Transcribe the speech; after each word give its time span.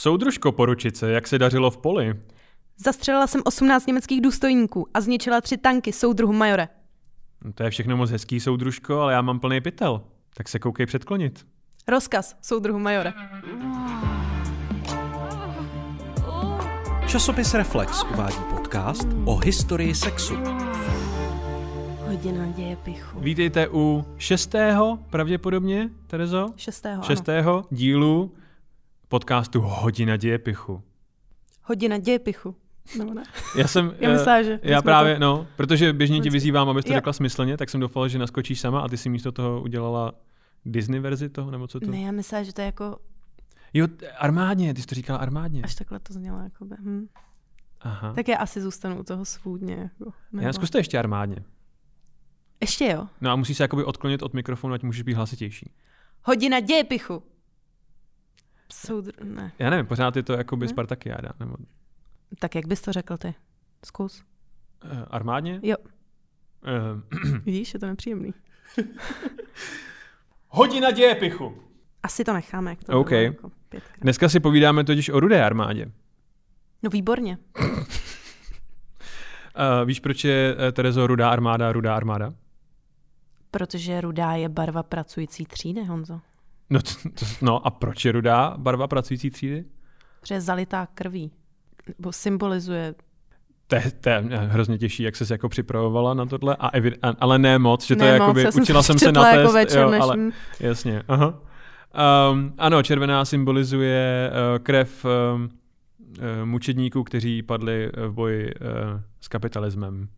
Soudružko 0.00 0.52
poručice, 0.52 1.10
jak 1.10 1.28
se 1.28 1.38
dařilo 1.38 1.70
v 1.70 1.76
poli? 1.76 2.14
Zastřelila 2.76 3.26
jsem 3.26 3.40
18 3.44 3.86
německých 3.86 4.20
důstojníků 4.20 4.86
a 4.94 5.00
zničila 5.00 5.40
tři 5.40 5.56
tanky 5.56 5.92
soudruhu 5.92 6.32
majore. 6.32 6.68
No, 7.44 7.52
to 7.52 7.62
je 7.62 7.70
všechno 7.70 7.96
moc 7.96 8.10
hezký, 8.10 8.40
soudružko, 8.40 9.00
ale 9.00 9.12
já 9.12 9.22
mám 9.22 9.40
plný 9.40 9.60
pytel. 9.60 10.02
Tak 10.34 10.48
se 10.48 10.58
koukej 10.58 10.86
předklonit. 10.86 11.46
Rozkaz, 11.88 12.36
soudruhu 12.42 12.78
majore. 12.78 13.12
Časopis 17.06 17.54
Reflex 17.54 18.04
uvádí 18.12 18.38
podcast 18.50 19.08
o 19.24 19.36
historii 19.36 19.94
sexu. 19.94 20.34
Hodina 22.06 22.46
děje 22.46 22.76
pichu. 22.76 23.20
Vítejte 23.20 23.68
u 23.68 24.04
šestého, 24.18 24.98
pravděpodobně, 25.10 25.90
Terezo? 26.06 26.52
Šestého, 26.56 27.02
Šestého 27.02 27.52
ano. 27.52 27.64
dílu 27.70 28.32
podcastu 29.10 29.60
Hodina 29.60 30.16
děje 30.16 30.38
pichu. 30.38 30.82
Hodina 31.62 31.98
děje 31.98 32.18
pichu. 32.18 32.56
No, 32.98 33.14
ne. 33.14 33.22
Já 33.56 33.66
jsem, 33.68 33.94
Já 34.00 34.10
myslím, 34.12 34.44
že 34.44 34.60
já 34.62 34.82
právě, 34.82 35.14
to- 35.14 35.20
no, 35.20 35.46
protože 35.56 35.92
běžně 35.92 36.20
ti 36.20 36.30
vyzývám, 36.30 36.68
abys 36.68 36.84
to 36.84 36.92
Jo. 36.92 36.96
řekla 36.96 37.12
smyslně, 37.12 37.56
tak 37.56 37.70
jsem 37.70 37.80
doufal, 37.80 38.08
že 38.08 38.18
naskočíš 38.18 38.60
sama 38.60 38.80
a 38.80 38.88
ty 38.88 38.96
si 38.96 39.08
místo 39.08 39.32
toho 39.32 39.62
udělala 39.62 40.12
Disney 40.64 41.00
verzi 41.00 41.28
toho, 41.28 41.50
nebo 41.50 41.66
co 41.68 41.80
to? 41.80 41.90
Ne, 41.90 42.00
já 42.00 42.12
myslím, 42.12 42.44
že 42.44 42.52
to 42.52 42.60
je 42.60 42.64
jako, 42.66 42.98
Jo, 43.74 43.86
armádně, 44.18 44.74
ty 44.74 44.80
jsi 44.80 44.86
to 44.86 44.94
říkala 44.94 45.18
armádně. 45.18 45.62
až 45.62 45.74
takhle 45.74 46.00
to 46.00 46.12
znělo. 46.12 46.38
Jakoby. 46.42 46.76
Hm. 46.80 47.06
Aha. 47.80 48.12
Tak 48.14 48.28
já 48.28 48.36
asi 48.38 48.60
zůstanu 48.60 49.00
u 49.00 49.02
toho 49.02 49.24
svůdně. 49.24 49.74
Jako, 49.74 50.12
nebo... 50.32 50.46
Já 50.46 50.52
zkus 50.52 50.70
to 50.70 50.78
ještě 50.78 50.98
armádně. 50.98 51.36
Ještě 52.60 52.84
jo. 52.86 53.06
No 53.20 53.30
a 53.30 53.36
musíš 53.36 53.56
se 53.56 53.64
jakoby 53.64 53.84
odklonit 53.84 54.22
od 54.22 54.34
mikrofonu, 54.34 54.74
ať 54.74 54.82
můžeš 54.82 55.02
být 55.02 55.14
hlasitější. 55.14 55.70
Hodina 56.22 56.60
děje 56.60 56.84
pichu. 56.84 57.22
Soudr... 58.72 59.12
Ne. 59.24 59.52
Já 59.58 59.70
nevím, 59.70 59.86
pořád 59.86 60.16
je 60.16 60.22
to 60.22 60.32
jakoby 60.32 60.66
Hm? 60.66 60.68
Spartakiáda, 60.68 61.28
nebo 61.40 61.56
Tak 62.38 62.54
jak 62.54 62.66
bys 62.66 62.80
to 62.80 62.92
řekl 62.92 63.16
ty? 63.16 63.34
Zkus. 63.84 64.22
uh, 64.84 64.90
armádně? 65.10 65.60
Jo. 65.62 65.76
Uh, 65.78 67.38
Vidíš, 67.44 67.74
je 67.74 67.80
to 67.80 67.86
nepříjemný. 67.86 68.34
Hodina 70.48 70.90
děje 70.90 71.14
pichu. 71.14 71.62
Asi 72.02 72.24
to 72.24 72.32
necháme, 72.32 72.70
jak 72.70 72.84
to 72.84 73.00
OK. 73.00 73.08
bylo 73.08 73.20
jako 73.20 73.50
pětkrát. 73.68 74.00
Dneska 74.00 74.28
si 74.28 74.40
povídáme 74.40 74.84
totiž 74.84 75.08
o 75.08 75.20
rudé 75.20 75.44
armádě. 75.44 75.92
No 76.82 76.90
výborně. 76.90 77.38
Uh, 77.60 77.66
víš, 79.84 80.00
proč 80.00 80.24
je, 80.24 80.56
Terezo, 80.72 81.06
rudá 81.06 81.30
armáda 81.30 81.72
rudá 81.72 81.96
armáda? 81.96 82.32
Protože 83.50 84.00
rudá 84.00 84.32
je 84.32 84.48
barva 84.48 84.82
pracující 84.82 85.44
třídy, 85.44 85.84
Honzo. 85.84 86.20
No, 86.70 86.82
to, 86.82 86.90
to, 87.14 87.26
no 87.42 87.66
a 87.66 87.70
proč 87.70 88.04
je 88.04 88.12
rudá 88.12 88.54
barva 88.56 88.88
pracující 88.88 89.30
třídy? 89.30 89.64
Protože 90.20 90.34
je 90.34 90.40
zalitá 90.40 90.86
krví. 90.94 91.32
Nebo 91.98 92.12
symbolizuje 92.12 92.94
To 93.66 93.76
je, 93.76 93.90
to 94.00 94.08
je 94.08 94.22
hrozně 94.30 94.78
těžší, 94.78 95.02
jak 95.02 95.16
ses 95.16 95.30
jako 95.30 95.48
připravovala 95.48 96.14
na 96.14 96.26
tohle, 96.26 96.56
a 96.56 96.68
evi, 96.68 96.96
a, 97.02 97.08
ale 97.20 97.38
ne 97.38 97.58
moc, 97.58 97.86
že 97.86 97.96
to 97.96 98.04
Ne 98.04 98.10
je 98.10 98.18
moc, 98.18 98.20
jakoby, 98.20 98.42
já 98.42 98.52
jsem 98.52 98.62
učila 98.62 98.82
jsem 98.82 98.98
se 98.98 99.04
na 99.04 99.10
četla 99.10 99.24
test, 99.24 99.38
jako 99.38 99.52
večer, 99.52 99.80
jo, 99.80 99.90
než 99.90 100.00
ale, 100.00 100.16
jasně, 100.60 101.02
aha. 101.08 101.40
Um, 102.32 102.54
ano, 102.58 102.82
červená 102.82 103.24
symbolizuje 103.24 104.30
uh, 104.30 104.58
krev 104.62 105.04
um, 105.04 105.42
uh, 105.42 105.48
mučedníků, 106.44 107.04
kteří 107.04 107.42
padli 107.42 107.90
v 108.08 108.12
boji 108.12 108.54
uh, 108.54 109.00
s 109.20 109.28
kapitalismem. 109.28 110.08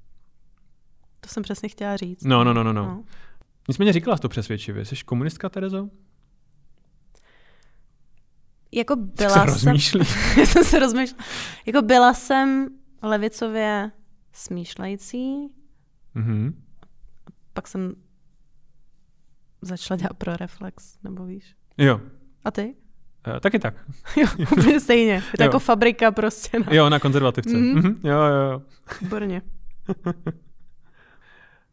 To 1.20 1.28
jsem 1.28 1.42
přesně 1.42 1.68
chtěla 1.68 1.96
říct. 1.96 2.24
No, 2.24 2.44
no, 2.44 2.54
no, 2.54 2.62
no, 2.62 2.72
no. 2.72 3.04
Nicméně 3.68 3.92
říkala 3.92 4.16
jsi 4.16 4.22
to 4.22 4.28
přesvědčivě. 4.28 4.84
Jsi 4.84 4.96
komunistka, 5.04 5.48
Terezo? 5.48 5.88
Jako 8.72 8.96
Tak 8.96 9.04
byla 9.16 9.46
se 9.46 9.58
jsem... 9.58 9.76
jsem 10.46 10.64
se 10.64 10.78
rozmýšlela. 10.78 11.24
Jako 11.66 11.82
byla 11.82 12.14
jsem 12.14 12.68
levicově 13.02 13.90
smýšlející, 14.32 15.48
Mhm. 16.14 16.62
pak 17.52 17.68
jsem 17.68 17.94
začala 19.62 19.98
dělat 19.98 20.14
pro 20.18 20.36
reflex, 20.36 20.98
nebo 21.04 21.24
víš. 21.24 21.54
Jo, 21.78 22.00
A 22.44 22.50
ty? 22.50 22.74
uh, 23.34 23.38
taky 23.40 23.58
tak. 23.58 23.74
Jo, 24.16 24.26
úplně 24.52 24.80
stejně. 24.80 25.12
Je 25.14 25.20
to 25.36 25.42
Jo. 25.42 25.46
jako 25.46 25.58
fabrika 25.58 26.10
prostě. 26.10 26.58
No. 26.58 26.66
Jo, 26.70 26.88
na 26.88 26.98
konzervativce. 26.98 27.56
Mhm. 27.56 27.78
Mhm. 27.78 27.86
Jo, 28.04 28.18
jo, 28.22 28.50
jo. 28.52 28.62
Výborně. 29.00 29.42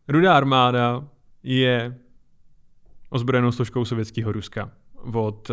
Rudá 0.08 0.38
armáda 0.38 1.08
je 1.44 1.98
ozbrojenou 3.10 3.52
složkou 3.52 3.86
sovětského 3.86 4.32
Ruska 4.32 4.72
od, 5.14 5.52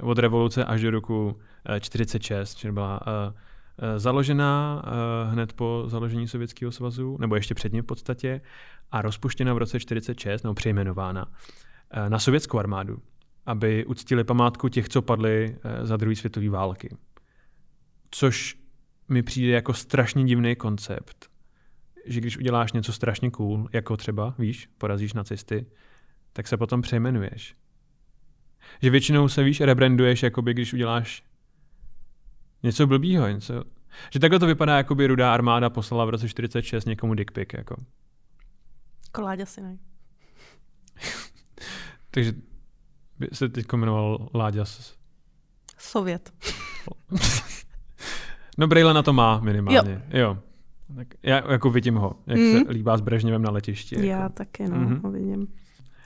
od 0.00 0.18
revoluce 0.18 0.64
až 0.64 0.82
do 0.82 0.90
roku 0.90 1.38
eh, 1.64 1.80
46, 1.80 2.54
čili 2.54 2.72
byla 2.72 3.00
eh, 3.06 3.34
eh, 3.78 3.98
založená 3.98 4.82
eh, 4.84 5.30
hned 5.30 5.52
po 5.52 5.84
založení 5.86 6.28
Sovětského 6.28 6.72
svazu, 6.72 7.16
nebo 7.20 7.34
ještě 7.34 7.54
předtím 7.54 7.82
v 7.82 7.86
podstatě, 7.86 8.40
a 8.92 9.02
rozpuštěna 9.02 9.54
v 9.54 9.58
roce 9.58 9.80
46, 9.80 10.42
nebo 10.42 10.54
přejmenována 10.54 11.32
eh, 11.90 12.10
na 12.10 12.18
sovětskou 12.18 12.58
armádu, 12.58 13.02
aby 13.46 13.84
uctili 13.86 14.24
památku 14.24 14.68
těch, 14.68 14.88
co 14.88 15.02
padli 15.02 15.56
eh, 15.62 15.86
za 15.86 15.96
druhé 15.96 16.16
světové 16.16 16.48
války. 16.48 16.96
Což 18.10 18.56
mi 19.08 19.22
přijde 19.22 19.52
jako 19.52 19.74
strašně 19.74 20.24
divný 20.24 20.56
koncept, 20.56 21.30
že 22.06 22.20
když 22.20 22.38
uděláš 22.38 22.72
něco 22.72 22.92
strašně 22.92 23.30
cool, 23.30 23.68
jako 23.72 23.96
třeba, 23.96 24.34
víš, 24.38 24.68
porazíš 24.78 25.12
nacisty, 25.12 25.66
tak 26.32 26.48
se 26.48 26.56
potom 26.56 26.82
přejmenuješ. 26.82 27.54
Že 28.82 28.90
většinou 28.90 29.28
se, 29.28 29.42
víš, 29.42 29.60
rebranduješ, 29.60 30.22
jakoby 30.22 30.54
když 30.54 30.72
uděláš 30.72 31.22
něco 32.62 32.86
blbýho, 32.86 33.28
něco... 33.28 33.64
Že 34.12 34.18
takhle 34.20 34.38
to 34.38 34.46
vypadá, 34.46 34.76
jako 34.76 34.94
by 34.94 35.06
rudá 35.06 35.34
armáda 35.34 35.70
poslala 35.70 36.04
v 36.04 36.08
roce 36.10 36.28
46 36.28 36.84
někomu 36.84 37.14
dick 37.14 37.30
pic, 37.30 37.48
jako. 37.56 37.76
Koláďa 39.12 39.46
si 39.46 39.60
ne. 39.60 39.78
Takže 42.10 42.32
by 43.18 43.28
se 43.32 43.48
teď 43.48 43.66
jmenoval 43.72 44.28
Láďa. 44.34 44.64
s- 44.64 44.94
Sovět. 45.78 46.32
No 48.58 48.66
Brejle 48.66 48.94
na 48.94 49.02
to 49.02 49.12
má 49.12 49.40
minimálně. 49.40 50.02
Jo. 50.10 50.18
jo. 50.20 50.38
Tak 50.96 51.08
já 51.22 51.52
jako 51.52 51.70
vidím 51.70 51.94
ho, 51.94 52.16
jak 52.26 52.38
mm. 52.38 52.44
Mhm. 52.44 52.64
se 52.64 52.70
líbá 52.72 52.96
s 52.96 53.00
Brežněvem 53.00 53.42
na 53.42 53.50
letišti. 53.50 54.06
Já 54.06 54.20
Jako. 54.20 54.32
taky, 54.34 54.68
no, 54.68 54.76
Mhm. 54.76 55.00
ho 55.02 55.10
vidím. 55.10 55.46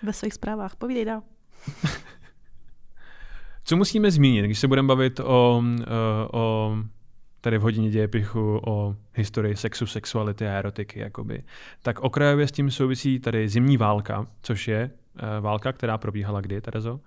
Ve 0.02 0.12
svých 0.12 0.34
zprávách. 0.34 0.76
Povídej 0.76 1.04
dál. 1.04 1.22
Co 3.64 3.76
musíme 3.76 4.10
zmínit, 4.10 4.44
když 4.44 4.58
se 4.58 4.68
budeme 4.68 4.88
bavit 4.88 5.20
o, 5.20 5.62
eh, 5.80 5.84
o 6.32 6.76
tady 7.40 7.58
v 7.58 7.62
hodině 7.62 7.90
dějepichu 7.90 8.60
o 8.66 8.96
historii 9.14 9.56
sexu, 9.56 9.86
sexuality 9.86 10.46
a 10.48 10.52
erotiky, 10.52 11.00
jakoby. 11.00 11.42
Tak 11.82 12.00
okrajově 12.00 12.48
s 12.48 12.52
tím 12.52 12.70
souvisí 12.70 13.20
tady 13.20 13.48
zimní 13.48 13.76
válka, 13.76 14.26
což 14.42 14.68
je 14.68 14.90
eh, 15.18 15.40
válka, 15.40 15.72
která 15.72 15.98
probíhala 15.98 16.40
kdy, 16.40 16.60
Terezo? 16.60 17.00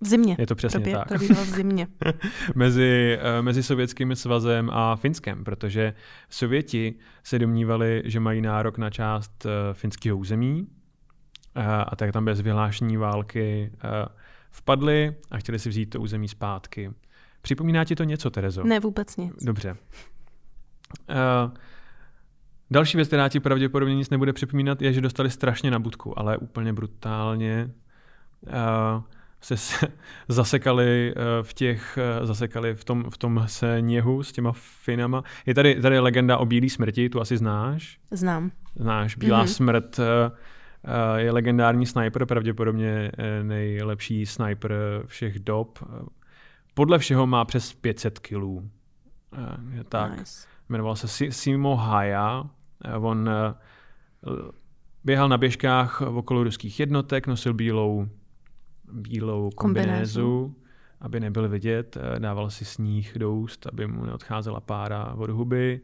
V 0.00 0.06
zimě. 0.06 0.36
Je 0.38 0.46
to 0.46 0.54
přesně 0.54 0.80
Probě- 0.80 0.96
tak. 0.98 1.08
Probíhala 1.08 1.44
v 1.44 1.48
zimě. 1.48 1.86
mezi, 2.54 3.18
eh, 3.20 3.42
mezi 3.42 3.62
sovětským 3.62 4.16
svazem 4.16 4.70
a 4.72 4.96
Finskem, 4.96 5.44
protože 5.44 5.94
Sověti 6.30 6.94
se 7.24 7.38
domnívali, 7.38 8.02
že 8.04 8.20
mají 8.20 8.40
nárok 8.40 8.78
na 8.78 8.90
část 8.90 9.46
finského 9.72 10.16
území 10.16 10.66
a 11.86 11.96
tak 11.96 12.12
tam 12.12 12.24
bez 12.24 12.40
vyhlášení 12.40 12.96
války 12.96 13.72
vpadli 14.52 15.14
a 15.30 15.38
chtěli 15.38 15.58
si 15.58 15.68
vzít 15.68 15.86
to 15.86 16.00
území 16.00 16.28
zpátky. 16.28 16.90
Připomíná 17.42 17.84
ti 17.84 17.94
to 17.96 18.04
něco, 18.04 18.30
Terezo? 18.30 18.64
Ne, 18.64 18.80
vůbec 18.80 19.16
nic. 19.16 19.32
Dobře. 19.44 19.76
Uh, 21.10 21.54
další 22.70 22.96
věc, 22.98 23.08
která 23.08 23.28
ti 23.28 23.40
pravděpodobně 23.40 23.94
nic 23.94 24.10
nebude 24.10 24.32
připomínat, 24.32 24.82
je, 24.82 24.92
že 24.92 25.00
dostali 25.00 25.30
strašně 25.30 25.70
na 25.70 25.78
budku, 25.78 26.18
ale 26.18 26.38
úplně 26.38 26.72
brutálně. 26.72 27.70
Uh, 28.42 29.02
se 29.40 29.56
s- 29.56 29.84
zasekali 30.28 31.14
uh, 31.16 31.22
v 31.46 31.54
těch, 31.54 31.98
zasekali 32.22 32.74
v 32.74 32.84
tom, 32.84 33.04
v 33.10 33.18
tom 33.18 33.44
sněhu 33.46 34.22
s 34.22 34.32
těma 34.32 34.52
finama. 34.54 35.24
Je 35.46 35.54
tady, 35.54 35.80
tady 35.82 35.98
legenda 35.98 36.38
o 36.38 36.46
bílé 36.46 36.68
smrti, 36.68 37.08
tu 37.08 37.20
asi 37.20 37.36
znáš. 37.36 37.98
Znám. 38.10 38.50
Znáš, 38.76 39.16
Bílá 39.16 39.38
Mhm. 39.38 39.46
mm-hmm. 39.46 39.52
smrt 39.54 40.00
je 41.16 41.32
legendární 41.32 41.86
sniper, 41.86 42.26
pravděpodobně 42.26 43.12
uh, 43.18 43.46
nejlepší 43.46 44.26
sniper 44.26 44.74
všech 45.06 45.38
dob. 45.38 45.78
Podle 46.74 46.98
všeho 46.98 47.26
má 47.26 47.44
přes 47.44 47.72
500 47.72 48.18
kilů. 48.18 48.70
Je 49.72 49.84
tak. 49.84 50.18
Nice. 50.18 50.48
Jmenoval 50.68 50.96
se 50.96 51.08
Si- 51.08 51.32
Simo 51.32 51.76
Haya. 51.76 52.44
Eh, 52.84 52.96
On 52.96 53.28
eh, 53.30 53.54
běhal 55.04 55.28
na 55.28 55.38
běžkách 55.38 56.00
okolo 56.00 56.44
ruských 56.44 56.80
jednotek, 56.80 57.26
nosil 57.26 57.54
bílou, 57.54 58.08
bílou 58.92 59.50
kombinézu, 59.50 60.56
aby 61.00 61.20
nebyl 61.20 61.48
vidět. 61.48 61.96
Eh, 61.96 62.20
Dával 62.20 62.50
si 62.50 62.64
sníh 62.64 63.12
do 63.18 63.32
úst, 63.34 63.66
aby 63.66 63.86
mu 63.86 64.04
neodcházela 64.04 64.60
pára 64.60 65.14
od 65.14 65.30
huby. 65.30 65.80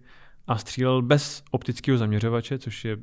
A 0.47 0.59
střílel 0.59 1.03
bez 1.03 1.43
optického 1.51 1.99
zaměřovače, 1.99 2.59
což 2.59 2.85
je 2.85 2.97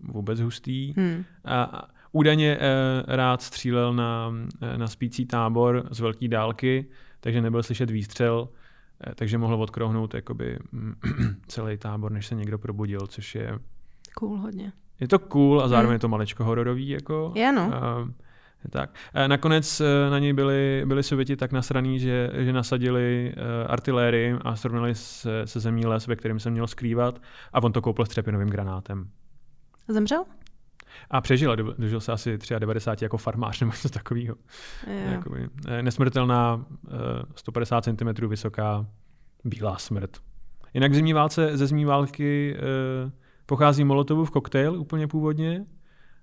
vůbec 0.00 0.40
hustý. 0.40 0.94
Hmm. 0.96 1.24
A 1.44 1.88
údajně 2.12 2.58
eh, 2.60 3.16
rád 3.16 3.42
střílel 3.42 3.94
na, 3.94 4.32
eh, 4.60 4.78
na 4.78 4.86
spící 4.86 5.26
tábor 5.26 5.88
z 5.90 6.00
velké 6.00 6.28
dálky, 6.28 6.86
takže 7.20 7.40
nebyl 7.40 7.62
slyšet 7.62 7.90
výstřel, 7.90 8.48
eh, 9.06 9.14
takže 9.14 9.38
mohl 9.38 9.54
odkrouhnout 9.54 10.14
jakoby 10.14 10.58
celý 11.46 11.76
tábor, 11.76 12.12
než 12.12 12.26
se 12.26 12.34
někdo 12.34 12.58
probudil, 12.58 13.00
což 13.00 13.34
je... 13.34 13.58
Cool 14.14 14.36
hodně. 14.36 14.72
Je 15.00 15.08
to 15.08 15.18
cool 15.18 15.62
a 15.62 15.68
zároveň 15.68 15.88
Hmm. 15.88 15.92
je 15.92 15.98
to 15.98 16.08
malečko 16.08 16.44
hororový. 16.44 16.88
Jako, 16.88 17.32
Je, 17.36 17.52
no. 17.52 17.66
Uh, 17.66 18.10
tak. 18.70 18.90
Eh, 19.14 19.28
Nakonec 19.28 19.80
eh, 19.80 20.10
na 20.10 20.18
něj 20.18 20.32
byli, 20.32 20.82
byli 20.86 21.02
Sověti 21.02 21.36
tak 21.36 21.52
nasraný, 21.52 22.00
že, 22.00 22.30
že 22.34 22.52
nasadili 22.52 23.34
artilérii 23.66 24.36
a 24.44 24.56
srovnali 24.56 24.94
se, 24.94 25.46
se 25.46 25.60
zemní 25.60 25.86
les, 25.86 26.06
ve 26.06 26.16
kterém 26.16 26.40
se 26.40 26.50
měl 26.50 26.66
skrývat 26.66 27.22
a 27.52 27.62
on 27.62 27.72
to 27.72 27.82
koupil 27.82 28.04
střepinovým 28.06 28.48
granátem. 28.48 29.08
Zemřel? 29.88 30.24
A 31.10 31.20
přežil, 31.20 31.52
a 31.52 31.56
do- 31.56 31.74
dožil 31.78 32.00
se 32.00 32.12
asi 32.12 32.38
93 32.58 33.04
jako 33.04 33.16
farmář 33.16 33.60
nebo 33.60 33.72
něco 33.72 33.88
takového. 33.88 34.36
Jakoby, 34.86 35.48
eh, 35.68 35.82
nesmrtelná, 35.82 36.66
eh, 36.88 36.92
150 37.34 37.84
cm 37.84 38.28
vysoká, 38.28 38.86
bílá 39.44 39.78
smrt. 39.78 40.18
Jinak 40.74 40.92
v 40.92 40.94
zimní 40.94 41.12
válce, 41.12 41.56
ze 41.56 41.66
zimní 41.66 41.84
války 41.84 42.56
eh, 42.56 43.10
pochází 43.46 43.84
Molotovův 43.84 44.30
koktejl 44.30 44.74
úplně 44.80 45.06
původně. 45.06 45.66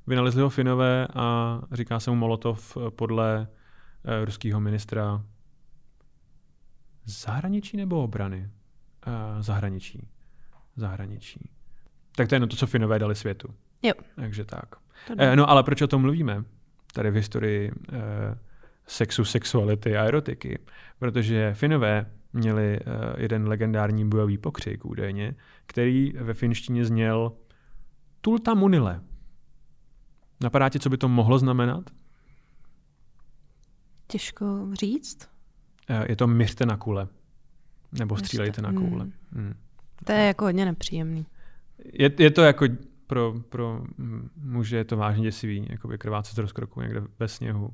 Vynalezli 0.07 0.41
ho 0.41 0.49
Finové 0.49 1.07
a 1.13 1.61
říká 1.71 1.99
se 1.99 2.09
mu 2.11 2.15
Molotov 2.15 2.77
eh, 2.77 2.91
podle 2.91 3.47
eh, 4.05 4.25
ruského 4.25 4.59
ministra 4.59 5.25
zahraničí 7.05 7.77
nebo 7.77 8.03
obrany? 8.03 8.49
Eh, 9.07 9.43
zahraničí. 9.43 10.07
Zahraničí. 10.75 11.49
Tak 12.21 12.29
to 12.29 12.35
je 12.35 12.39
no 12.39 12.47
to, 12.47 12.55
co 12.55 12.67
Finové 12.67 12.99
dali 12.99 13.15
světu. 13.15 13.47
Jo. 13.81 13.93
Takže 14.15 14.45
tak. 14.45 14.65
Eh, 15.17 15.35
no 15.35 15.49
ale 15.49 15.63
proč 15.63 15.81
o 15.81 15.87
tom 15.87 16.01
mluvíme? 16.01 16.43
Tady 16.93 17.11
v 17.11 17.15
historii 17.15 17.71
eh, 17.93 18.37
sexu, 18.87 19.25
sexuality 19.25 19.97
a 19.97 20.03
erotiky. 20.03 20.59
Protože 20.99 21.53
Finové 21.53 22.05
měli 22.33 22.79
eh, 22.79 22.83
jeden 23.17 23.47
legendární 23.47 24.09
bojový 24.09 24.37
pokřik 24.37 24.85
údajně, 24.85 25.35
který 25.65 26.11
ve 26.11 26.33
finštině 26.33 26.85
zněl 26.85 27.31
Tulta 28.21 28.53
munile. 28.53 29.01
Napadá 30.41 30.69
ti, 30.69 30.79
co 30.79 30.89
by 30.89 30.97
to 30.97 31.09
mohlo 31.09 31.39
znamenat? 31.39 31.83
Těžko 34.07 34.69
říct. 34.73 35.29
Eh, 35.89 36.05
je 36.09 36.15
to 36.15 36.27
měřte 36.27 36.65
na 36.65 36.77
kule. 36.77 37.07
Nebo 37.99 38.17
střílejte 38.17 38.61
na 38.61 38.73
koule. 38.73 39.07
Hmm. 39.31 39.53
To 40.05 40.11
je 40.11 40.23
jako 40.23 40.45
hodně 40.45 40.65
nepříjemný. 40.65 41.25
Je, 41.93 42.11
je 42.19 42.31
to 42.31 42.41
jako 42.41 42.65
pro, 43.07 43.33
pro 43.49 43.81
mm, 43.97 44.29
muže 44.43 44.77
je 44.77 44.83
to 44.83 44.97
vážně 44.97 45.23
děsivý, 45.23 45.67
jako 45.69 45.87
by 45.87 45.97
krvácet 45.97 46.35
z 46.35 46.37
rozkroku 46.37 46.81
někde 46.81 47.01
ve 47.19 47.27
sněhu. 47.27 47.73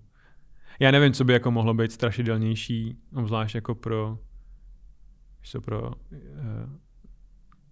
Já 0.79 0.91
nevím, 0.91 1.13
co 1.13 1.23
by 1.23 1.33
jako 1.33 1.51
mohlo 1.51 1.73
být 1.73 1.91
strašidelnější, 1.91 2.97
obzvlášť 3.15 3.55
jako 3.55 3.75
pro, 3.75 4.17
co, 5.43 5.61
pro 5.61 5.81
uh, 5.81 5.91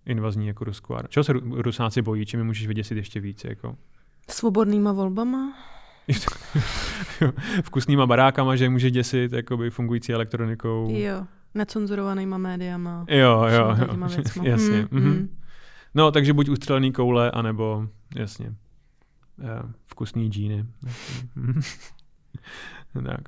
invazní 0.05 0.47
jako 0.47 0.63
Rusku. 0.63 0.95
Čeho 1.09 1.23
se 1.23 1.33
Ru- 1.33 1.61
Rusáci 1.61 2.01
bojí, 2.01 2.25
čím 2.25 2.39
je 2.39 2.43
můžeš 2.43 2.67
vyděsit 2.67 2.97
ještě 2.97 3.19
víc, 3.19 3.43
jako 3.43 3.77
Svobodnýma 4.29 4.91
volbama? 4.91 5.53
vkusnýma 7.63 8.07
barákama, 8.07 8.55
že 8.55 8.69
může 8.69 8.91
děsit 8.91 9.33
jakoby 9.33 9.69
fungující 9.69 10.13
elektronikou. 10.13 10.89
Jo. 10.91 11.25
Necenzurovanýma 11.53 12.37
médiama. 12.37 13.05
Jo, 13.09 13.45
jo, 13.49 13.75
jo. 13.79 14.43
jasně. 14.43 14.87
Mm, 14.91 14.99
mhm. 14.99 15.09
mm. 15.09 15.37
No, 15.95 16.11
takže 16.11 16.33
buď 16.33 16.49
ustřelený 16.49 16.91
koule, 16.91 17.31
anebo, 17.31 17.87
jasně, 18.15 18.47
uh, 18.47 19.71
vkusný 19.85 20.27
džíny. 20.29 20.65
Tak. 23.05 23.21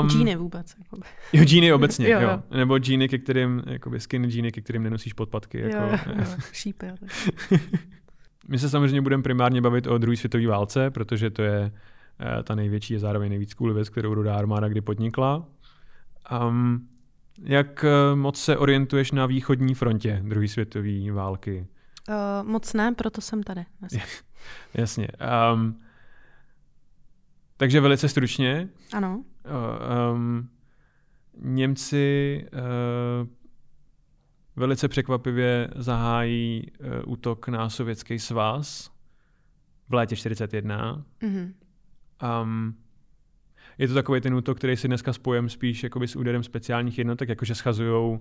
Um, 0.00 0.08
Džíny 0.08 0.36
vůbec. 0.36 0.76
Jakoby. 0.78 1.02
Jo, 1.32 1.44
džíny 1.44 1.72
obecně, 1.72 2.08
jo, 2.08 2.20
Jo, 2.20 2.28
jo. 2.28 2.40
jo. 2.50 2.56
Nebo 2.56 2.78
džíny, 2.78 3.08
ke 3.08 3.18
kterým, 3.18 3.62
jakoby 3.66 4.00
skin 4.00 4.30
džíny, 4.30 4.52
ke 4.52 4.60
kterým 4.60 4.82
nenosíš 4.82 5.12
podpatky. 5.12 5.60
Jako, 5.60 5.76
Jo, 5.76 5.82
jo, 5.82 6.24
a 6.92 6.96
tak. 6.96 7.60
My 8.48 8.58
se 8.58 8.70
samozřejmě 8.70 9.00
budeme 9.00 9.22
primárně 9.22 9.60
bavit 9.60 9.86
o 9.86 9.98
druhé 9.98 10.16
světové 10.16 10.46
válce, 10.46 10.90
protože 10.90 11.30
to 11.30 11.42
je 11.42 11.72
eh, 12.20 12.42
ta 12.42 12.54
největší 12.54 12.96
a 12.96 12.98
zároveň 12.98 13.28
nejvíc 13.28 13.54
cool 13.54 13.74
věc, 13.74 13.88
kterou 13.88 14.14
rudá 14.14 14.36
armáda 14.36 14.68
kdy 14.68 14.80
podnikla. 14.80 15.46
Um, 16.48 16.88
jak 17.42 17.84
eh, 17.84 18.16
moc 18.16 18.40
se 18.40 18.56
orientuješ 18.56 19.12
na 19.12 19.26
východní 19.26 19.74
frontě 19.74 20.20
druhé 20.24 20.48
světové 20.48 21.12
války? 21.12 21.66
Uh, 22.08 22.48
moc 22.48 22.72
ne, 22.72 22.94
proto 22.94 23.20
jsem 23.20 23.42
tady. 23.42 23.64
Jasně. 24.74 25.08
Um, 25.52 25.80
takže 27.56 27.80
velice 27.80 28.08
stručně. 28.08 28.68
Ano. 28.92 29.16
Uh, 29.16 30.14
um, 30.14 30.48
Němci 31.38 32.46
uh, 32.52 33.28
velice 34.56 34.88
překvapivě 34.88 35.70
zahájí 35.76 36.70
uh, 36.80 37.12
útok 37.12 37.48
na 37.48 37.70
sovětský 37.70 38.18
svaz 38.18 38.90
v 39.88 39.94
létě 39.94 40.16
41. 40.16 41.04
Mhm. 41.22 41.54
Um, 42.42 42.74
je 43.78 43.88
to 43.88 43.94
takový 43.94 44.20
ten 44.20 44.34
útok, 44.34 44.58
který 44.58 44.76
si 44.76 44.88
dneska 44.88 45.12
spojem 45.12 45.48
spíš 45.48 45.82
jakoby 45.82 46.08
s 46.08 46.16
úderem 46.16 46.42
speciálních 46.42 46.98
jednotek, 46.98 47.28
jakože 47.28 47.54
schazují 47.54 48.18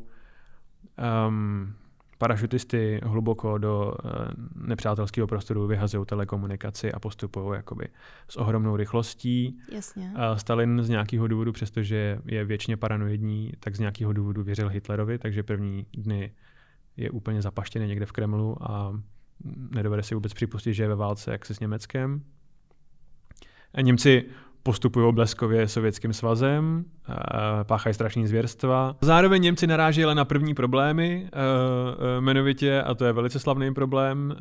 um, 1.27 1.73
parašutisty 2.17 3.01
hluboko 3.03 3.57
do 3.57 3.93
uh, 4.03 4.11
nepřátelského 4.55 5.27
prostoru, 5.27 5.67
vyhazují 5.67 6.05
telekomunikaci 6.05 6.91
a 6.91 6.99
postupují 6.99 7.55
jakoby 7.55 7.87
s 8.29 8.37
ohromnou 8.37 8.75
rychlostí. 8.75 9.59
Jasně. 9.71 10.13
Uh, 10.15 10.37
Stalin 10.37 10.83
z 10.83 10.89
nějakého 10.89 11.27
důvodu, 11.27 11.51
přestože 11.51 12.19
je 12.25 12.45
věčně 12.45 12.77
paranoidní, 12.77 13.51
tak 13.59 13.75
z 13.75 13.79
nějakého 13.79 14.13
důvodu 14.13 14.43
věřil 14.43 14.69
Hitlerovi, 14.69 15.17
takže 15.17 15.43
první 15.43 15.85
dny 15.93 16.31
je 16.97 17.09
úplně 17.09 17.41
zapaštěný 17.41 17.87
někde 17.87 18.05
v 18.05 18.11
Kremlu 18.11 18.71
a 18.71 19.01
nedovede 19.71 20.03
si 20.03 20.15
vůbec 20.15 20.33
připustit, 20.33 20.73
že 20.73 20.83
je 20.83 20.89
ve 20.89 20.95
válce 20.95 21.31
jak 21.31 21.45
se 21.45 21.53
s 21.53 21.59
Německem. 21.59 22.23
A 23.73 23.81
Němci 23.81 24.25
postupují 24.65 25.13
bleskově 25.13 25.67
sovětským 25.67 26.13
svazem, 26.13 26.85
eh, 27.09 27.13
páchají 27.63 27.93
strašný 27.93 28.27
zvěrstva. 28.27 28.95
Zároveň 29.01 29.41
Němci 29.41 29.67
naráží 29.67 30.03
ale 30.03 30.15
na 30.15 30.25
první 30.25 30.53
problémy, 30.53 31.29
eh, 31.33 31.37
eh, 31.37 32.17
jmenovitě, 32.17 32.81
a 32.81 32.93
to 32.93 33.05
je 33.05 33.13
velice 33.13 33.39
slavný 33.39 33.73
problém, 33.73 34.35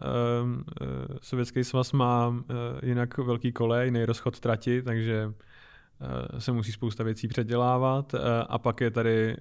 sovětský 1.22 1.64
svaz 1.64 1.92
má 1.92 2.34
jinak 2.82 3.18
velký 3.18 3.52
kolej, 3.52 3.90
nejrozchod 3.90 4.40
trati, 4.40 4.82
takže 4.82 5.32
se 6.38 6.52
musí 6.52 6.72
spousta 6.72 7.04
věcí 7.04 7.28
předělávat. 7.28 8.14
A 8.48 8.58
pak 8.58 8.80
je 8.80 8.90
tady 8.90 9.36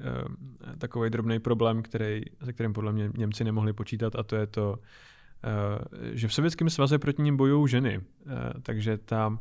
takový 0.78 1.10
drobný 1.10 1.40
problém, 1.40 1.82
který, 1.82 2.22
se 2.44 2.54
kterým 2.54 2.74
podle 2.74 2.92
mě 2.92 3.12
Němci 3.18 3.44
nemohli 3.44 3.74
počítat, 3.74 4.16
a 4.16 4.24
to 4.24 4.36
je 4.36 4.48
to, 4.48 4.76
že 6.12 6.28
v 6.28 6.34
Sovětském 6.34 6.70
svaze 6.70 7.00
proti 7.00 7.22
ním 7.22 7.38
bojují 7.38 7.68
ženy. 7.68 8.02
Takže 8.64 8.98
ta 8.98 9.38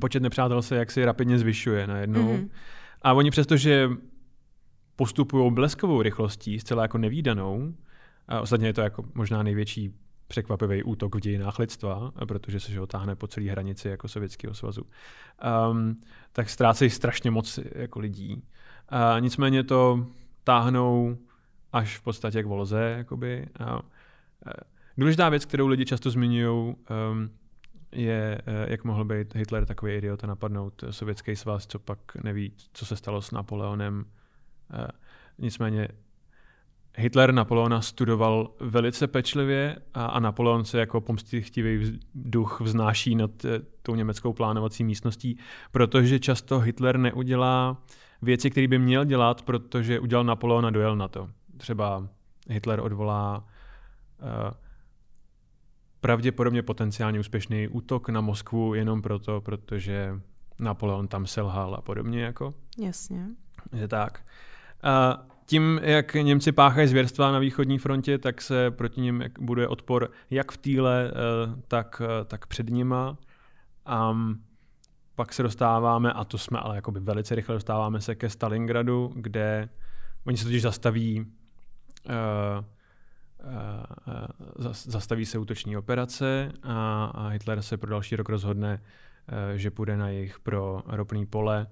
počet 0.00 0.22
nepřátel 0.22 0.62
se 0.62 0.76
jaksi 0.76 1.04
rapidně 1.04 1.38
zvyšuje 1.38 1.86
najednou. 1.86 2.32
Mhm. 2.32 2.50
A 3.02 3.12
oni 3.12 3.30
přestože 3.30 3.90
postupují 4.96 5.52
bleskovou 5.54 6.02
rychlostí, 6.02 6.60
zcela 6.60 6.82
jako 6.82 6.98
nevýdanou, 6.98 7.74
a 8.28 8.40
ostatně 8.40 8.66
je 8.66 8.72
to 8.72 8.80
jako 8.80 9.04
možná 9.14 9.42
největší 9.42 9.94
překvapivý 10.28 10.82
útok 10.82 11.14
v 11.14 11.20
dějinách 11.20 11.58
lidstva, 11.58 12.12
protože 12.28 12.60
se 12.60 12.78
ho 12.78 12.86
táhne 12.86 13.16
po 13.16 13.26
celé 13.26 13.50
hranici 13.50 13.88
jako 13.88 14.08
Sovětského 14.08 14.54
svazu, 14.54 14.82
um, 15.70 16.00
tak 16.32 16.50
ztrácejí 16.50 16.90
strašně 16.90 17.30
moc 17.30 17.58
jako 17.74 17.98
lidí. 17.98 18.42
A 18.88 19.18
nicméně 19.18 19.62
to 19.62 20.06
táhnou 20.44 21.18
až 21.72 21.98
v 21.98 22.02
podstatě 22.02 22.42
k 22.42 22.46
volze. 22.46 22.94
Jakoby. 22.98 23.46
A, 23.58 23.64
a 23.64 23.82
důležitá 24.98 25.28
věc, 25.28 25.44
kterou 25.44 25.66
lidi 25.66 25.84
často 25.84 26.10
zmiňují, 26.10 26.74
um, 26.74 27.30
je, 27.92 28.42
eh, 28.46 28.66
jak 28.70 28.84
mohl 28.84 29.04
být 29.04 29.34
Hitler 29.34 29.66
takový 29.66 29.92
idiot 29.92 30.24
a 30.24 30.26
napadnout 30.26 30.84
sovětský 30.90 31.36
svaz, 31.36 31.66
co 31.66 31.78
pak 31.78 31.98
neví, 32.24 32.52
co 32.72 32.86
se 32.86 32.96
stalo 32.96 33.22
s 33.22 33.30
Napoleonem. 33.30 34.04
Eh, 34.74 34.86
Nicméně 35.38 35.88
Hitler 36.96 37.34
Napoleona 37.34 37.80
studoval 37.80 38.50
velice 38.60 39.06
pečlivě 39.06 39.76
a, 39.94 40.06
a 40.06 40.20
Napoleon 40.20 40.64
se 40.64 40.78
jako 40.78 41.00
pomstichtivý 41.00 42.00
duch 42.14 42.60
vznáší 42.60 43.14
nad 43.14 43.44
eh, 43.44 43.60
tou 43.82 43.94
německou 43.94 44.32
plánovací 44.32 44.84
místností, 44.84 45.38
protože 45.72 46.18
často 46.18 46.58
Hitler 46.58 46.98
neudělá 46.98 47.82
věci, 48.22 48.50
které 48.50 48.68
by 48.68 48.78
měl 48.78 49.04
dělat, 49.04 49.42
protože 49.42 50.00
udělal 50.00 50.24
Napoleon 50.24 50.66
a 50.66 50.70
dojel 50.70 50.96
na 50.96 51.08
to. 51.08 51.28
Třeba 51.56 52.08
Hitler 52.48 52.80
odvolá 52.80 53.44
uh, 54.22 54.50
pravděpodobně 56.02 56.62
potenciálně 56.62 57.20
úspěšný 57.20 57.68
útok 57.68 58.08
na 58.08 58.20
Moskvu 58.20 58.74
jenom 58.74 59.02
proto, 59.02 59.40
protože 59.40 60.20
Napoleon 60.58 61.08
tam 61.08 61.26
selhal 61.26 61.74
a 61.74 61.80
podobně. 61.80 62.22
Jako. 62.22 62.54
Jasně. 62.78 63.26
Je 63.72 63.88
tak. 63.88 64.24
A 64.82 65.26
tím, 65.46 65.80
jak 65.82 66.14
Němci 66.14 66.52
páchají 66.52 66.88
zvěrstva 66.88 67.32
na 67.32 67.38
východní 67.38 67.78
frontě, 67.78 68.18
tak 68.18 68.42
se 68.42 68.70
proti 68.70 69.00
nim 69.00 69.20
jak 69.20 69.40
bude 69.40 69.68
odpor 69.68 70.10
jak 70.30 70.52
v 70.52 70.56
týle, 70.56 71.10
eh, 71.10 71.62
tak, 71.68 72.02
eh, 72.04 72.24
tak 72.24 72.46
před 72.46 72.70
nima. 72.70 73.16
A 73.86 74.16
pak 75.14 75.32
se 75.32 75.42
dostáváme, 75.42 76.12
a 76.12 76.24
to 76.24 76.38
jsme 76.38 76.58
ale 76.58 76.76
jakoby 76.76 77.00
velice 77.00 77.34
rychle 77.34 77.54
dostáváme 77.54 78.00
se 78.00 78.14
ke 78.14 78.30
Stalingradu, 78.30 79.12
kde 79.16 79.68
oni 80.26 80.36
se 80.36 80.44
totiž 80.44 80.62
zastaví 80.62 81.20
uh, 81.20 82.64
zastaví 84.74 85.26
se 85.26 85.38
útoční 85.38 85.76
operace 85.76 86.52
a, 86.62 87.04
a 87.04 87.28
Hitler 87.28 87.62
se 87.62 87.76
pro 87.76 87.90
další 87.90 88.16
rok 88.16 88.28
rozhodne, 88.28 88.82
uh, 88.82 89.56
že 89.56 89.70
půjde 89.70 89.96
na 89.96 90.08
jejich 90.08 90.40
pro 90.40 90.82
ropný 90.86 91.26
pole 91.26 91.66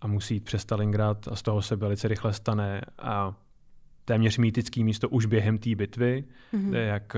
a 0.00 0.06
musí 0.06 0.34
jít 0.34 0.44
přes 0.44 0.62
Stalingrad 0.62 1.28
a 1.28 1.36
z 1.36 1.42
toho 1.42 1.62
se 1.62 1.76
velice 1.76 2.08
rychle 2.08 2.32
stane 2.32 2.80
a 2.98 3.34
téměř 4.04 4.38
mýtický 4.38 4.84
místo 4.84 5.08
už 5.08 5.26
během 5.26 5.58
té 5.58 5.74
bitvy, 5.74 6.24
mm-hmm. 6.54 6.74
jak 6.74 7.16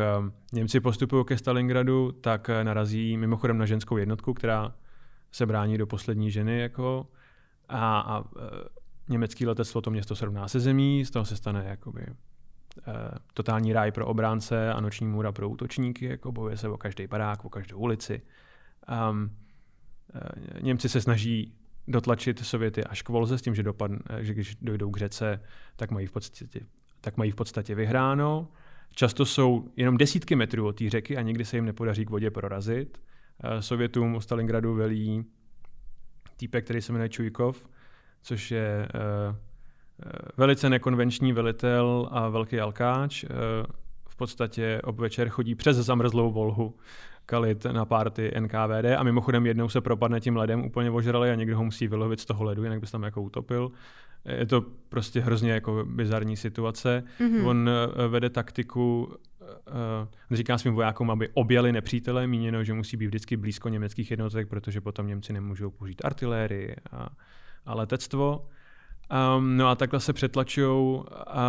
Němci 0.53 0.81
postupují 0.81 1.25
ke 1.25 1.39
Stalingradu, 1.39 2.13
tak 2.13 2.51
narazí 2.63 3.17
mimochodem 3.17 3.59
na 3.59 3.67
ženskou 3.67 3.97
jednotku, 3.97 4.35
která 4.35 4.75
se 5.33 5.47
brání 5.47 5.79
do 5.79 5.87
poslední 5.87 6.31
ženy 6.31 6.61
jako 6.61 7.07
a, 7.69 8.01
a 8.01 8.25
německý 9.09 9.47
letectvo 9.47 9.81
to 9.81 9.91
město 9.91 10.17
srovná 10.17 10.49
se 10.49 10.61
zemí, 10.61 11.05
z 11.05 11.11
toho 11.11 11.25
se 11.25 11.37
stane 11.37 11.65
jakoby 11.69 12.07
totální 13.35 13.73
ráj 13.73 13.93
pro 13.93 14.07
obránce 14.07 14.73
a 14.73 14.81
noční 14.81 15.07
můra 15.07 15.33
pro 15.33 15.49
útočníky, 15.49 16.05
jako 16.05 16.33
bojuje 16.33 16.57
se 16.57 16.69
o 16.69 16.77
každý 16.77 17.07
barák, 17.07 17.45
o 17.45 17.49
každou 17.49 17.79
ulici. 17.79 18.23
Um, 19.11 19.37
Němci 20.61 20.89
se 20.89 21.01
snaží 21.01 21.55
dotlačit 21.89 22.39
Sověty 22.39 22.85
až 22.85 23.03
k 23.03 23.09
Volze 23.09 23.39
s 23.39 23.43
tím, 23.43 23.55
že, 23.55 23.63
dopad, 23.63 23.91
že 24.21 24.35
když 24.35 24.55
dojdou 24.55 24.91
k 24.91 24.97
řece, 24.97 25.41
tak 25.77 25.91
mají 25.91 26.07
v 26.07 26.13
podstatě, 26.13 26.61
tak 27.01 27.17
mají 27.17 27.31
v 27.31 27.35
podstatě 27.35 27.75
vyhráno. 27.75 28.49
Často 28.91 29.27
jsou 29.27 29.69
jenom 29.77 29.97
desítky 29.97 30.37
metrů 30.37 30.67
od 30.67 30.77
té 30.77 30.91
řeky 30.91 31.17
a 31.17 31.23
nikdy 31.23 31.45
se 31.45 31.57
jim 31.57 31.65
nepodaří 31.65 32.05
k 32.05 32.11
vodě 32.11 32.31
prorazit. 32.31 33.01
Sovětům 33.61 34.15
u 34.15 34.21
Stalingradu 34.21 34.75
velí 34.75 35.25
týpek, 36.37 36.65
který 36.65 36.83
se 36.83 36.93
jmenuje 36.93 37.09
Čujkov, 37.09 37.69
což 38.23 38.51
je 38.51 38.89
uh, 38.95 39.37
velice 40.37 40.71
nekonvenční 40.71 41.33
velitel 41.33 42.09
a 42.11 42.29
velký 42.29 42.61
alkáč. 42.61 43.25
Uh, 43.25 43.31
v 44.09 44.17
podstatě 44.17 44.81
obvečer 44.85 45.29
chodí 45.29 45.55
přes 45.55 45.77
zamrzlou 45.77 46.33
volhu 46.33 46.75
kalit 47.27 47.65
na 47.65 47.85
párty 47.85 48.33
NKVD 48.41 48.97
a 48.99 49.03
mimochodem 49.03 49.47
jednou 49.47 49.69
se 49.69 49.81
propadne 49.81 50.21
tím 50.21 50.37
ledem 50.37 50.65
úplně 50.65 50.91
ožrali 50.91 51.31
a 51.31 51.35
někdo 51.35 51.57
ho 51.57 51.65
musí 51.65 51.89
vylovit 51.89 52.21
z 52.21 52.25
toho 52.25 52.45
ledu, 52.45 52.65
jinak 52.65 52.81
by 52.81 52.87
se 52.87 52.93
tam 52.93 53.03
jako 53.03 53.23
utopil. 53.23 53.71
Je 54.25 54.47
to 54.47 54.65
prostě 54.89 55.21
hrozně 55.21 55.53
jako 55.53 55.85
bizarní 55.89 56.37
situace. 56.37 57.05
Mm-hmm. 57.21 57.47
On 57.47 57.69
uh, 57.69 58.13
vede 58.13 58.31
taktiku, 58.31 59.09
uh, 59.41 60.37
říká 60.37 60.59
svým 60.59 60.75
vojákům, 60.75 61.11
aby 61.11 61.29
objeli 61.35 61.73
nepřítele, 61.73 62.27
míněno, 62.27 62.65
že 62.65 62.75
musí 62.75 62.97
být 62.97 63.07
vždycky 63.07 63.37
blízko 63.37 63.69
německých 63.69 64.11
jednotek, 64.11 64.49
protože 64.49 64.81
potom 64.81 65.07
Němci 65.07 65.33
nemůžou 65.33 65.71
použít 65.71 66.05
artilérii 66.05 66.77
a 66.93 67.09
a 67.69 67.75
letectvo. 67.75 68.49
Um, 69.37 69.57
no 69.57 69.69
a 69.69 69.75
takhle 69.75 70.01
se 70.01 70.13
přetlačují, 70.13 71.03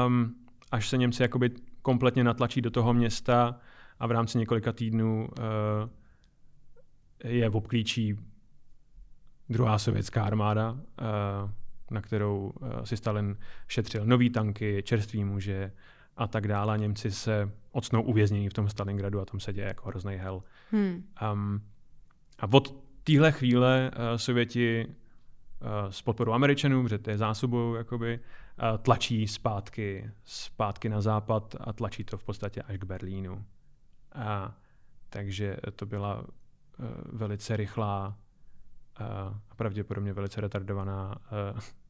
um, 0.07 0.35
až 0.71 0.89
se 0.89 0.97
Němci 0.97 1.21
jakoby 1.21 1.51
kompletně 1.81 2.23
natlačí 2.23 2.61
do 2.61 2.71
toho 2.71 2.93
města 2.93 3.59
a 3.99 4.07
v 4.07 4.11
rámci 4.11 4.37
několika 4.37 4.71
týdnů 4.71 5.29
uh, 5.37 5.89
je 7.23 7.49
v 7.49 7.55
obklíčí 7.55 8.17
druhá 9.49 9.79
sovětská 9.79 10.23
armáda, 10.23 10.71
uh, 10.71 10.79
na 11.91 12.01
kterou 12.01 12.53
uh, 12.61 12.83
si 12.83 12.97
Stalin 12.97 13.37
šetřil 13.67 14.05
nový 14.05 14.29
tanky, 14.29 14.83
čerství 14.85 15.23
muže 15.23 15.71
a 16.17 16.27
tak 16.27 16.47
dále. 16.47 16.77
Němci 16.77 17.11
se 17.11 17.51
ocnou 17.71 18.01
uvěznění 18.01 18.49
v 18.49 18.53
tom 18.53 18.69
Stalingradu 18.69 19.19
a 19.19 19.25
tam 19.25 19.39
se 19.39 19.53
děje 19.53 19.67
jako 19.67 19.89
hrozný 19.89 20.15
hell. 20.15 20.43
Hmm. 20.71 21.03
Um, 21.33 21.61
a 22.39 22.47
od 22.51 22.75
téhle 23.03 23.31
chvíle 23.31 23.91
uh, 23.91 24.17
Sověti 24.17 24.87
s 25.89 26.01
podporou 26.01 26.33
Američanů, 26.33 26.83
protože 26.83 26.97
to 26.97 27.09
je 27.09 27.17
zásobou, 27.17 27.73
jakoby, 27.75 28.19
tlačí 28.81 29.27
zpátky, 29.27 30.11
zpátky 30.23 30.89
na 30.89 31.01
západ 31.01 31.55
a 31.59 31.73
tlačí 31.73 32.03
to 32.03 32.17
v 32.17 32.23
podstatě 32.23 32.61
až 32.61 32.77
k 32.77 32.83
Berlínu. 32.83 33.45
A, 34.15 34.55
takže 35.09 35.57
to 35.75 35.85
byla 35.85 36.19
uh, 36.19 36.25
velice 37.05 37.57
rychlá 37.57 38.17
a 39.49 39.55
pravděpodobně 39.55 40.13
velice 40.13 40.41
retardovaná 40.41 41.15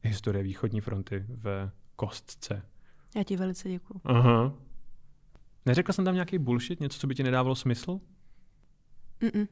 historie 0.02 0.42
východní 0.42 0.80
fronty 0.80 1.26
v 1.28 1.70
kostce. 1.96 2.62
Já 3.16 3.22
ti 3.22 3.36
velice 3.36 3.68
děkuju. 3.68 4.00
Aha. 4.04 4.52
Neřekl 5.66 5.92
jsem 5.92 6.04
tam 6.04 6.14
nějaký 6.14 6.38
bullshit, 6.38 6.80
něco, 6.80 6.98
co 6.98 7.06
by 7.06 7.14
ti 7.14 7.22
nedávalo 7.22 7.54
smysl? 7.54 8.00
Mm-mm. 9.20 9.48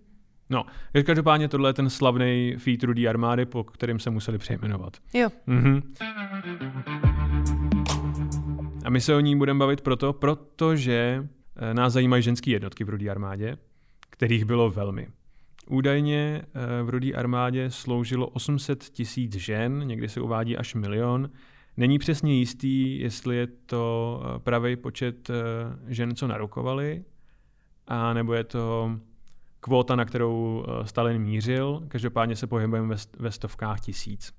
No, 0.50 0.66
každopádně 1.04 1.48
tohle 1.48 1.70
je 1.70 1.74
ten 1.74 1.90
slavný 1.90 2.54
feat 2.58 2.82
Rudý 2.82 3.08
armády, 3.08 3.46
po 3.46 3.64
kterým 3.64 3.98
se 3.98 4.10
museli 4.10 4.38
přejmenovat. 4.38 4.96
Jo. 5.14 5.28
Mhm. 5.46 5.82
A 8.84 8.90
my 8.90 9.00
se 9.00 9.14
o 9.14 9.20
ní 9.20 9.36
budeme 9.36 9.58
bavit 9.58 9.80
proto, 9.80 10.12
protože 10.12 11.28
eh, 11.56 11.74
nás 11.74 11.92
zajímají 11.92 12.22
ženské 12.22 12.50
jednotky 12.50 12.84
v 12.84 12.88
Rudé 12.88 13.10
armádě, 13.10 13.56
kterých 14.10 14.44
bylo 14.44 14.70
velmi. 14.70 15.08
Údajně 15.70 16.42
eh, 16.42 16.82
v 16.82 16.88
Rudé 16.88 17.12
armádě 17.12 17.70
sloužilo 17.70 18.26
800 18.26 18.84
tisíc 18.84 19.36
žen, 19.36 19.82
někdy 19.86 20.08
se 20.08 20.20
uvádí 20.20 20.56
až 20.56 20.74
milion. 20.74 21.30
Není 21.76 21.98
přesně 21.98 22.38
jistý, 22.38 23.00
jestli 23.00 23.36
je 23.36 23.46
to 23.46 24.22
eh, 24.24 24.38
pravý 24.38 24.76
počet 24.76 25.30
žen, 25.86 26.14
co 26.14 26.26
narukovali, 26.26 27.04
a 27.86 28.12
nebo 28.12 28.34
je 28.34 28.44
to 28.44 28.90
kvóta, 29.60 29.96
na 29.96 30.04
kterou 30.04 30.64
eh, 30.68 30.86
Stalin 30.86 31.22
mířil. 31.22 31.82
Každopádně 31.88 32.36
se 32.36 32.46
pohybujeme 32.46 32.96
ve, 33.18 33.30
stovkách 33.30 33.80
tisíc. 33.80 34.32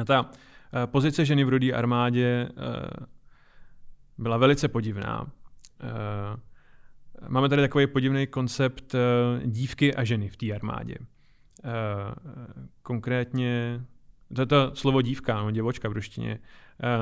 A 0.00 0.04
ta 0.04 0.30
eh, 0.30 0.86
pozice 0.86 1.24
ženy 1.24 1.44
v 1.44 1.48
rudé 1.48 1.72
armádě 1.72 2.48
eh, 2.48 3.06
byla 4.18 4.36
velice 4.36 4.68
podivná. 4.68 5.30
Máme 7.28 7.48
tady 7.48 7.62
takový 7.62 7.86
podivný 7.86 8.26
koncept 8.26 8.94
dívky 9.44 9.94
a 9.94 10.04
ženy 10.04 10.28
v 10.28 10.36
té 10.36 10.52
armádě. 10.52 10.94
Konkrétně 12.82 13.80
to 14.34 14.46
to 14.46 14.70
slovo 14.74 15.02
dívka, 15.02 15.42
no, 15.42 15.50
děvočka 15.50 15.88
v 15.88 15.92
ruštině, 15.92 16.38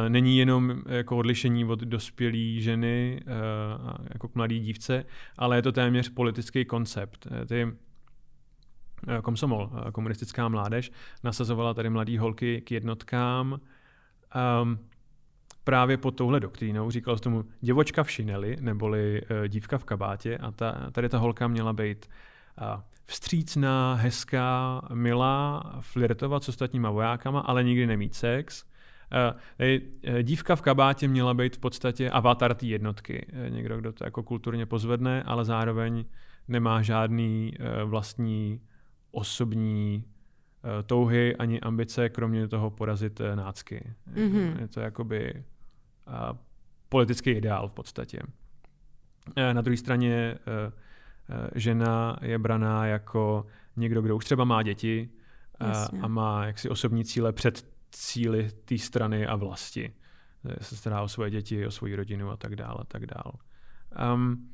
není 0.09 0.39
jenom 0.39 0.83
jako 0.87 1.17
odlišení 1.17 1.65
od 1.65 1.81
dospělé 1.81 2.61
ženy 2.61 3.21
uh, 3.27 4.07
jako 4.13 4.29
k 4.29 4.35
mladé 4.35 4.59
dívce, 4.59 5.05
ale 5.39 5.57
je 5.57 5.63
to 5.63 5.73
téměř 5.73 6.09
politický 6.09 6.65
koncept. 6.65 7.27
Eh, 7.31 7.47
ty 7.47 7.73
komsomol, 9.23 9.71
komunistická 9.93 10.49
mládež, 10.49 10.93
nasazovala 11.25 11.75
tady 11.75 11.91
mladé 11.91 12.19
holky 12.19 12.61
k 12.61 12.71
jednotkám 12.71 13.61
um, 14.63 14.79
právě 15.65 15.97
pod 15.97 16.11
touhle 16.11 16.41
doktrínou. 16.41 16.91
Říkal 16.91 17.17
se 17.17 17.23
tomu 17.23 17.45
děvočka 17.61 18.03
v 18.03 18.11
šineli, 18.11 18.57
neboli 18.61 19.23
dívka 19.49 19.79
v 19.79 19.85
kabátě 19.85 20.39
a 20.39 20.51
ta, 20.51 20.91
tady 20.93 21.09
ta 21.09 21.19
holka 21.19 21.49
měla 21.49 21.73
být 21.73 22.07
vstřícná, 23.07 23.95
hezká, 23.95 24.83
milá, 24.95 25.63
flirtovat 25.81 26.45
s 26.45 26.49
ostatníma 26.49 26.91
vojákama, 26.91 27.41
ale 27.41 27.65
nikdy 27.65 27.87
nemít 27.87 28.15
sex. 28.15 28.65
Eh, 29.13 29.81
eh, 30.03 30.23
dívka 30.23 30.57
v 30.57 30.63
kabátě 30.63 31.09
měla 31.09 31.35
být 31.35 31.57
v 31.57 31.59
podstatě 31.59 32.11
avatar 32.11 32.55
té 32.55 32.67
jednotky. 32.67 33.27
Eh, 33.33 33.51
někdo, 33.51 33.79
kdo 33.81 33.93
to 33.93 34.05
jako 34.05 34.23
kulturně 34.23 34.67
pozvedne, 34.67 35.23
ale 35.23 35.45
zároveň 35.45 36.05
nemá 36.49 36.83
žádný 36.83 37.55
vlastní 37.85 38.61
osobní 39.11 40.05
touhy 40.87 41.37
ani 41.37 41.61
ambice, 41.61 42.09
kromě 42.09 42.49
toho 42.49 42.71
porazit 42.71 43.21
nácky. 43.35 43.95
Mm-hmm. 44.15 44.61
Je 44.61 44.69
to 44.69 44.81
jakoby 44.81 45.45
politický 46.89 47.31
ideál 47.31 47.69
v 47.69 47.75
podstatě. 47.75 48.19
Na 49.53 49.61
druhé 49.61 49.77
straně 49.77 50.39
žena 51.55 52.17
je 52.23 52.39
braná 52.39 52.87
jako 52.87 53.47
někdo, 53.77 54.03
kdo 54.03 54.17
už 54.17 54.25
třeba 54.25 54.45
má 54.45 54.63
děti 54.63 55.09
eh, 55.61 55.99
a 56.03 56.09
má 56.09 56.47
jaksi 56.47 56.69
osobní 56.69 57.05
cíle 57.05 57.33
před 57.33 57.67
cíly 57.93 58.49
té 58.65 58.79
strany 58.79 59.27
a 59.27 59.37
vlasti. 59.37 59.93
Eh, 60.45 60.65
se 60.65 60.77
stará 60.77 61.03
o 61.03 61.09
svoje 61.09 61.31
děti, 61.31 61.67
o 61.67 61.71
svoji 61.71 61.97
rodinu 61.97 62.31
a 62.31 62.37
tak 62.37 62.57
dále. 62.57 62.77
A 62.79 62.85
tak 62.85 63.07
dále. 63.07 63.33
Um, 64.15 64.49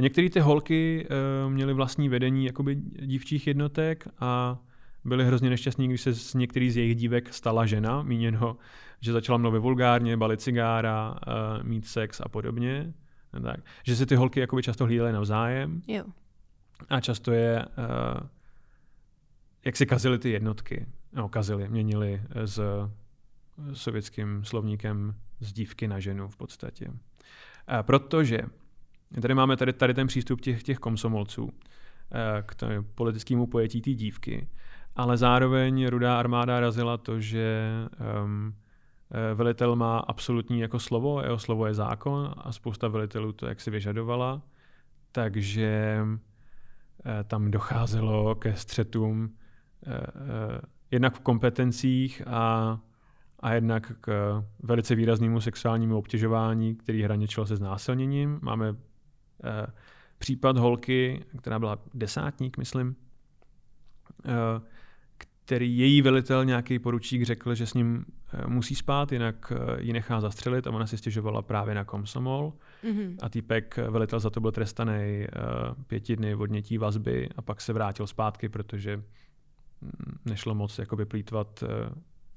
Některé 0.00 0.30
ty 0.30 0.40
holky 0.40 1.06
uh, 1.46 1.52
měly 1.52 1.74
vlastní 1.74 2.08
vedení 2.08 2.44
jakoby 2.44 2.74
dívčích 3.02 3.46
jednotek 3.46 4.08
a 4.20 4.58
byly 5.04 5.24
hrozně 5.24 5.50
nešťastní, 5.50 5.88
když 5.88 6.00
se 6.00 6.14
z 6.14 6.34
některých 6.34 6.72
z 6.72 6.76
jejich 6.76 6.96
dívek 6.96 7.34
stala 7.34 7.66
žena, 7.66 8.02
míněno, 8.02 8.56
že 9.00 9.12
začala 9.12 9.38
mluvit 9.38 9.58
vulgárně, 9.58 10.16
balit 10.16 10.40
cigára, 10.40 11.10
uh, 11.10 11.64
mít 11.64 11.86
sex 11.86 12.20
a 12.20 12.28
podobně. 12.28 12.94
Tak. 13.42 13.60
Že 13.84 13.96
si 13.96 14.06
ty 14.06 14.14
holky 14.14 14.40
jakoby 14.40 14.62
často 14.62 14.84
hlídaly 14.84 15.12
navzájem. 15.12 15.82
Jo. 15.86 16.04
A 16.88 17.00
často 17.00 17.32
je, 17.32 17.64
uh, 17.64 18.26
jak 19.66 19.76
si 19.76 19.86
kazily 19.86 20.18
ty 20.18 20.30
jednotky. 20.30 20.86
No, 21.12 21.28
kazily, 21.28 21.68
měnili 21.68 22.22
s 22.44 22.60
sovětským 23.72 24.44
slovníkem 24.44 25.14
z 25.40 25.52
dívky 25.52 25.88
na 25.88 26.00
ženu 26.00 26.28
v 26.28 26.36
podstatě. 26.36 26.88
Uh, 26.88 26.94
protože 27.82 28.38
tady 29.22 29.34
máme 29.34 29.56
tady, 29.56 29.72
tady 29.72 29.94
ten 29.94 30.06
přístup 30.06 30.40
těch, 30.40 30.62
těch 30.62 30.78
komsomolců. 30.78 31.50
eh, 32.12 32.42
k 32.46 32.54
tomu 32.54 32.82
politickému 32.82 33.46
pojetí 33.46 33.80
té 33.80 33.90
dívky. 33.90 34.48
Ale 34.96 35.16
zároveň 35.16 35.86
rudá 35.86 36.18
armáda 36.18 36.60
razila 36.60 36.96
to, 36.96 37.20
že 37.20 37.70
um, 38.24 38.54
velitel 39.34 39.76
má 39.76 39.98
absolutní 39.98 40.60
jako 40.60 40.78
slovo, 40.78 41.22
jeho 41.22 41.38
slovo 41.38 41.66
je 41.66 41.74
zákon 41.74 42.34
a 42.36 42.52
spousta 42.52 42.88
velitelů 42.88 43.32
to 43.32 43.46
jak 43.46 43.60
si 43.60 43.70
vyžadovala. 43.70 44.42
Takže 45.12 45.98
tam 47.24 47.50
docházelo 47.50 48.34
ke 48.34 48.56
střetům 48.56 49.36
jednak 50.90 51.14
v 51.14 51.20
kompetencích 51.20 52.22
a, 52.26 52.78
a 53.40 53.52
jednak 53.52 53.92
k 54.00 54.42
velice 54.62 54.94
výraznému 54.94 55.40
sexuálnímu 55.40 55.98
obtěžování, 55.98 56.74
který 56.74 57.02
hraničilo 57.02 57.46
se 57.46 57.56
znásilněním. 57.56 58.38
Máme 58.42 58.68
eh, 59.44 59.66
případ 60.18 60.58
holky, 60.58 61.24
která 61.38 61.58
byla 61.58 61.78
desátník, 61.94 62.58
myslím, 62.58 62.96
eh, 64.24 64.60
který 65.46 65.78
její 65.78 66.02
velitel, 66.02 66.44
nějaký 66.44 66.78
poručík, 66.78 67.22
řekl, 67.22 67.54
že 67.54 67.66
s 67.66 67.74
ním 67.74 68.04
eh, 68.32 68.46
musí 68.46 68.74
spát, 68.74 69.12
jinak 69.12 69.52
eh, 69.56 69.82
ji 69.82 69.92
nechá 69.92 70.20
zastřelit 70.20 70.66
a 70.66 70.70
ona 70.70 70.86
si 70.86 70.98
stěžovala 70.98 71.42
právě 71.42 71.74
na 71.74 71.84
komsomol. 71.84 72.52
Mm-hmm. 72.84 73.16
A 73.22 73.28
týpek, 73.28 73.78
eh, 73.78 73.90
velitel 73.90 74.20
za 74.20 74.30
to 74.30 74.40
byl 74.40 74.52
trestaný 74.52 75.26
pěti 75.86 76.16
dny 76.16 76.34
odnětí 76.34 76.78
vazby 76.78 77.28
a 77.36 77.42
pak 77.42 77.60
se 77.60 77.72
vrátil 77.72 78.06
zpátky, 78.06 78.48
protože 78.48 79.02
nešlo 80.24 80.54
moc 80.54 80.78
jakoby 80.78 81.04
plítvat 81.04 81.62
uh, 81.62 81.68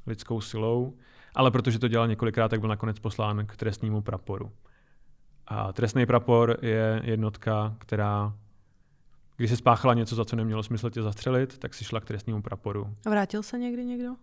lidskou 0.07 0.41
silou, 0.41 0.93
ale 1.35 1.51
protože 1.51 1.79
to 1.79 1.87
dělal 1.87 2.07
několikrát, 2.07 2.49
tak 2.49 2.59
byl 2.59 2.69
nakonec 2.69 2.99
poslán 2.99 3.45
k 3.45 3.57
trestnímu 3.57 4.01
praporu. 4.01 4.51
A 5.47 5.73
trestný 5.73 6.05
prapor 6.05 6.57
je 6.61 7.01
jednotka, 7.03 7.75
která, 7.79 8.33
když 9.37 9.49
se 9.49 9.57
spáchala 9.57 9.93
něco, 9.93 10.15
za 10.15 10.25
co 10.25 10.35
nemělo 10.35 10.63
smysl 10.63 10.89
tě 10.89 11.01
zastřelit, 11.01 11.57
tak 11.57 11.73
si 11.73 11.83
šla 11.83 11.99
k 11.99 12.05
trestnímu 12.05 12.41
praporu. 12.41 12.95
A 13.05 13.09
vrátil 13.09 13.43
se 13.43 13.57
někdy 13.57 13.85
někdo? 13.85 14.09
Uh, 14.09 14.15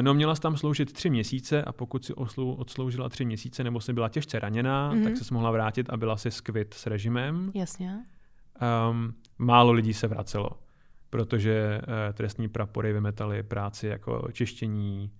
no, 0.00 0.14
měla 0.14 0.34
jsi 0.34 0.40
tam 0.40 0.56
sloužit 0.56 0.92
tři 0.92 1.10
měsíce 1.10 1.62
a 1.62 1.72
pokud 1.72 2.04
si 2.04 2.14
oslou, 2.14 2.54
odsloužila 2.54 3.08
tři 3.08 3.24
měsíce 3.24 3.64
nebo 3.64 3.80
si 3.80 3.92
byla 3.92 4.08
těžce 4.08 4.38
raněná, 4.38 4.92
mm-hmm. 4.92 5.04
tak 5.04 5.16
se 5.16 5.34
mohla 5.34 5.50
vrátit 5.50 5.90
a 5.90 5.96
byla 5.96 6.16
si 6.16 6.30
skvit 6.30 6.74
s 6.74 6.86
režimem. 6.86 7.50
Jasně. 7.54 8.04
Um, 8.90 9.14
málo 9.38 9.72
lidí 9.72 9.94
se 9.94 10.08
vracelo 10.08 10.50
protože 11.14 11.80
eh, 11.82 12.12
trestní 12.12 12.48
prapory 12.48 12.92
vymetali 12.92 13.42
práci 13.42 13.86
jako 13.86 14.28
čištění 14.32 15.10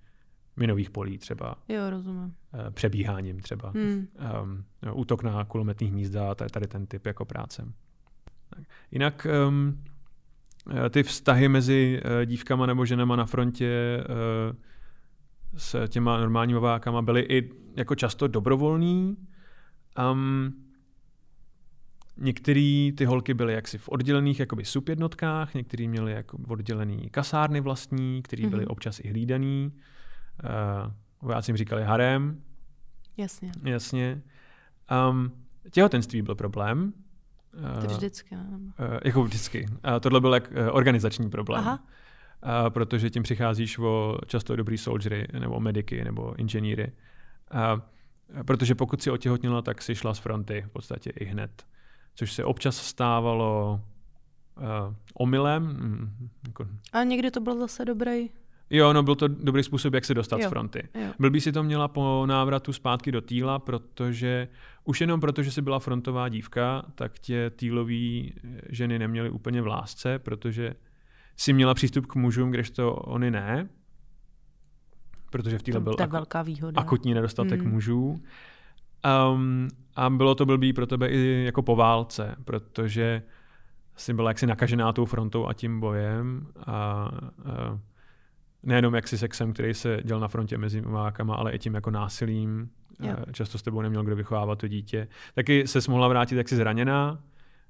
minových 0.57 0.91
polí 0.91 1.19
třeba. 1.19 1.55
Jo, 1.69 1.91
rozumím. 1.91 2.35
Eh, 2.55 2.71
přebíháním 2.71 3.41
třeba. 3.41 3.71
Hmm. 3.75 4.09
Um, 4.43 4.65
útok 4.93 5.23
na 5.23 5.45
kulometní 5.45 5.89
hnízda, 5.89 6.35
tady 6.35 6.67
ten 6.67 6.87
typ 6.87 7.07
jako 7.07 7.25
práce. 7.25 7.73
Jinak 8.91 9.27
um, 9.49 9.85
ty 10.91 11.03
vztahy 11.03 11.49
mezi 11.49 12.01
dívkama 12.25 12.67
nebo 12.67 12.85
ženama 12.85 13.17
na 13.17 13.25
frontě 13.25 14.05
uh, 14.09 14.57
s 15.57 15.89
těma 15.89 16.19
normálníma 16.19 16.61
vojákama 16.61 17.03
byly 17.03 17.21
i 17.21 17.51
jako 17.77 17.95
často 17.95 18.29
dobrovolný. 18.29 19.17
Um, 20.13 20.64
Některé 22.17 22.91
ty 22.97 23.05
holky 23.05 23.35
byly 23.35 23.53
jaksi 23.53 23.79
v 23.79 23.89
oddělených 23.89 24.41
jakoby 24.41 24.65
subjednotkách, 24.65 25.55
některé 25.55 25.89
měly 25.89 26.13
jako 26.13 26.39
oddělený 26.49 27.11
kasárny 27.11 27.61
vlastní, 27.61 28.23
které 28.23 28.47
byly 28.47 28.65
mm-hmm. 28.65 28.73
občas 28.73 29.01
i 29.01 29.09
hlídaný. 29.09 29.73
Uh, 30.45 30.93
vojáci 31.23 31.51
jim 31.51 31.57
říkali 31.57 31.85
harem. 31.85 32.43
Jasně. 33.17 33.53
Jasně. 33.65 34.23
Um, 35.11 35.33
těhotenství 35.71 36.23
byl 36.23 36.35
problém. 36.35 36.93
To 37.81 37.87
vždycky, 37.87 38.37
ne? 38.37 38.43
Uh, 38.53 38.99
jako 39.05 39.25
vždycky. 39.25 39.67
Uh, 39.69 40.01
tohle 40.01 40.21
byl 40.21 40.35
jak, 40.35 40.51
uh, 40.51 40.57
organizační 40.77 41.31
problém. 41.31 41.61
Aha. 41.61 41.85
Uh, 42.45 42.71
protože 42.71 43.11
tím 43.11 43.23
přicházíš 43.23 43.79
o 43.79 44.19
často 44.27 44.57
dobrý 44.57 44.79
soldiery, 44.79 45.27
nebo 45.39 45.61
mediky, 45.61 46.05
nebo 46.05 46.35
inženýry. 46.41 46.93
Uh, 47.55 47.81
protože 48.45 48.75
pokud 48.75 49.03
si 49.03 49.11
otěhotnila, 49.11 49.63
tak 49.63 49.83
si 49.83 49.95
šla 49.95 50.15
z 50.15 50.19
fronty 50.19 50.65
v 50.67 50.73
podstatě 50.73 51.11
i 51.11 51.25
hned 51.25 51.67
což 52.15 52.33
se 52.33 52.45
občas 52.45 52.77
stávalo 52.77 53.81
uh, 54.57 54.95
omylem. 55.15 55.63
Mm, 55.63 56.29
jako... 56.47 56.69
A 56.93 57.03
někdy 57.03 57.31
to 57.31 57.41
byl 57.41 57.59
zase 57.59 57.85
dobrý. 57.85 58.31
Jo, 58.71 58.93
no 58.93 59.03
byl 59.03 59.15
to 59.15 59.29
dobrý 59.29 59.63
způsob, 59.63 59.95
jak 59.95 60.05
se 60.05 60.15
dostat 60.15 60.41
jo, 60.41 60.47
z 60.47 60.49
fronty. 60.49 60.89
Jo. 60.95 61.13
Byl 61.19 61.31
by 61.31 61.41
si 61.41 61.53
to 61.53 61.63
měla 61.63 61.89
po 61.89 62.27
návratu 62.27 62.73
zpátky 62.73 63.13
do 63.13 63.21
týla, 63.21 63.59
protože 63.59 64.49
už 64.85 65.01
jenom 65.01 65.21
proto, 65.21 65.43
že 65.43 65.51
jsi 65.51 65.63
byla 65.63 65.79
frontová 65.79 66.29
dívka, 66.29 66.85
tak 66.95 67.19
tě 67.19 67.51
týlové 67.57 68.23
ženy 68.69 68.99
neměly 68.99 69.31
úplně 69.31 69.63
v 69.63 69.67
lásce, 69.67 70.19
protože 70.19 70.75
si 71.37 71.53
měla 71.53 71.75
přístup 71.75 72.07
k 72.07 72.15
mužům, 72.15 72.51
kdežto 72.51 72.95
oni 72.95 73.31
ne, 73.31 73.69
protože 75.31 75.59
v 75.59 75.63
týle 75.63 75.81
byl 75.81 75.95
tak 75.95 76.13
velká 76.13 76.43
výhoda. 76.43 76.81
akutní 76.81 77.15
nedostatek 77.15 77.61
hmm. 77.61 77.71
mužů. 77.71 78.23
Um, 79.35 79.69
a 79.97 80.11
bylo 80.11 80.35
to 80.35 80.47
blbý 80.47 80.73
pro 80.73 80.87
tebe 80.87 81.09
i 81.09 81.45
jako 81.45 81.63
po 81.63 81.77
válce, 81.77 82.37
protože 82.45 83.23
jsi 83.97 84.15
byla 84.15 84.31
jaksi 84.31 84.47
nakažená 84.47 84.93
tou 84.93 85.05
frontou 85.05 85.47
a 85.47 85.53
tím 85.53 85.81
bojem 85.81 86.47
a, 86.57 86.73
a 86.73 87.11
nejenom 88.63 88.95
jaksi 88.95 89.19
sexem, 89.19 89.53
který 89.53 89.75
se 89.75 90.01
děl 90.05 90.21
na 90.21 90.29
frontě 90.29 90.59
mezi 90.59 90.81
vojákama, 90.81 91.35
ale 91.35 91.53
i 91.53 91.59
tím 91.59 91.75
jako 91.75 91.91
násilím. 91.91 92.71
Jo. 93.01 93.17
Často 93.33 93.59
s 93.59 93.63
tebou 93.63 93.83
neměl 93.83 94.03
kdo 94.03 94.17
vychovávat 94.17 94.59
to 94.59 94.69
dítě. 94.69 95.09
Taky 95.35 95.67
se 95.67 95.91
mohla 95.91 96.09
vrátit 96.09 96.37
jaksi 96.37 96.57
zraněná, 96.57 97.19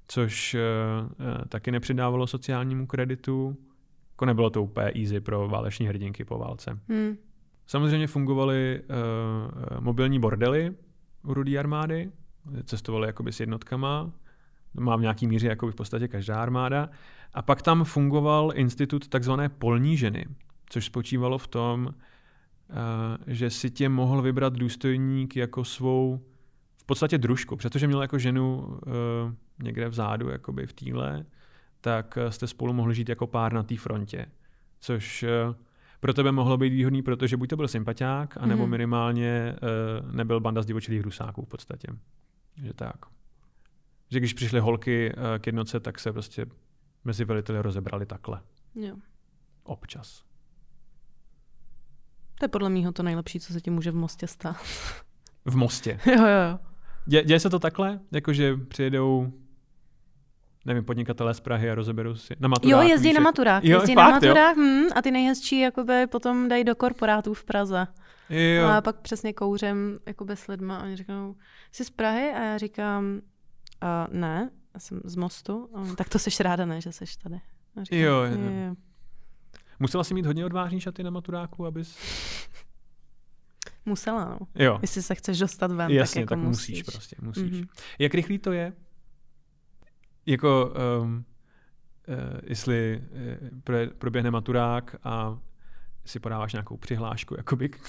což 0.07 0.55
uh, 0.55 1.45
taky 1.49 1.71
nepřidávalo 1.71 2.27
sociálnímu 2.27 2.87
kreditu. 2.87 3.57
Jako 4.11 4.25
nebylo 4.25 4.49
to 4.49 4.63
úplně 4.63 4.91
easy 4.95 5.19
pro 5.19 5.47
váleční 5.47 5.87
hrdinky 5.87 6.25
po 6.25 6.37
válce. 6.37 6.79
Hmm. 6.89 7.17
Samozřejmě 7.67 8.07
fungovaly 8.07 8.81
uh, 8.81 9.81
mobilní 9.81 10.19
bordely, 10.19 10.73
u 11.25 11.33
rudé 11.33 11.57
armády, 11.57 12.11
cestovali 12.63 13.07
jakoby 13.07 13.31
s 13.31 13.39
jednotkama, 13.39 14.11
má 14.73 14.95
v 14.95 15.01
nějaký 15.01 15.27
míře 15.27 15.47
jako 15.47 15.71
v 15.71 15.75
podstatě 15.75 16.07
každá 16.07 16.41
armáda. 16.41 16.89
A 17.33 17.41
pak 17.41 17.61
tam 17.61 17.83
fungoval 17.83 18.51
institut 18.55 19.07
takzvané 19.07 19.49
polní 19.49 19.97
ženy, 19.97 20.25
což 20.69 20.85
spočívalo 20.85 21.37
v 21.37 21.47
tom, 21.47 21.93
eh, 22.69 23.33
že 23.33 23.49
si 23.49 23.71
tě 23.71 23.89
mohl 23.89 24.21
vybrat 24.21 24.53
důstojník 24.53 25.35
jako 25.35 25.63
svou 25.63 26.19
v 26.77 26.85
podstatě 26.85 27.17
družku, 27.17 27.55
protože 27.55 27.87
měl 27.87 28.01
jako 28.01 28.19
ženu 28.19 28.77
eh, 28.87 28.91
někde 29.63 29.89
vzadu, 29.89 30.29
jakoby 30.29 30.67
v 30.67 30.73
týle, 30.73 31.25
tak 31.81 32.17
eh, 32.17 32.31
jste 32.31 32.47
spolu 32.47 32.73
mohli 32.73 32.95
žít 32.95 33.09
jako 33.09 33.27
pár 33.27 33.53
na 33.53 33.63
té 33.63 33.77
frontě, 33.77 34.25
což 34.79 35.25
pro 35.99 36.13
tebe 36.13 36.31
mohlo 36.31 36.57
být 36.57 36.69
výhodný, 36.69 37.01
protože 37.01 37.37
buď 37.37 37.49
to 37.49 37.55
byl 37.55 37.67
sympatiák, 37.67 38.37
anebo 38.37 38.65
mm. 38.65 38.71
minimálně 38.71 39.55
uh, 40.03 40.15
nebyl 40.15 40.39
banda 40.39 40.61
z 40.61 40.65
divočilých 40.65 41.01
rusáků 41.01 41.45
v 41.45 41.47
podstatě. 41.47 41.87
Že 42.63 42.73
tak. 42.73 43.05
Že 44.11 44.19
když 44.19 44.33
přišly 44.33 44.59
holky 44.59 45.13
uh, 45.13 45.23
k 45.39 45.45
jednoce, 45.45 45.79
tak 45.79 45.99
se 45.99 46.13
prostě 46.13 46.45
mezi 47.03 47.25
veliteli 47.25 47.61
rozebrali 47.61 48.05
takhle. 48.05 48.41
Jo. 48.75 48.95
Občas. 49.63 50.23
To 52.39 52.45
je 52.45 52.49
podle 52.49 52.69
mého 52.69 52.91
to 52.91 53.03
nejlepší, 53.03 53.39
co 53.39 53.53
se 53.53 53.61
ti 53.61 53.69
může 53.69 53.91
v 53.91 53.95
Mostě 53.95 54.27
stát. 54.27 54.57
V 55.45 55.55
Mostě? 55.55 55.99
jo, 56.05 56.13
jo, 56.17 56.49
jo. 56.49 56.59
Dě, 57.05 57.23
děje 57.23 57.39
se 57.39 57.49
to 57.49 57.59
takhle? 57.59 57.99
Jakože 58.11 58.57
přijedou 58.57 59.33
nevím, 60.65 60.85
podnikatelé 60.85 61.33
z 61.33 61.39
Prahy 61.39 61.71
a 61.71 61.75
rozeberou 61.75 62.15
si 62.15 62.35
na 62.39 62.47
maturák. 62.47 62.71
Jo, 62.71 62.89
jezdí 62.89 63.07
víš, 63.07 63.15
na 63.15 63.21
maturák. 63.21 63.63
Jo, 63.63 63.79
jezdí 63.79 63.93
fakt, 63.93 64.05
na 64.05 64.11
maturák 64.11 64.57
hm, 64.57 64.85
a 64.95 65.01
ty 65.01 65.11
nejhezčí 65.11 65.59
jakoby 65.59 66.07
potom 66.07 66.49
dají 66.49 66.63
do 66.63 66.75
korporátů 66.75 67.33
v 67.33 67.45
Praze. 67.45 67.87
Jo. 68.29 68.67
A 68.67 68.81
pak 68.81 68.99
přesně 68.99 69.33
kouřem 69.33 69.99
jakoby 70.05 70.35
s 70.35 70.47
lidma 70.47 70.77
a 70.77 70.83
oni 70.83 70.95
říkají, 70.95 71.33
jsi 71.71 71.85
z 71.85 71.89
Prahy? 71.89 72.31
A 72.31 72.43
já 72.43 72.57
říkám, 72.57 73.21
a 73.81 74.07
ne, 74.11 74.49
já 74.73 74.79
jsem 74.79 75.01
z 75.03 75.15
Mostu. 75.15 75.69
A 75.73 75.81
on, 75.81 75.95
tak 75.95 76.09
to 76.09 76.19
seš 76.19 76.39
ráda, 76.39 76.65
ne, 76.65 76.81
že 76.81 76.91
seš 76.91 77.15
tady. 77.15 77.35
A 77.75 77.83
říkám, 77.83 77.99
jo, 77.99 78.23
jo. 78.23 78.67
jo. 78.67 78.75
Musela 79.79 80.03
jsi 80.03 80.13
mít 80.13 80.25
hodně 80.25 80.45
odvážný 80.45 80.79
šaty 80.79 81.03
na 81.03 81.09
maturáku, 81.09 81.65
abys... 81.65 81.97
Musela, 83.85 84.25
no. 84.25 84.39
Jo. 84.55 84.79
Jestli 84.81 85.01
se 85.01 85.15
chceš 85.15 85.39
dostat 85.39 85.71
ven, 85.71 85.91
Jasně, 85.91 86.13
tak 86.13 86.21
jako 86.21 86.29
tak 86.29 86.39
musíš. 86.39 86.69
musíš 86.69 86.83
prostě, 86.83 87.15
musíš. 87.21 87.51
Mm-hmm. 87.51 87.67
Jak 87.99 88.13
rychlý 88.13 88.37
to 88.39 88.51
je? 88.51 88.73
Jako 90.25 90.73
um, 91.01 91.25
uh, 92.07 92.15
jestli 92.43 93.03
uh, 93.69 93.87
proběhne 93.97 94.31
maturák 94.31 94.95
a 95.03 95.37
si 96.05 96.19
podáváš 96.19 96.53
nějakou 96.53 96.77
přihlášku, 96.77 97.35
jakoby. 97.37 97.69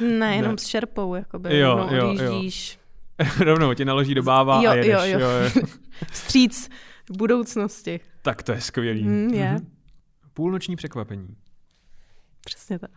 Ne, 0.00 0.36
jenom 0.36 0.52
ne. 0.52 0.58
s 0.58 0.66
šerpou, 0.66 1.14
jakoby. 1.14 1.58
Jo, 1.58 1.76
rovnou 1.76 1.96
jo, 1.96 2.10
odjíždíš. 2.10 2.78
Jo. 3.18 3.26
rovnou 3.44 3.74
ti 3.74 3.84
naloží 3.84 4.14
do 4.14 4.22
báva 4.22 4.62
jo, 4.62 4.70
a 4.70 4.74
jedeš. 4.74 5.12
Jo, 5.12 5.18
jo. 5.18 5.28
jo. 5.30 5.62
Vstříc 6.10 6.70
v 7.10 7.16
budoucnosti. 7.16 8.00
Tak 8.22 8.42
to 8.42 8.52
je 8.52 8.60
skvělý. 8.60 9.04
Mm, 9.04 9.34
je. 9.34 9.54
Mm-hmm. 9.54 9.66
Půlnoční 10.34 10.76
překvapení. 10.76 11.36
Přesně 12.44 12.78
tak. 12.78 12.90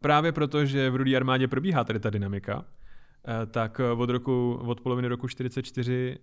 Právě 0.00 0.32
proto, 0.32 0.66
že 0.66 0.90
v 0.90 0.96
Rudé 0.96 1.16
armádě 1.16 1.48
probíhá 1.48 1.84
tady 1.84 2.00
ta 2.00 2.10
dynamika, 2.10 2.64
eh, 2.64 3.46
tak 3.46 3.80
od 3.96 4.10
roku, 4.10 4.60
od 4.66 4.80
poloviny 4.80 5.08
roku 5.08 5.28
44 5.28 6.18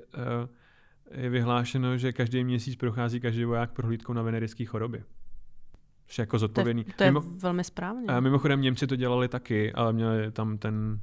je 1.14 1.30
vyhlášeno, 1.30 1.98
že 1.98 2.14
každý 2.14 2.44
měsíc 2.44 2.76
prochází 2.76 3.20
každý 3.20 3.46
voják 3.46 3.72
prohlídkou 3.72 4.14
na 4.14 4.22
venerické 4.22 4.66
choroby. 4.66 4.98
Je 4.98 6.22
jako 6.22 6.30
To 6.32 6.36
je, 6.36 6.40
zodpovědný. 6.40 6.84
to 6.84 7.04
je 7.04 7.12
Mimo, 7.12 7.22
velmi 7.22 7.64
správně. 7.64 8.08
a 8.08 8.20
mimochodem 8.20 8.62
Němci 8.62 8.88
to 8.88 8.96
dělali 8.96 9.28
taky, 9.28 9.74
ale 9.74 9.94
měli 9.94 10.32
tam 10.32 10.58
ten 10.58 11.00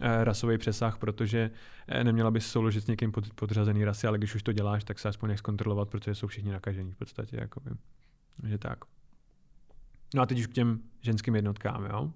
eh, 0.00 0.24
rasový 0.24 0.58
přesah, 0.58 0.98
protože 0.98 1.50
eh, 1.88 2.04
neměla 2.04 2.30
by 2.30 2.40
se 2.40 2.48
souložit 2.48 2.84
s 2.84 2.86
někým 2.86 3.12
pod, 3.12 3.32
podřazený 3.34 3.84
rasy, 3.84 4.06
ale 4.06 4.18
když 4.18 4.34
už 4.34 4.42
to 4.42 4.52
děláš, 4.52 4.84
tak 4.84 4.98
se 4.98 5.08
aspoň 5.08 5.28
nech 5.28 5.38
zkontrolovat, 5.38 5.88
protože 5.88 6.14
jsou 6.14 6.26
všichni 6.26 6.52
nakažení 6.52 6.92
v 6.92 6.96
podstatě. 6.96 7.36
Jakoby. 7.40 7.70
Takže 8.40 8.58
tak. 8.58 8.78
No 10.14 10.22
a 10.22 10.26
teď 10.26 10.38
už 10.38 10.46
k 10.46 10.52
těm 10.52 10.80
ženským 11.00 11.36
jednotkám. 11.36 11.84
Jo? 11.84 12.12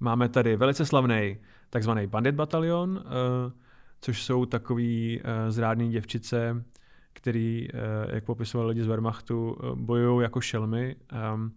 Máme 0.00 0.28
tady 0.28 0.56
velice 0.56 0.86
slavný 0.86 1.36
takzvaný 1.70 2.06
bandit 2.06 2.34
batalion, 2.34 3.04
eh, 3.06 3.52
což 4.04 4.22
jsou 4.22 4.46
takový 4.46 5.20
eh, 5.24 5.50
zrádný 5.50 5.88
děvčice, 5.90 6.64
který, 7.12 7.68
eh, 7.74 8.14
jak 8.14 8.24
popisovali 8.24 8.68
lidi 8.68 8.82
z 8.82 8.86
Wehrmachtu, 8.86 9.56
eh, 9.58 9.66
bojují 9.74 10.22
jako 10.22 10.40
šelmy. 10.40 10.96
Um, 11.34 11.52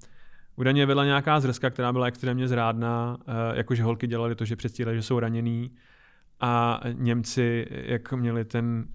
Údajně 0.55 0.85
vedla 0.85 1.05
nějaká 1.05 1.39
zrska, 1.39 1.69
která 1.69 1.93
byla 1.93 2.05
extrémně 2.05 2.47
zrádná, 2.47 3.17
jakože 3.53 3.83
holky 3.83 4.07
dělali 4.07 4.35
to, 4.35 4.45
že 4.45 4.55
předstírali, 4.55 4.97
že 4.97 5.01
jsou 5.03 5.19
raněný 5.19 5.71
a 6.39 6.81
Němci, 6.93 7.67
jak 7.69 8.13
měli 8.13 8.45
ten 8.45 8.87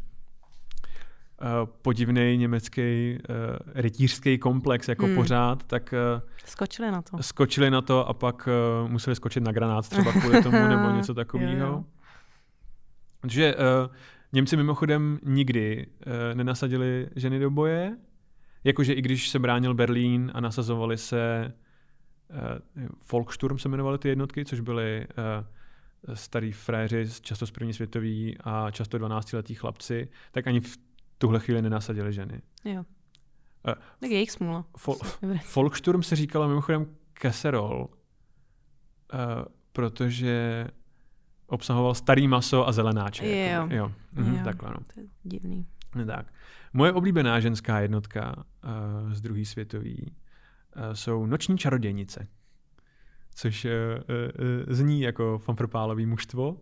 podivný 1.83 2.37
německý 2.37 3.19
uh, 3.29 3.37
rytířský 3.75 4.39
komplex 4.39 4.89
jako 4.89 5.07
Hmm. 5.07 5.15
pořád, 5.15 5.65
tak 5.65 5.95
uh, 6.17 6.21
Skočili 6.45 6.91
na 6.91 7.03
to. 7.03 7.23
skočili 7.23 7.71
na 7.71 7.81
to 7.83 8.09
a 8.09 8.15
pak 8.15 8.49
uh, 8.85 8.91
museli 8.91 9.17
skočit 9.17 9.43
na 9.43 9.53
granát 9.53 9.89
třeba 9.89 10.13
kvůli 10.21 10.43
tomu 10.43 10.69
nebo 10.69 10.91
něco 10.91 11.15
takového. 11.15 11.85
Takže 13.23 13.55
uh, 13.55 13.95
Němci 14.33 14.57
mimochodem 14.57 15.19
nikdy 15.23 15.87
uh, 15.87 16.13
nenasadili 16.35 17.09
ženy 17.17 17.39
do 17.39 17.51
boje, 17.51 17.97
jakože 18.65 18.93
i 18.93 19.03
když 19.03 19.29
se 19.29 19.39
bránil 19.39 19.75
Berlín 19.75 20.31
a 20.35 20.41
nasazovali 20.41 20.99
se 20.99 21.53
uh, 22.31 22.87
Volkssturm 23.13 23.59
se 23.59 23.69
jmenovaly 23.69 23.99
ty 23.99 24.09
jednotky, 24.09 24.45
což 24.45 24.61
byly 24.61 25.07
uh, 26.09 26.15
starý 26.17 26.53
fréři, 26.53 27.07
často 27.21 27.47
z 27.47 27.51
první 27.51 27.73
světový 27.73 28.37
a 28.45 28.71
často 28.71 28.99
12-letí 28.99 29.55
chlapci, 29.55 30.09
tak 30.33 30.47
ani 30.47 30.61
v 30.61 30.77
tuhle 31.19 31.41
chvíli 31.41 31.63
nenasadili 31.63 32.13
ženy. 32.13 32.43
Jo. 32.65 32.85
Eh, 33.69 33.75
Tak 34.01 34.11
je 34.11 34.17
jejich 34.17 34.31
smůla. 34.31 34.65
Fol- 34.79 35.17
Dobré. 35.23 35.39
Volkssturm 35.57 36.03
se 36.03 36.17
říkalo 36.17 36.49
mimochodem 36.49 36.87
kaserol, 37.13 37.89
uh, 39.15 39.19
protože 39.73 40.67
obsahoval 41.47 41.95
starý 41.95 42.29
maso 42.29 42.69
a 42.69 42.73
zelenáče. 42.73 43.27
Jo. 43.27 43.35
jakoby. 43.35 43.77
jo. 43.77 43.93
Mhm, 44.13 44.35
Jo. 44.35 44.45
Takhle, 44.45 44.71
no. 44.71 44.77
To 44.95 45.01
je 45.01 45.07
divný. 45.23 45.67
No 45.95 46.07
Tak. 46.07 46.33
Moje 46.73 46.93
oblíbená 46.93 47.41
ženská 47.41 47.81
jednotka 47.81 48.37
uh, 48.37 49.13
z 49.13 49.21
druhé 49.21 49.45
světové 49.45 49.91
uh, 49.91 50.93
jsou 50.93 51.27
noční 51.27 51.59
čarodějnice, 51.59 52.29
což 53.35 53.65
uh, 53.65 53.71
uh, 53.71 54.73
zní 54.75 55.01
jako 55.01 55.39
fanfrpálový 55.39 56.07
mužstvo, 56.07 56.57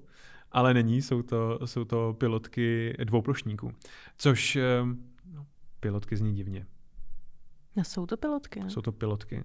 ale 0.52 0.74
není, 0.74 1.02
jsou 1.02 1.22
to, 1.22 1.58
jsou 1.64 1.84
to 1.84 2.14
pilotky 2.18 2.96
dvouplošníků, 3.04 3.72
což 4.18 4.56
uh, 4.56 4.88
no, 5.34 5.46
pilotky 5.80 6.16
zní 6.16 6.34
divně. 6.34 6.66
No, 7.76 7.84
jsou 7.84 8.06
to 8.06 8.16
pilotky, 8.16 8.60
ne? 8.60 8.70
Jsou 8.70 8.82
to 8.82 8.92
pilotky. 8.92 9.44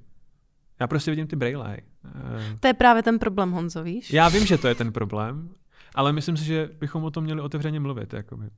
Já 0.80 0.88
prostě 0.88 1.12
vidím 1.12 1.28
ty 1.28 1.36
brejle. 1.36 1.78
Uh, 2.06 2.12
To 2.60 2.68
je 2.68 2.74
právě 2.74 3.04
ten 3.04 3.20
problém, 3.20 3.52
Honzo, 3.52 3.84
víš? 3.84 4.14
já 4.14 4.30
vím, 4.30 4.46
že 4.46 4.58
to 4.58 4.68
je 4.68 4.76
ten 4.76 4.92
problém, 4.92 5.50
ale 5.96 6.14
myslím 6.14 6.38
si, 6.38 6.46
že 6.46 6.70
bychom 6.80 7.04
o 7.04 7.12
tom 7.12 7.24
měli 7.24 7.42
otevřeně 7.42 7.80
mluvit. 7.80 8.14
Jakoby. 8.14 8.50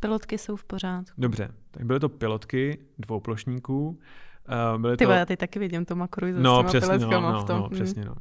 Pilotky 0.00 0.38
jsou 0.38 0.56
v 0.56 0.64
pořádku. 0.64 1.20
Dobře, 1.20 1.48
tak 1.70 1.84
byly 1.84 2.00
to 2.00 2.08
pilotky 2.08 2.78
dvouplošníků. 2.98 3.88
Uh, 3.88 4.80
byly 4.80 4.96
Ty 4.96 5.04
to... 5.04 5.10
já 5.10 5.26
teď 5.26 5.38
taky 5.38 5.58
vidím 5.58 5.84
to 5.84 5.96
Makruj 5.96 6.32
no, 6.32 6.62
s 6.62 6.66
přesně, 6.66 6.98
no, 6.98 7.20
no, 7.20 7.42
v 7.42 7.44
tom. 7.44 7.60
no, 7.60 7.68
přesně, 7.68 8.04
no. 8.04 8.14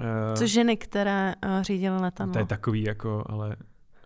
Uh, 0.00 0.34
Což 0.34 0.50
ženy, 0.50 0.76
které 0.76 1.34
uh, 1.44 1.62
řídily 1.62 2.00
letadlo. 2.00 2.32
to 2.32 2.38
je 2.38 2.46
takový 2.46 2.82
jako, 2.82 3.24
ale 3.26 3.56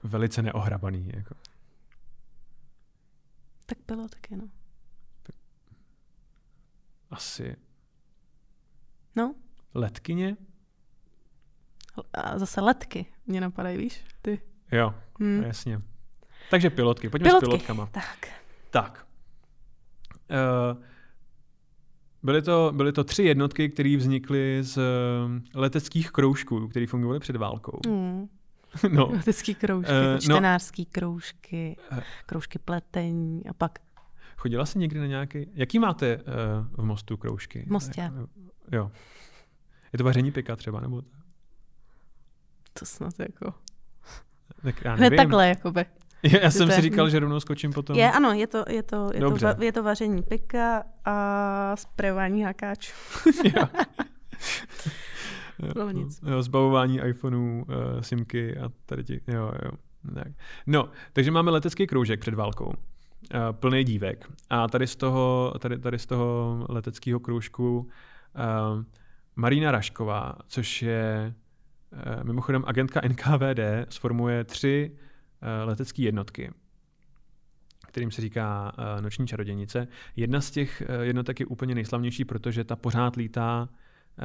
velice 0.03 0.43
neohrabaný. 0.43 1.11
Jako. 1.15 1.35
Tak 3.67 3.79
pilotky, 3.87 4.37
no. 4.37 4.45
Asi 7.11 7.57
No, 9.17 9.35
letkyně? 9.75 10.37
a 12.15 12.39
zase 12.39 12.61
letky 12.61 13.07
mě 13.27 13.41
napadají, 13.41 13.79
víš? 13.79 14.05
Ty. 14.23 14.41
Jo, 14.73 14.95
Hm. 15.21 15.43
jasně. 15.43 15.79
Takže 16.51 16.71
pilotky, 16.71 17.09
pojďme 17.11 17.29
Pilotky. 17.29 17.47
s 17.47 17.49
pilotkama. 17.49 17.87
Tak. 17.87 18.29
Tak. 18.71 19.07
Uh, 20.31 20.83
byly, 22.23 22.43
to, 22.43 22.73
byly 22.77 22.93
to 22.93 23.05
tři 23.05 23.23
jednotky, 23.23 23.69
které 23.69 23.97
vznikly 23.97 24.59
z 24.63 24.79
eh, 24.79 24.81
leteckých 25.55 26.11
kroužků, 26.11 26.69
které 26.69 26.87
fungovaly 26.87 27.21
před 27.21 27.37
válkou. 27.37 27.81
Mm. 27.87 28.29
No, 28.93 29.07
Letecký 29.13 29.55
kroužky, 29.55 29.93
uh, 29.93 30.13
no. 30.13 30.19
čtenářský 30.21 30.87
kroužky, 30.87 31.77
Eh. 31.91 32.03
kroužky 32.27 32.59
pletení 32.59 33.47
a 33.49 33.53
pak 33.53 33.79
chodila 34.39 34.67
jsi 34.67 34.79
někdy 34.79 35.01
na 35.01 35.07
nějaký... 35.07 35.47
Jaký 35.55 35.79
máte 35.79 36.17
uh, 36.17 36.23
v 36.73 36.85
Mostu 36.85 37.17
kroužky? 37.17 37.65
V 37.67 37.71
Mostě. 37.71 38.01
Jako, 38.01 38.27
Jo. 38.73 38.91
Je 39.93 39.97
to 39.97 40.05
vaření 40.05 40.33
pika 40.33 40.57
třeba, 40.57 40.81
nebo... 40.81 41.03
to 42.73 42.87
snad 42.87 43.19
jako... 43.19 43.55
Tak 44.63 44.85
já 44.85 44.95
Hned 44.95 45.01
nevím. 45.01 45.17
takhle, 45.17 45.49
jakoby. 45.49 45.85
Já 46.43 46.51
jsem 46.51 46.69
to 46.69 46.75
si 46.75 46.81
říkal, 46.81 47.11
že 47.11 47.19
rovnou 47.19 47.41
skočím 47.41 47.73
potom. 47.73 47.97
Je, 47.97 48.13
ano, 48.13 48.33
je 48.33 48.47
to, 48.47 48.65
je 48.69 48.83
to, 48.83 49.11
je 49.15 49.21
to, 49.21 49.31
Dobře. 49.31 49.47
va, 49.47 49.65
je 49.65 49.73
to 49.73 49.83
vaření 49.83 50.23
pika 50.23 50.85
a 51.05 51.77
sprejování 51.77 52.43
hakáčů. 52.43 52.93
jo. 53.45 53.69
Nic. 55.93 56.21
Jo, 56.31 56.43
zbavování 56.43 57.01
iPhoneů, 57.09 57.63
uh, 57.63 58.01
simky 58.01 58.59
a 58.59 58.69
tady 58.87 59.05
ti, 59.05 59.21
jo, 59.27 59.53
jo. 59.65 59.71
Tak. 60.15 60.29
No, 60.67 60.89
takže 61.13 61.31
máme 61.31 61.51
letecký 61.51 61.87
kroužek 61.87 62.21
před 62.21 62.35
válkou. 62.35 62.73
Uh, 63.35 63.53
plný 63.53 63.85
dívek. 63.85 64.31
A 64.51 64.69
tady 64.69 64.87
z 64.87 64.97
toho, 64.97 65.55
tady, 65.59 65.79
tady 65.79 65.99
z 65.99 66.07
toho 66.07 66.67
leteckého 66.69 67.21
kroužku 67.21 67.79
uh, 67.79 68.85
Marina 69.37 69.71
Rašková, 69.71 70.35
což 70.47 70.83
je 70.83 71.35
uh, 71.93 72.25
mimochodem 72.25 72.65
agentka 72.67 73.01
NKVD, 73.09 73.61
sformuje 73.89 74.45
tři 74.45 74.91
uh, 74.93 75.69
letecké 75.69 76.03
jednotky 76.03 76.51
kterým 77.89 78.11
se 78.11 78.23
říká 78.23 78.73
uh, 78.79 79.03
Noční 79.03 79.27
čarodějnice. 79.27 79.89
Jedna 80.17 80.41
z 80.41 80.51
těch 80.51 80.83
jednotek 81.01 81.41
je 81.41 81.47
úplně 81.47 81.75
nejslavnější, 81.75 82.25
protože 82.25 82.65
ta 82.65 82.77
pořád 82.77 83.17
lítá 83.17 83.69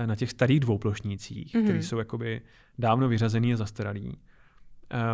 na 0.05 0.15
těch 0.15 0.29
starých 0.29 0.59
dvouplošnících, 0.59 1.55
mm-hmm. 1.55 1.63
které 1.63 1.83
jsou 1.83 1.97
jakoby 1.97 2.41
dávno 2.79 3.07
vyřazený 3.07 3.53
a 3.53 3.57
zastaralý. 3.57 4.17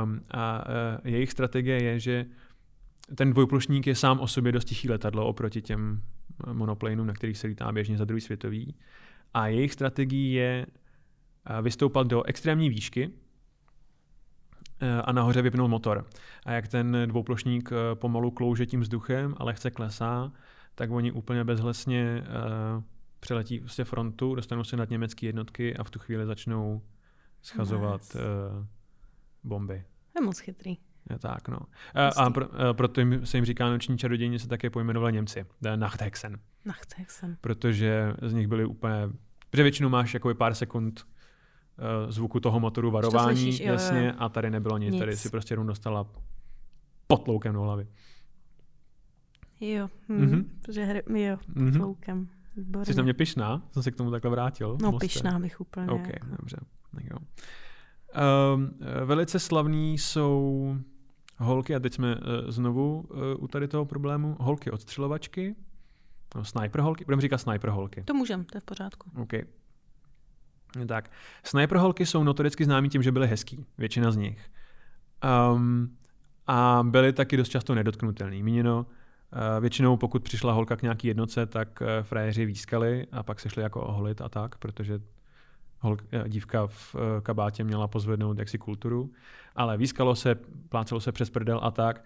Um, 0.03 0.21
a 0.31 0.63
uh, 0.67 1.07
jejich 1.07 1.31
strategie 1.31 1.83
je, 1.83 1.99
že 1.99 2.25
ten 3.15 3.31
dvojplošník 3.31 3.87
je 3.87 3.95
sám 3.95 4.19
o 4.19 4.27
sobě 4.27 4.51
dost 4.51 4.65
tichý 4.65 4.89
letadlo 4.89 5.27
oproti 5.27 5.61
těm 5.61 6.01
eh, 6.47 6.53
monoplanům, 6.53 7.07
na 7.07 7.13
kterých 7.13 7.37
se 7.37 7.47
lítá 7.47 7.71
běžně 7.71 7.97
za 7.97 8.05
druhý 8.05 8.21
světový. 8.21 8.75
A 9.33 9.47
jejich 9.47 9.73
strategií 9.73 10.33
je 10.33 10.65
eh, 11.45 11.61
vystoupat 11.61 12.07
do 12.07 12.23
extrémní 12.23 12.69
výšky 12.69 13.11
eh, 14.79 15.01
a 15.01 15.11
nahoře 15.11 15.41
vypnout 15.41 15.69
motor. 15.69 16.05
A 16.45 16.51
jak 16.51 16.67
ten 16.67 16.97
dvouplošník 17.05 17.69
pomalu 17.93 18.31
klouže 18.31 18.65
tím 18.65 18.79
vzduchem 18.79 19.35
a 19.37 19.43
lehce 19.43 19.71
klesá, 19.71 20.31
tak 20.75 20.91
oni 20.91 21.11
úplně 21.11 21.43
bezhlesně 21.43 22.23
přeletí 23.19 23.59
prostě 23.59 23.83
frontu, 23.83 24.35
dostanou 24.35 24.63
se 24.63 24.77
nad 24.77 24.89
německé 24.89 25.25
jednotky 25.25 25.77
a 25.77 25.83
v 25.83 25.89
tu 25.89 25.99
chvíli 25.99 26.25
začnou 26.25 26.81
schazovat 27.41 28.01
Nice. 28.01 28.19
bomby. 29.43 29.83
Je 30.15 30.25
moc 30.25 30.39
chytrý. 30.39 30.77
Tak, 31.19 31.47
no. 31.47 31.57
A, 31.93 32.07
a 32.23 32.29
pro, 32.29 32.45
a 32.69 32.73
proto 32.73 33.01
jim, 33.01 33.25
se 33.25 33.37
jim 33.37 33.45
říká 33.45 33.69
noční 33.69 33.97
čarodějně 33.97 34.39
se 34.39 34.47
také 34.47 34.69
pojmenovali 34.69 35.13
Němci, 35.13 35.45
The 35.61 35.69
Nachthexen, 35.75 36.39
jsem. 37.07 37.37
protože 37.41 38.13
z 38.21 38.33
nich 38.33 38.47
byli 38.47 38.65
úplně, 38.65 39.09
protože 39.49 39.63
většinou 39.63 39.89
máš 39.89 40.13
jakoby 40.13 40.33
pár 40.33 40.53
sekund 40.55 41.07
zvuku 42.09 42.39
toho 42.39 42.59
motoru 42.59 42.91
varování, 42.91 43.37
slyšíš, 43.37 43.59
jo, 43.59 43.65
jo, 43.67 43.73
jasně, 43.73 44.05
jo. 44.07 44.13
a 44.17 44.29
tady 44.29 44.49
nebylo 44.51 44.77
nic, 44.77 44.91
nic. 44.93 44.99
tady 44.99 45.17
si 45.17 45.29
prostě 45.29 45.53
jenom 45.53 45.67
dostala 45.67 46.05
potloukem 47.07 47.53
do 47.53 47.61
hlavy. 47.61 47.87
Jo, 49.59 49.89
hm, 50.09 50.15
Mhm. 50.15 50.25
mm-hmm. 50.31 50.45
protože 50.61 50.83
hry, 50.85 51.03
jo, 51.23 51.37
Mhm. 51.47 51.69
mm-hmm. 51.69 51.81
loukem. 51.81 52.29
Výborně. 52.55 52.85
Jsi 52.85 52.97
na 52.97 53.03
mě 53.03 53.13
pišná? 53.13 53.61
Jsem 53.71 53.83
se 53.83 53.91
k 53.91 53.95
tomu 53.95 54.11
takhle 54.11 54.31
vrátil. 54.31 54.77
No, 54.81 54.91
Moste. 54.91 55.05
pišná 55.07 55.39
bych 55.39 55.61
úplně. 55.61 55.87
OK, 55.87 56.07
jako. 56.07 56.27
dobře. 56.39 56.57
Tak 56.95 57.03
jo. 57.05 57.17
Um, 58.55 58.69
velice 59.05 59.39
slavní 59.39 59.97
jsou 59.97 60.75
holky, 61.39 61.75
a 61.75 61.79
teď 61.79 61.93
jsme 61.93 62.15
uh, 62.15 62.21
znovu 62.47 62.99
uh, 62.99 63.43
u 63.43 63.47
tady 63.47 63.67
toho 63.67 63.85
problému, 63.85 64.37
holky 64.39 64.71
odstřelovačky, 64.71 65.55
no, 66.35 66.45
sniper 66.45 66.81
holky, 66.81 67.05
budeme 67.05 67.21
říkat 67.21 67.37
sniper 67.37 67.69
holky. 67.69 68.03
To 68.03 68.13
můžem, 68.13 68.43
to 68.43 68.57
je 68.57 68.61
v 68.61 68.65
pořádku. 68.65 69.11
OK. 69.21 69.33
Tak. 70.87 71.11
Sniper 71.43 71.77
holky 71.77 72.05
jsou 72.05 72.23
notoricky 72.23 72.65
známí 72.65 72.89
tím, 72.89 73.03
že 73.03 73.11
byly 73.11 73.27
hezký, 73.27 73.65
většina 73.77 74.11
z 74.11 74.15
nich. 74.15 74.51
Um, 75.53 75.97
a 76.47 76.83
byly 76.83 77.13
taky 77.13 77.37
dost 77.37 77.49
často 77.49 77.75
nedotknutelný. 77.75 78.43
Míněno, 78.43 78.85
eh, 79.33 79.61
většinou 79.61 79.97
pokud 79.97 80.23
přišla 80.23 80.53
holka 80.53 80.75
k 80.75 80.81
nějaký 80.81 81.07
jednoce, 81.07 81.45
tak 81.45 81.81
eh, 81.81 82.03
frajeři 82.03 82.45
výskali 82.45 83.07
a 83.11 83.23
pak 83.23 83.39
se 83.39 83.49
šli 83.49 83.63
jako 83.63 83.81
oholit 83.81 84.21
a 84.21 84.29
tak, 84.29 84.57
protože 84.57 84.99
holka, 85.79 86.27
dívka 86.27 86.67
v 86.67 86.95
kabátě 87.23 87.63
měla 87.63 87.87
pozvednout 87.87 88.39
jaksi 88.39 88.57
kulturu, 88.57 89.11
ale 89.55 89.77
výskalo 89.77 90.15
se, 90.15 90.35
plácelo 90.69 90.99
se 91.01 91.11
přes 91.11 91.29
prdel 91.29 91.59
a 91.63 91.71
tak. 91.71 92.03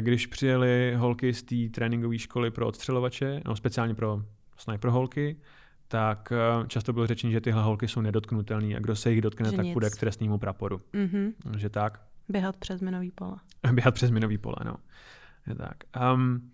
Když 0.00 0.26
přijeli 0.26 0.94
holky 0.96 1.34
z 1.34 1.42
té 1.42 1.56
tréninkové 1.74 2.18
školy 2.18 2.50
pro 2.50 2.66
odstřelovače, 2.66 3.40
no 3.46 3.56
speciálně 3.56 3.94
pro 3.94 4.22
sniper 4.56 4.90
holky, 4.90 5.36
tak 5.88 6.32
často 6.66 6.92
bylo 6.92 7.06
řečeno, 7.06 7.30
že 7.32 7.40
tyhle 7.40 7.62
holky 7.62 7.88
jsou 7.88 8.00
nedotknutelné 8.00 8.76
a 8.76 8.78
kdo 8.80 8.96
se 8.96 9.10
jich 9.12 9.20
dotkne, 9.20 9.50
Že 9.50 9.56
tak 9.56 9.64
nic. 9.64 9.72
půjde 9.72 9.90
k 9.90 9.96
trestnímu 9.96 10.38
praporu. 10.38 10.80
Mhm. 10.92 11.32
Že 11.56 11.68
tak. 11.68 12.00
Běhat 12.28 12.56
přes 12.56 12.80
minový 12.80 13.10
pole. 13.10 13.36
Běhat 13.72 13.94
přes 13.94 14.10
minový 14.10 14.38
pole, 14.38 14.56
no. 14.64 14.76
Je 15.46 15.54
tak. 15.54 15.76
Um, 16.14 16.50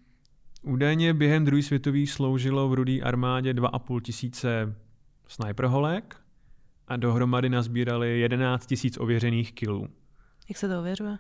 údajně 0.63 1.15
během 1.15 1.45
druhé 1.45 1.63
světové 1.63 2.07
sloužilo 2.07 2.69
v 2.69 2.75
rudé 2.75 3.01
armádě 3.01 3.55
2,5 3.55 4.01
tisíce 4.01 4.75
sniperholek 5.29 6.17
a 6.93 6.97
dohromady 6.97 7.49
nazbírali 7.49 8.21
11 8.21 8.67
tisíc 8.67 8.99
ověřených 8.99 9.53
kilů. 9.53 9.89
Jak 10.49 10.59
se 10.59 10.69
to 10.69 10.79
ověřuje? 10.79 11.19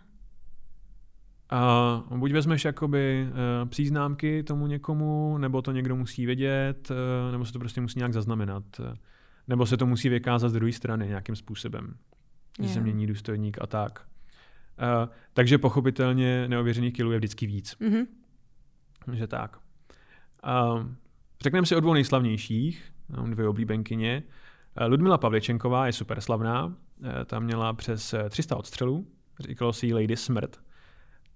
A 1.51 2.05
buď 2.17 2.33
vezmeš 2.33 2.65
jakoby 2.65 3.29
uh, 3.29 3.69
příznámky 3.69 4.43
tomu 4.43 4.67
někomu, 4.67 5.39
nebo 5.39 5.63
to 5.63 5.73
někdo 5.73 5.97
musí 5.97 6.27
vědět, 6.27 6.91
uh, 6.91 7.33
nebo 7.33 7.45
se 7.45 7.53
to 7.53 7.59
prostě 7.59 7.81
musí 7.81 7.99
nějak 7.99 8.13
zaznamenat. 8.13 8.65
Uh, 8.81 8.87
nebo 9.49 9.67
se 9.67 9.77
to 9.77 9.87
musí 9.87 10.09
vykázat 10.09 10.49
z 10.49 10.53
druhé 10.53 10.73
strany 10.73 11.09
nějakým 11.09 11.37
způsobem. 11.37 11.95
Že 12.63 12.69
se 12.69 12.81
mění 12.81 13.07
důstojník 13.07 13.59
a 13.61 13.67
tak. 13.67 14.07
Uh, 14.83 15.13
takže 15.33 15.59
pochopitelně 15.59 16.49
neověřených 16.49 16.93
kilů 16.93 17.13
je 17.13 17.19
vždycky 17.19 17.47
víc. 17.47 17.77
Mhm. 17.81 18.07
Že 19.13 19.27
tak. 19.27 19.59
Uh, 20.47 20.87
řekneme 21.43 21.67
si 21.67 21.77
o 21.77 21.81
dvou 21.81 21.95
nejslavnějších, 21.95 22.93
mám 23.17 23.31
dvě 23.31 23.49
oblíbenkyně. 23.49 24.23
Ludmila 24.87 25.19
Pavličenková 25.19 25.87
je 25.87 25.93
super 25.93 26.21
slavná, 26.21 26.65
uh, 26.65 26.75
ta 27.27 27.41
měla 27.41 27.73
přes 27.73 28.15
eh, 28.15 28.31
300 28.31 28.57
odstřelů, 28.57 29.07
říkalo 29.41 29.73
si 29.73 29.95
Lady 29.95 30.17
Smrt. 30.17 30.61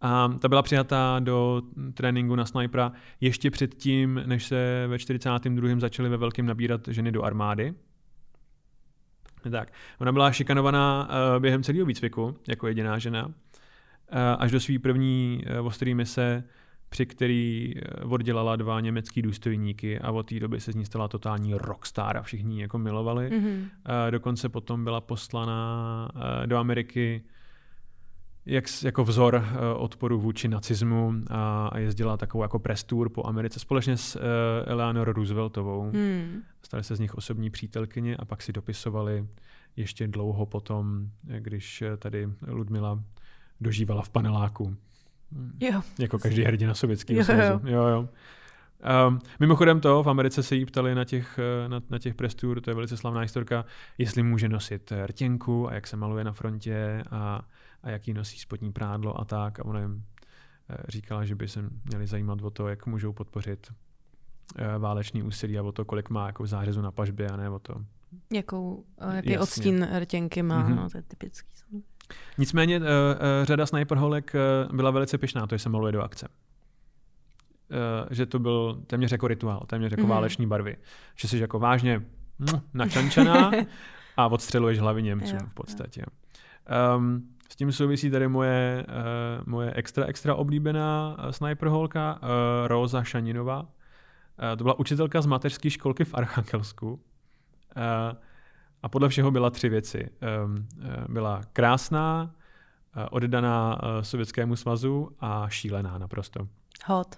A 0.01 0.29
ta 0.29 0.49
byla 0.49 0.63
přijatá 0.63 1.21
do 1.21 1.63
tréninku 1.95 2.35
na 2.35 2.47
snipera 2.47 2.93
ještě 3.21 3.51
předtím, 3.51 4.23
než 4.27 4.47
se 4.47 4.87
ve 4.87 4.99
42. 4.99 5.81
začaly 5.81 6.09
ve 6.09 6.17
velkém 6.17 6.47
nabírat 6.47 6.89
ženy 6.89 7.13
do 7.13 7.23
armády. 7.23 7.75
Tak, 9.51 9.73
ona 10.01 10.13
byla 10.13 10.33
šikanovaná 10.33 11.09
uh, 11.09 11.43
během 11.43 11.63
celého 11.63 11.87
výcviku, 11.87 12.37
jako 12.49 12.67
jediná 12.67 12.99
žena, 12.99 13.31
až 14.39 14.51
do 14.51 14.61
své 14.61 14.79
první 14.79 15.45
ostrý 15.63 15.95
mise, 15.95 16.45
při 16.89 17.07
který 17.07 17.75
uh, 18.05 18.13
oddělala 18.13 18.57
dva 18.57 18.81
německý 18.81 19.23
důstojníky 19.23 19.99
a 19.99 20.11
od 20.11 20.23
té 20.23 20.41
doby 20.41 20.61
se 20.61 20.73
z 20.73 20.75
ní 20.75 20.85
stala 20.85 21.09
totální 21.09 21.55
rockstar 21.55 22.17
a 22.17 22.23
všichni 22.23 22.57
ji 22.57 22.63
jako 22.63 22.79
milovali. 22.79 23.31
Mhm. 23.31 23.53
Uh, 23.53 24.11
dokonce 24.11 24.49
potom 24.49 24.85
byla 24.85 25.01
poslaná 25.01 26.09
uh, 26.15 26.47
do 26.47 26.57
Ameriky 26.57 27.23
jak, 28.47 28.65
jako 28.85 29.05
vzor 29.05 29.45
odporu 29.77 30.21
vůči 30.21 30.49
nacismu 30.49 31.13
a, 31.31 31.69
a 31.69 31.79
jezdila 31.79 32.17
takovou 32.17 32.45
jako 32.45 32.59
press 32.59 32.85
tour 32.85 33.09
po 33.09 33.27
Americe 33.27 33.61
společně 33.61 33.97
s 33.97 34.21
Eleanor 34.65 35.13
Rooseveltovou. 35.13 35.91
Hmm. 35.91 36.43
Staly 36.63 36.85
se 36.85 36.97
z 36.97 37.01
nich 37.01 37.15
osobní 37.15 37.51
přítelkyně 37.51 38.17
a 38.17 38.25
pak 38.25 38.43
si 38.43 38.53
dopisovali 38.53 39.27
ještě 39.77 40.09
dlouho 40.09 40.47
potom, 40.47 41.11
eh, 41.29 41.41
když 41.41 41.83
eh, 41.83 41.97
tady 41.97 42.29
Ludmila 42.47 43.03
dožívala 43.61 44.03
v 44.03 44.11
paneláku. 44.11 44.77
Mm, 45.37 45.53
Jo. 45.61 45.83
Jako 45.99 46.19
každý 46.19 46.43
hrdina 46.45 46.75
sovětského 46.75 47.19
Jo, 47.19 47.25
svazu. 47.25 47.43
jo. 47.43 47.61
Jo, 47.65 47.83
jo. 47.87 48.09
Um, 49.09 49.19
mimochodem 49.41 49.81
to, 49.81 50.03
v 50.03 50.09
Americe 50.09 50.43
se 50.43 50.57
jí 50.57 50.67
ptali 50.67 50.95
na 50.95 51.05
těch, 51.05 51.39
eh, 51.39 51.69
na, 51.69 51.81
na 51.91 51.99
těch 51.99 52.15
press 52.15 52.35
tour, 52.35 52.61
to 52.61 52.71
je 52.71 52.75
velice 52.75 52.97
slavná 52.97 53.21
historka, 53.21 53.65
jestli 53.99 54.23
může 54.23 54.49
nosit 54.49 54.93
eh, 54.93 55.07
rtěnku 55.07 55.69
a 55.69 55.75
jak 55.75 55.87
se 55.87 55.97
maluje 55.97 56.25
na 56.25 56.33
frontě 56.33 57.03
a, 57.11 57.43
a 57.83 57.91
jaký 57.91 58.13
nosí 58.13 58.39
spodní 58.39 58.73
prádlo 58.73 59.21
a 59.21 59.25
tak. 59.25 59.61
A 59.61 59.65
ona 59.65 59.81
jim 59.81 60.05
eh, 60.71 60.77
říkala, 60.89 61.25
že 61.25 61.35
by 61.35 61.49
se 61.49 61.65
měli 61.85 62.07
zajímat 62.07 62.43
o 62.43 62.51
to, 62.51 62.69
jak 62.69 62.87
můžou 62.87 63.13
podpořit 63.13 63.67
válečný 64.79 65.23
úsilí 65.23 65.59
a 65.59 65.63
o 65.63 65.73
to, 65.73 65.85
kolik 65.85 66.11
má 66.11 66.27
jako 66.27 66.47
zářezu 66.47 66.81
na 66.83 66.91
pažbě 66.91 67.29
a 67.29 67.37
ne 67.37 67.51
o 67.51 67.59
to. 67.59 67.75
Jakou, 68.33 68.85
jaký 69.15 69.31
Jasně. 69.31 69.41
odstín 69.41 69.89
rtěnky 69.99 70.43
má, 70.43 70.59
Mhm. 70.63 70.77
no, 70.77 70.91
to 70.91 70.99
je 70.99 71.03
typický. 71.03 71.49
Nicméně 72.39 72.79
uh, 72.79 72.85
uh, 72.85 72.89
řada 73.43 73.67
sniperholek 73.67 74.33
uh, 74.69 74.77
byla 74.77 74.91
velice 74.91 75.19
pyšná, 75.19 75.47
to 75.47 75.55
je 75.55 75.59
se 75.59 75.69
maluje 75.69 75.93
do 75.93 76.03
akce. 76.03 76.29
Že 78.11 78.27
to 78.27 78.39
byl 78.39 78.83
téměř 78.87 79.13
jako 79.13 79.29
rituál, 79.29 79.65
téměř 79.67 79.91
jako 79.91 80.01
Mhm. 80.01 80.11
mm-hmm. 80.11 80.15
váleční 80.15 80.47
barvy. 80.47 80.77
Že 81.17 81.29
jsi 81.29 81.39
jako 81.39 81.59
vážně 81.59 81.99
mm, 82.39 82.61
načančaná 82.75 83.51
a 84.17 84.27
odstřeluješ 84.27 84.79
hlavy 84.79 85.03
Němcům 85.03 85.39
v 85.39 85.55
podstatě. 85.55 86.05
Um, 86.97 87.29
s 87.49 87.57
tím 87.57 87.73
souvisí 87.73 88.11
tady 88.11 88.29
moje, 88.29 88.87
uh, 88.89 89.47
moje 89.47 89.73
extra, 89.75 90.05
extra 90.05 90.35
oblíbená 90.35 91.17
uh, 91.19 91.31
sniperholka 91.31 92.15
uh, 92.23 92.29
Rosa 92.67 93.05
Šaninová. 93.05 93.63
Uh, 93.63 93.69
to 94.59 94.65
byla 94.65 94.79
učitelka 94.79 95.23
z 95.23 95.27
mateřské 95.27 95.71
školky 95.71 96.05
v 96.05 96.15
Archangelsku. 96.15 96.93
Uh, 96.93 97.01
a 98.87 98.89
podle 98.89 99.09
všeho 99.09 99.31
byla 99.31 99.51
tři 99.51 99.69
věci. 99.69 100.09
Um, 100.45 100.67
uh, 100.79 101.15
byla 101.15 101.41
krásná, 101.53 102.35
uh, 102.97 103.03
oddaná 103.11 103.83
uh, 103.83 104.03
Sovětskému 104.03 104.57
svazu 104.57 105.11
a 105.21 105.49
šílená 105.49 105.99
naprosto. 105.99 106.49
Hot. 106.85 107.17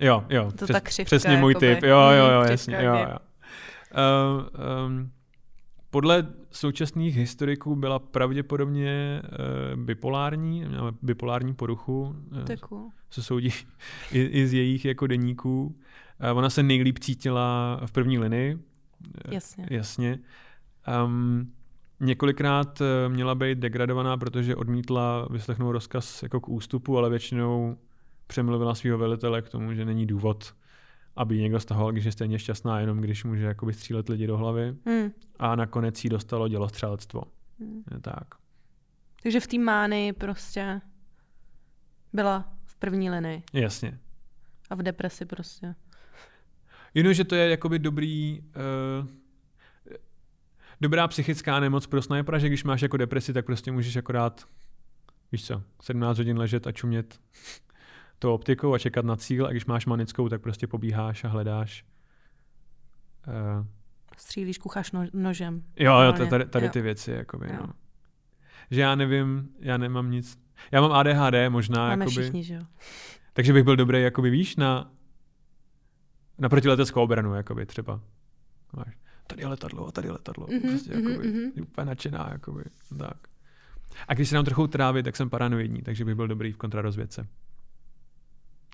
Jo, 0.00 0.24
jo. 0.28 0.52
To 0.58 0.66
ta 0.66 0.80
křivka, 0.80 1.08
přesně 1.08 1.36
můj 1.36 1.50
jakoby. 1.50 1.74
typ. 1.74 1.84
Jo, 1.84 2.00
jo, 2.00 2.30
jo, 2.30 2.40
jasně. 2.50 2.76
Jo, 2.80 2.94
jo. 2.94 3.16
Uh, 3.16 4.86
um, 4.86 5.12
podle 5.90 6.26
současných 6.50 7.16
historiků 7.16 7.76
byla 7.76 7.98
pravděpodobně 7.98 9.22
uh, 9.24 9.80
bipolární, 9.80 10.64
měla 10.64 10.94
bipolární 11.02 11.54
poruchu, 11.54 12.16
uh, 12.32 12.56
cool. 12.60 12.90
se 13.10 13.22
soudí 13.22 13.52
i, 14.12 14.22
i 14.22 14.46
z 14.46 14.52
jejich 14.52 14.84
jako 14.84 15.06
deníků. 15.06 15.64
Uh, 16.32 16.38
ona 16.38 16.50
se 16.50 16.62
nejlíp 16.62 16.98
cítila 16.98 17.80
v 17.86 17.92
první 17.92 18.18
linii. 18.18 18.58
Eh, 19.24 19.34
Jasně. 19.34 19.66
Jasně. 19.70 20.18
Um, 21.04 21.52
několikrát 22.00 22.80
eh, 22.80 23.08
měla 23.08 23.34
být 23.34 23.58
degradovaná, 23.58 24.16
protože 24.16 24.56
odmítla 24.56 25.28
vyslechnout 25.30 25.72
rozkaz 25.72 26.22
jako 26.22 26.40
k 26.40 26.48
ústupu, 26.48 26.98
ale 26.98 27.10
většinou 27.10 27.76
přemluvila 28.26 28.74
svého 28.74 28.98
velitele 28.98 29.42
k 29.42 29.48
tomu, 29.48 29.74
že 29.74 29.84
není 29.84 30.06
důvod, 30.06 30.54
aby 31.16 31.38
někdo 31.38 31.60
stahoval, 31.60 31.92
když 31.92 32.04
je 32.04 32.12
stejně 32.12 32.38
šťastná, 32.38 32.80
jenom 32.80 33.00
když 33.00 33.24
může 33.24 33.44
jakoby 33.44 33.72
střílet 33.72 34.08
lidi 34.08 34.26
do 34.26 34.36
hlavy. 34.36 34.76
Hmm. 34.86 35.10
A 35.38 35.56
nakonec 35.56 36.04
jí 36.04 36.10
dostalo 36.10 36.48
dělostřelectvo. 36.48 37.22
Hmm. 37.60 37.82
Tak. 38.00 38.34
Takže 39.22 39.40
v 39.40 39.46
té 39.46 39.58
mány 39.58 40.12
prostě 40.12 40.80
byla 42.12 42.52
v 42.64 42.76
první 42.76 43.10
linii 43.10 43.42
Jasně. 43.52 43.98
a 44.70 44.74
v 44.74 44.82
depresi 44.82 45.24
prostě. 45.24 45.74
Jenom, 46.94 47.14
že 47.14 47.24
to 47.24 47.34
je 47.34 47.50
jakoby 47.50 47.78
dobrý, 47.78 48.40
uh, 48.40 49.08
dobrá 50.82 51.08
psychická 51.08 51.60
nemoc 51.60 51.86
pro 51.86 52.02
snajpera, 52.02 52.38
že 52.38 52.48
když 52.48 52.64
máš 52.64 52.82
jako 52.82 52.96
depresi, 52.96 53.32
tak 53.32 53.44
prostě 53.46 53.72
můžeš 53.72 53.96
akorát, 53.96 54.44
víš 55.32 55.46
co, 55.46 55.62
17 55.82 56.18
hodin 56.18 56.38
ležet 56.38 56.66
a 56.66 56.72
čumět 56.72 57.20
tou 58.18 58.34
optikou 58.34 58.74
a 58.74 58.78
čekat 58.78 59.04
na 59.04 59.16
cíl 59.16 59.46
a 59.46 59.50
když 59.50 59.66
máš 59.66 59.86
manickou, 59.86 60.28
tak 60.28 60.40
prostě 60.42 60.66
pobíháš 60.66 61.24
a 61.24 61.28
hledáš. 61.28 61.84
Uh, 63.28 63.66
Střílíš, 64.16 64.58
kucháš 64.58 64.92
no- 64.92 65.06
nožem. 65.12 65.62
jo, 65.76 66.00
jo, 66.00 66.12
tady, 66.12 66.44
tady 66.46 66.66
Jo. 66.66 66.72
ty 66.72 66.80
věci, 66.80 67.10
jakoby, 67.10 67.46
Jo. 67.46 67.56
no. 67.60 67.72
Že 68.70 68.80
já 68.80 68.94
nevím, 68.94 69.48
já 69.60 69.76
nemám 69.76 70.10
nic. 70.10 70.38
Já 70.72 70.80
mám 70.80 70.92
ADHD 70.92 71.48
možná, 71.48 71.88
Máme 71.88 72.04
jakoby, 72.04 72.20
všichni, 72.22 72.44
že 72.44 72.54
jo. 72.54 72.60
takže 73.32 73.52
bych 73.52 73.64
byl 73.64 73.76
dobrý, 73.76 74.02
jakoby, 74.02 74.30
víš, 74.30 74.56
na, 74.56 74.90
na 76.38 76.48
protileteckou 76.48 77.02
obranu, 77.02 77.34
jakoby 77.34 77.66
třeba. 77.66 78.00
Máš, 78.76 78.94
tady 79.26 79.42
je 79.42 79.46
letadlo 79.46 79.86
a 79.86 79.92
tady 79.92 80.08
je 80.08 80.12
letadlo. 80.12 80.46
Mhm, 80.50 80.60
prostě, 80.60 80.96
mhm, 80.96 81.08
jakoby, 81.08 81.28
mhm. 81.28 81.52
je 81.56 81.62
úplně 81.62 81.84
nadšená, 81.84 82.28
jakoby, 82.32 82.64
tak. 82.98 83.16
A 84.08 84.14
když 84.14 84.28
se 84.28 84.34
nám 84.34 84.44
trochu 84.44 84.66
tráví, 84.66 85.02
tak 85.02 85.16
jsem 85.16 85.30
paranoidní, 85.30 85.82
takže 85.82 86.04
bych 86.04 86.14
byl 86.14 86.28
dobrý 86.28 86.52
v 86.52 86.56
kontrarozvědce. 86.56 87.28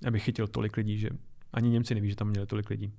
Abych 0.06 0.22
chytil 0.22 0.46
tolik 0.46 0.76
lidí, 0.76 0.98
že 0.98 1.08
ani 1.52 1.70
Němci 1.70 1.94
neví, 1.94 2.10
že 2.10 2.16
tam 2.16 2.28
měli 2.28 2.46
tolik 2.46 2.70
lidí. 2.70 2.92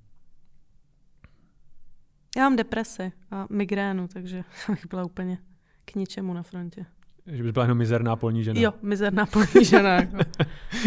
Já 2.38 2.44
mám 2.44 2.56
depresi 2.56 3.12
a 3.32 3.48
migrénu, 3.50 4.08
takže 4.08 4.44
bych 4.70 4.86
byla 4.90 5.06
úplně 5.06 5.38
k 5.86 5.96
ničemu 5.96 6.34
na 6.34 6.44
frontě. 6.44 6.86
Že 7.26 7.44
bys 7.44 7.52
byla 7.52 7.66
jenom 7.66 7.78
mizerná 7.78 8.16
polní 8.16 8.44
žena. 8.44 8.62
Jo, 8.62 8.74
mizerná 8.82 9.26
polní 9.26 9.66
žena. 9.66 9.90
Jako. 9.90 10.18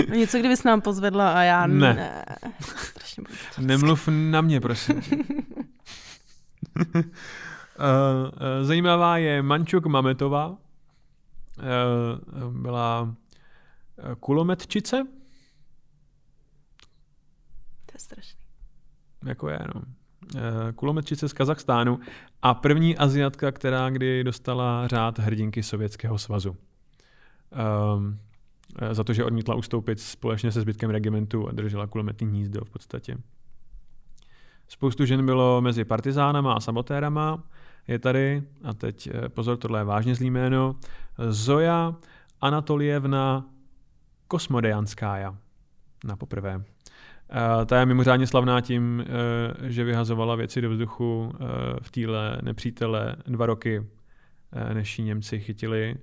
No 0.08 0.14
něco, 0.14 0.38
kdybys 0.38 0.64
nám 0.64 0.80
pozvedla 0.80 1.32
a 1.32 1.42
já 1.42 1.66
Ne. 1.66 1.94
ne. 1.94 2.24
Nemluv 3.58 4.08
na 4.08 4.40
mě, 4.40 4.60
prosím. 4.60 5.02
Uh, 6.94 7.02
zajímavá 8.62 9.18
je 9.18 9.42
Mančuk 9.42 9.86
Mametová. 9.86 10.48
Uh, 10.48 10.56
byla 12.54 13.02
uh, 13.02 14.14
kulometčice, 14.20 15.06
To 17.86 17.92
je 17.94 17.98
strašný. 18.00 18.40
jako 19.26 19.48
je, 19.48 19.58
no. 19.74 19.82
Eh, 20.36 20.72
Kulometčice 20.72 21.28
z 21.28 21.32
Kazachstánu 21.32 22.00
a 22.42 22.54
první 22.54 22.96
Aziatka, 22.96 23.52
která 23.52 23.90
kdy 23.90 24.24
dostala 24.24 24.88
řád 24.88 25.18
hrdinky 25.18 25.62
Sovětského 25.62 26.18
svazu. 26.18 26.56
Um, 27.96 28.18
za 28.92 29.04
to, 29.04 29.12
že 29.12 29.24
odmítla 29.24 29.54
ustoupit 29.54 30.00
společně 30.00 30.52
se 30.52 30.60
zbytkem 30.60 30.90
regimentu 30.90 31.48
a 31.48 31.52
držela 31.52 31.86
kulometní 31.86 32.26
hnízdo 32.26 32.64
v 32.64 32.70
podstatě. 32.70 33.16
Spoustu 34.72 35.04
žen 35.04 35.26
bylo 35.26 35.60
mezi 35.60 35.84
partizánama 35.84 36.52
a 36.54 36.60
sabotérama. 36.60 37.42
Je 37.88 37.98
tady, 37.98 38.42
a 38.64 38.74
teď 38.74 39.08
eh, 39.12 39.28
pozor, 39.28 39.56
tohle 39.56 39.80
je 39.80 39.84
vážně 39.84 40.14
zlý 40.14 40.30
jméno, 40.30 40.76
Zoja 41.28 41.94
Anatolievna 42.40 43.46
Kosmodejanskája. 44.28 45.36
Na 46.04 46.16
poprvé. 46.16 46.64
Eh, 47.30 47.66
Ta 47.66 47.80
je 47.80 47.86
mimořádně 47.86 48.26
slavná 48.26 48.60
tím, 48.60 49.04
eh, 49.06 49.70
že 49.70 49.84
vyhazovala 49.84 50.34
věci 50.34 50.60
do 50.60 50.70
vzduchu 50.70 51.32
v 51.82 51.90
týle 51.90 52.38
nepřítele 52.42 53.16
dva 53.26 53.46
roky, 53.46 53.86
než 54.74 54.98
ji 54.98 55.04
Němci 55.04 55.40
chytili 55.40 55.96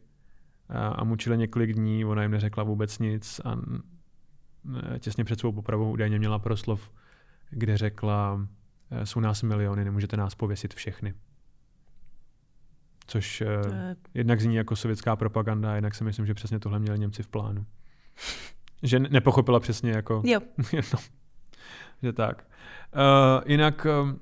a- 0.70 1.04
mučili 1.04 1.38
několik 1.38 1.74
dní, 1.74 2.06
ona 2.06 2.22
jim 2.22 2.32
neřekla 2.32 2.64
vůbec 2.64 3.00
nic 3.00 3.42
a 3.46 3.58
těsně 5.00 5.24
před 5.24 5.40
svou 5.40 5.52
popravou 5.52 5.92
údajně 5.92 6.20
měla 6.20 6.40
proslov, 6.40 6.92
kde 7.50 7.78
řekla, 7.78 8.48
jsou 9.04 9.20
nás 9.20 9.44
miliony, 9.44 9.86
nemůžete 9.86 10.18
nás 10.18 10.36
pověsit 10.36 10.74
všechny. 10.74 11.14
Což 13.10 13.42
eh, 13.42 13.46
je, 13.46 13.96
jednak 14.14 14.42
zní 14.42 14.56
jako 14.56 14.76
sovětská 14.76 15.16
propaganda, 15.16 15.76
jednak 15.76 15.96
si 15.96 16.04
myslím, 16.04 16.26
že 16.26 16.34
přesně 16.34 16.60
tohle 16.60 16.80
měli 16.80 17.00
Němci 17.00 17.24
v 17.24 17.28
plánu. 17.28 17.66
Že 18.84 19.00
ne- 19.00 19.10
nepochopila 19.12 19.60
přesně 19.60 19.92
jako 19.92 20.22
jo, 20.26 20.40
no, 20.74 21.00
že 22.04 22.14
tak. 22.14 22.48
Uh, 22.96 23.52
jinak 23.52 23.88
uh, 24.02 24.20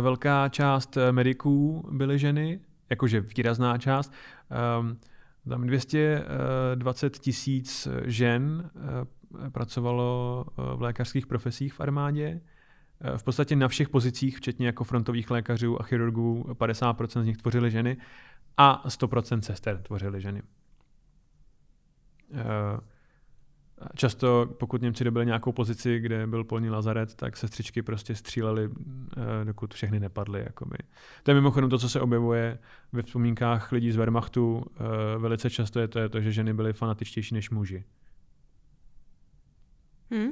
velká 0.00 0.48
část 0.48 0.96
eh, 0.96 1.12
mediků 1.12 1.88
byly 1.92 2.18
ženy, 2.18 2.60
jakože 2.90 3.20
výrazná 3.20 3.78
část. 3.78 4.12
Um, 4.80 5.00
tam 5.48 5.66
220 5.66 7.18
tisíc 7.18 7.88
žen 8.04 8.70
uh, 8.74 9.48
pracovalo 9.48 10.44
uh, 10.58 10.64
v 10.78 10.82
lékařských 10.82 11.26
profesích 11.26 11.74
v 11.74 11.80
armádě. 11.80 12.40
Uh, 13.10 13.16
v 13.16 13.24
podstatě 13.24 13.56
na 13.56 13.68
všech 13.68 13.88
pozicích, 13.88 14.36
včetně 14.36 14.66
jako 14.66 14.84
frontových 14.84 15.30
lékařů 15.30 15.80
a 15.80 15.84
chirurgů, 15.84 16.42
50% 16.42 17.22
z 17.22 17.26
nich 17.26 17.36
tvořily 17.36 17.70
ženy 17.70 17.96
a 18.56 18.88
100% 18.88 19.40
sester 19.40 19.82
tvořily 19.82 20.20
ženy. 20.20 20.42
Uh, 22.30 22.38
Často, 23.96 24.54
pokud 24.58 24.82
Němci 24.82 25.04
dobili 25.04 25.26
nějakou 25.26 25.52
pozici, 25.52 25.98
kde 25.98 26.26
byl 26.26 26.44
polní 26.44 26.70
lazaret, 26.70 27.14
tak 27.14 27.36
sestřičky 27.36 27.82
prostě 27.82 28.14
střílely, 28.14 28.70
eh, 29.16 29.44
dokud 29.44 29.74
všechny 29.74 30.00
nepadly. 30.00 30.40
Jakoby. 30.40 30.76
To 31.22 31.30
je 31.30 31.34
mimochodem 31.34 31.70
to, 31.70 31.78
co 31.78 31.88
se 31.88 32.00
objevuje 32.00 32.58
ve 32.92 33.02
vzpomínkách 33.02 33.72
lidí 33.72 33.92
z 33.92 33.96
Wehrmachtu. 33.96 34.64
eh, 34.76 35.18
Velice 35.18 35.50
často 35.50 35.80
je 35.80 35.88
to, 35.88 35.98
je 35.98 36.08
to, 36.08 36.20
že 36.20 36.32
ženy 36.32 36.54
byly 36.54 36.72
fanatičtější 36.72 37.34
než 37.34 37.50
muži. 37.50 37.84
hm? 40.10 40.30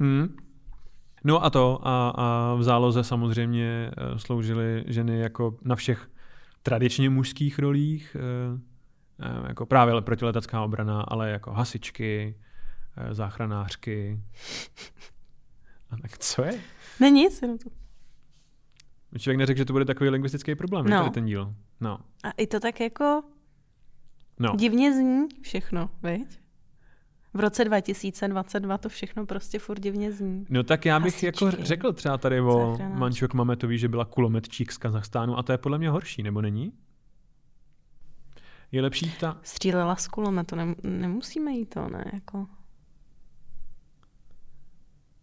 Hmm. 0.00 0.36
No 1.24 1.44
a 1.44 1.50
to, 1.50 1.78
a, 1.82 2.08
a 2.08 2.54
v 2.54 2.62
záloze 2.62 3.04
samozřejmě 3.04 3.90
eh, 3.96 4.18
sloužily 4.18 4.84
ženy 4.86 5.18
jako 5.18 5.58
na 5.62 5.76
všech 5.76 6.10
tradičně 6.62 7.10
mužských 7.10 7.58
rolích, 7.58 8.16
eh, 8.18 8.60
eh, 9.20 9.48
jako 9.48 9.66
právě 9.66 10.00
protiletecká 10.00 10.62
obrana, 10.62 11.00
ale 11.02 11.30
jako 11.30 11.52
hasičky, 11.52 12.38
záchranářky. 13.10 14.20
A 15.90 15.96
tak 15.96 16.18
co 16.18 16.44
je? 16.44 16.60
Ne 17.00 17.10
nic, 17.10 17.42
jenom 17.42 17.58
to. 17.58 17.70
Člověk 19.18 19.38
neřekl, 19.38 19.58
že 19.58 19.64
to 19.64 19.72
bude 19.72 19.84
takový 19.84 20.10
lingvistický 20.10 20.54
problém, 20.54 20.86
No. 20.86 21.10
ten 21.10 21.24
díl. 21.24 21.54
No. 21.80 21.98
A 22.24 22.30
i 22.30 22.46
to 22.46 22.60
tak 22.60 22.80
jako 22.80 23.22
no. 24.38 24.56
divně 24.56 24.94
zní 24.94 25.26
všechno, 25.42 25.90
viď? 26.02 26.41
V 27.34 27.40
roce 27.40 27.64
2022 27.64 28.78
to 28.78 28.88
všechno 28.88 29.26
prostě 29.26 29.58
furt 29.58 29.80
divně 29.80 30.12
zní. 30.12 30.46
No 30.50 30.62
tak 30.62 30.84
já 30.86 31.00
bych 31.00 31.22
jako 31.22 31.44
Hasičky. 31.44 31.64
řekl 31.66 31.92
třeba 31.92 32.18
tady 32.18 32.40
o. 32.40 32.76
Mančok 32.94 33.34
Mametový, 33.34 33.78
že 33.78 33.88
byla 33.88 34.04
kulometčík 34.04 34.72
z 34.72 34.78
Kazachstánu 34.78 35.38
a 35.38 35.42
to 35.42 35.52
je 35.52 35.58
podle 35.58 35.78
mě 35.78 35.90
horší, 35.90 36.22
nebo 36.22 36.40
není? 36.42 36.72
Je 38.72 38.82
lepší 38.82 39.12
ta... 39.20 39.38
Střílela 39.42 39.96
z 39.96 40.08
kulometu, 40.08 40.56
nem, 40.56 40.74
nemusíme 40.82 41.50
jí 41.52 41.66
to, 41.66 41.88
ne? 41.88 42.04
Jako. 42.12 42.46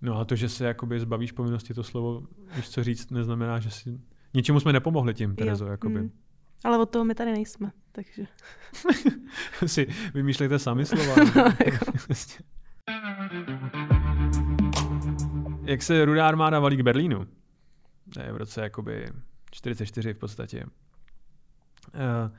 No 0.02 0.18
a 0.20 0.26
to, 0.26 0.36
že 0.36 0.50
se 0.50 0.66
jakoby 0.66 1.00
zbavíš 1.00 1.32
povinnosti 1.32 1.74
to 1.74 1.84
slovo, 1.84 2.24
víš 2.56 2.70
co 2.70 2.84
říct, 2.84 3.12
neznamená, 3.12 3.60
že 3.60 3.72
si... 3.72 4.00
Ničemu 4.34 4.60
jsme 4.60 4.74
nepomohli 4.74 5.14
tím, 5.14 5.36
Terezo, 5.36 5.66
Jo, 5.66 5.72
jakoby. 5.72 6.00
hm. 6.00 6.12
Ale 6.64 6.78
od 6.78 6.90
toho 6.90 7.06
my 7.06 7.16
tady 7.16 7.32
nejsme, 7.32 7.72
takže. 7.92 8.28
si 9.66 9.88
vymýšlejte 10.14 10.60
sami 10.60 10.86
slova. 10.86 11.16
Jako. 11.66 11.86
Jak 15.64 15.82
se 15.82 16.06
rudá 16.06 16.28
armáda 16.28 16.60
valí 16.60 16.78
k 16.78 16.82
Berlínu, 16.82 17.28
to 18.14 18.22
je 18.22 18.32
v 18.32 18.38
roce 18.38 18.62
jakoby 18.62 19.10
44 19.52 20.14
v 20.14 20.18
podstatě, 20.18 20.66
eh, 21.94 22.32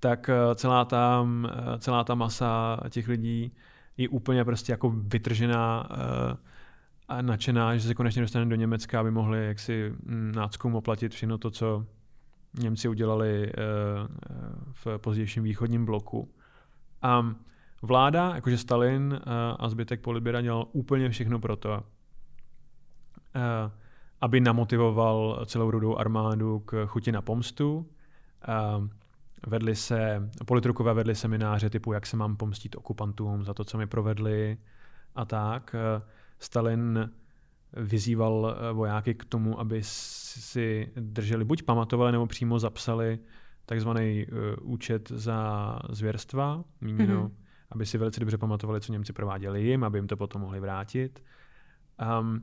tak 0.00 0.28
eh, 0.28 0.54
celá 0.54 0.84
ta, 0.84 1.26
eh, 1.48 1.78
celá 1.78 2.04
ta 2.04 2.14
masa 2.14 2.80
těch 2.90 3.08
lidí 3.08 3.52
je 3.96 4.08
úplně 4.08 4.44
prostě 4.44 4.72
jako 4.72 4.90
vytržená 4.90 5.88
a 7.08 7.22
nadšená, 7.22 7.76
že 7.76 7.88
se 7.88 7.94
konečně 7.94 8.22
dostane 8.22 8.46
do 8.46 8.56
Německa, 8.56 9.00
aby 9.00 9.10
mohli 9.10 9.46
jaksi 9.46 9.92
mm, 10.02 10.32
náckům 10.36 10.74
oplatit 10.74 11.12
všechno 11.12 11.38
to, 11.38 11.50
co 11.50 11.86
Němci 12.58 12.88
udělali 12.88 13.48
eh, 13.48 13.52
v 14.72 14.98
pozdějším 14.98 15.42
východním 15.42 15.84
bloku. 15.84 16.30
A 17.02 17.34
vláda, 17.82 18.34
jakože 18.34 18.58
Stalin 18.58 19.20
eh, 19.20 19.30
a 19.58 19.68
zbytek 19.68 20.00
politběra 20.00 20.40
dělal 20.40 20.66
úplně 20.72 21.10
všechno 21.10 21.38
pro 21.38 21.56
to, 21.56 21.82
eh, 23.34 23.70
aby 24.20 24.40
namotivoval 24.40 25.44
celou 25.46 25.70
rudou 25.70 25.96
armádu 25.96 26.58
k 26.58 26.86
chuti 26.86 27.12
na 27.12 27.22
pomstu. 27.22 27.86
Vedli 29.46 29.76
se, 29.76 30.30
politrukové 30.46 30.94
vedli 30.94 31.14
semináře 31.14 31.70
typu, 31.70 31.92
jak 31.92 32.06
se 32.06 32.16
mám 32.16 32.36
pomstit 32.36 32.76
okupantům 32.76 33.44
za 33.44 33.54
to, 33.54 33.64
co 33.64 33.78
mi 33.78 33.86
provedli 33.86 34.58
a 35.14 35.24
tak. 35.24 35.74
Stalin 36.38 37.10
vyzýval 37.72 38.56
eh, 38.56 38.72
vojáky 38.72 39.14
k 39.14 39.24
tomu, 39.24 39.60
aby 39.60 39.80
si 39.82 40.92
drželi, 40.96 41.44
buď 41.44 41.62
pamatovali, 41.62 42.12
nebo 42.12 42.26
přímo 42.26 42.58
zapsali 42.58 43.18
takzvaný 43.66 44.26
uh, 44.26 44.38
účet 44.72 45.08
za 45.08 45.78
zvěrstva, 45.90 46.64
míněno, 46.80 47.14
Mhm. 47.14 47.26
mm-hmm. 47.26 47.34
aby 47.70 47.86
si 47.86 47.98
velice 47.98 48.20
dobře 48.20 48.38
pamatovali, 48.38 48.80
co 48.80 48.92
Němci 48.92 49.12
prováděli 49.12 49.62
jim, 49.62 49.84
aby 49.84 49.98
jim 49.98 50.06
to 50.06 50.16
potom 50.16 50.40
mohli 50.40 50.60
vrátit. 50.60 51.22
Um, 52.20 52.42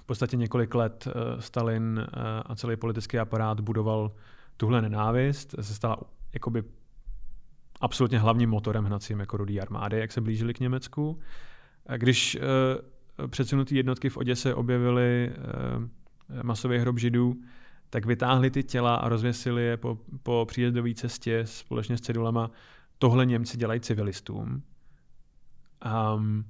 v 0.00 0.06
podstatě 0.06 0.36
několik 0.36 0.74
let 0.74 1.06
uh, 1.06 1.40
Stalin 1.40 1.98
uh, 1.98 2.22
a 2.46 2.54
celý 2.54 2.76
politický 2.76 3.18
aparát 3.18 3.60
budoval 3.60 4.12
tuhle 4.56 4.82
nenávist, 4.82 5.54
se 5.60 5.74
stala 5.74 5.96
jakoby 6.34 6.62
absolutně 7.80 8.18
hlavním 8.18 8.50
motorem 8.50 8.84
hnacím 8.84 9.20
jako 9.20 9.36
rudý 9.36 9.60
armády, 9.60 9.98
jak 9.98 10.12
se 10.12 10.20
blížili 10.20 10.54
k 10.54 10.60
Německu. 10.60 11.18
A 11.86 11.96
Když 11.96 12.38
předsunutý 13.26 13.74
jednotky 13.76 14.08
v 14.08 14.16
Oděse 14.16 14.54
objevili 14.54 15.30
uh, 15.30 16.42
masový 16.42 16.78
hrob 16.78 16.98
židů, 16.98 17.40
tak 17.90 18.06
vytáhli 18.06 18.50
ty 18.50 18.62
těla 18.62 18.94
a 18.94 19.08
rozvěsili 19.08 19.62
je 19.62 19.76
po, 19.76 19.98
po 20.22 20.44
příjezdové 20.48 20.94
cestě 20.94 21.46
společně 21.46 21.98
s 21.98 22.00
cedulama. 22.00 22.50
Tohle 22.98 23.26
Němci 23.26 23.56
dělají 23.56 23.80
civilistům. 23.80 24.62
Um, 26.14 26.44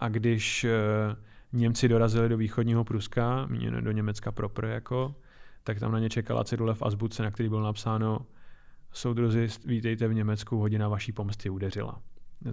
a 0.00 0.08
když 0.08 0.64
uh, 0.64 1.16
Němci 1.52 1.88
dorazili 1.88 2.28
do 2.28 2.36
východního 2.36 2.84
Pruska, 2.84 3.46
míněno 3.46 3.80
do 3.80 3.92
Německa 3.92 4.32
propr, 4.32 4.64
jako, 4.64 5.14
tak 5.64 5.80
tam 5.80 5.92
na 5.92 5.98
ně 5.98 6.10
čekala 6.10 6.44
cedule 6.44 6.74
v 6.74 6.82
azbuce, 6.82 7.22
na 7.22 7.30
který 7.30 7.48
bylo 7.48 7.62
napsáno 7.62 8.26
Soudruzi, 8.92 9.48
vítejte 9.64 10.08
v 10.08 10.14
Německu, 10.14 10.58
hodina 10.58 10.88
vaší 10.88 11.12
pomsty 11.12 11.50
udeřila. 11.50 12.02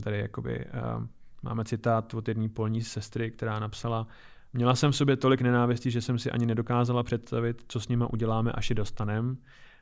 Tady 0.04 0.20
jakoby, 0.20 0.66
uh, 0.66 1.06
máme 1.46 1.66
citát 1.66 2.14
od 2.14 2.28
jedné 2.28 2.50
polní 2.50 2.82
sestry, 2.82 3.32
která 3.32 3.60
napsala 3.60 4.08
Měla 4.54 4.76
jsem 4.76 4.92
v 4.92 4.96
sobě 4.96 5.16
tolik 5.16 5.42
nenávistí, 5.42 5.92
že 5.92 6.02
jsem 6.02 6.20
si 6.20 6.32
ani 6.32 6.46
nedokázala 6.46 7.04
představit, 7.04 7.66
co 7.68 7.80
s 7.80 7.88
nima 7.88 8.14
uděláme, 8.14 8.52
až 8.52 8.70
je 8.70 8.76
dostanem 8.76 9.38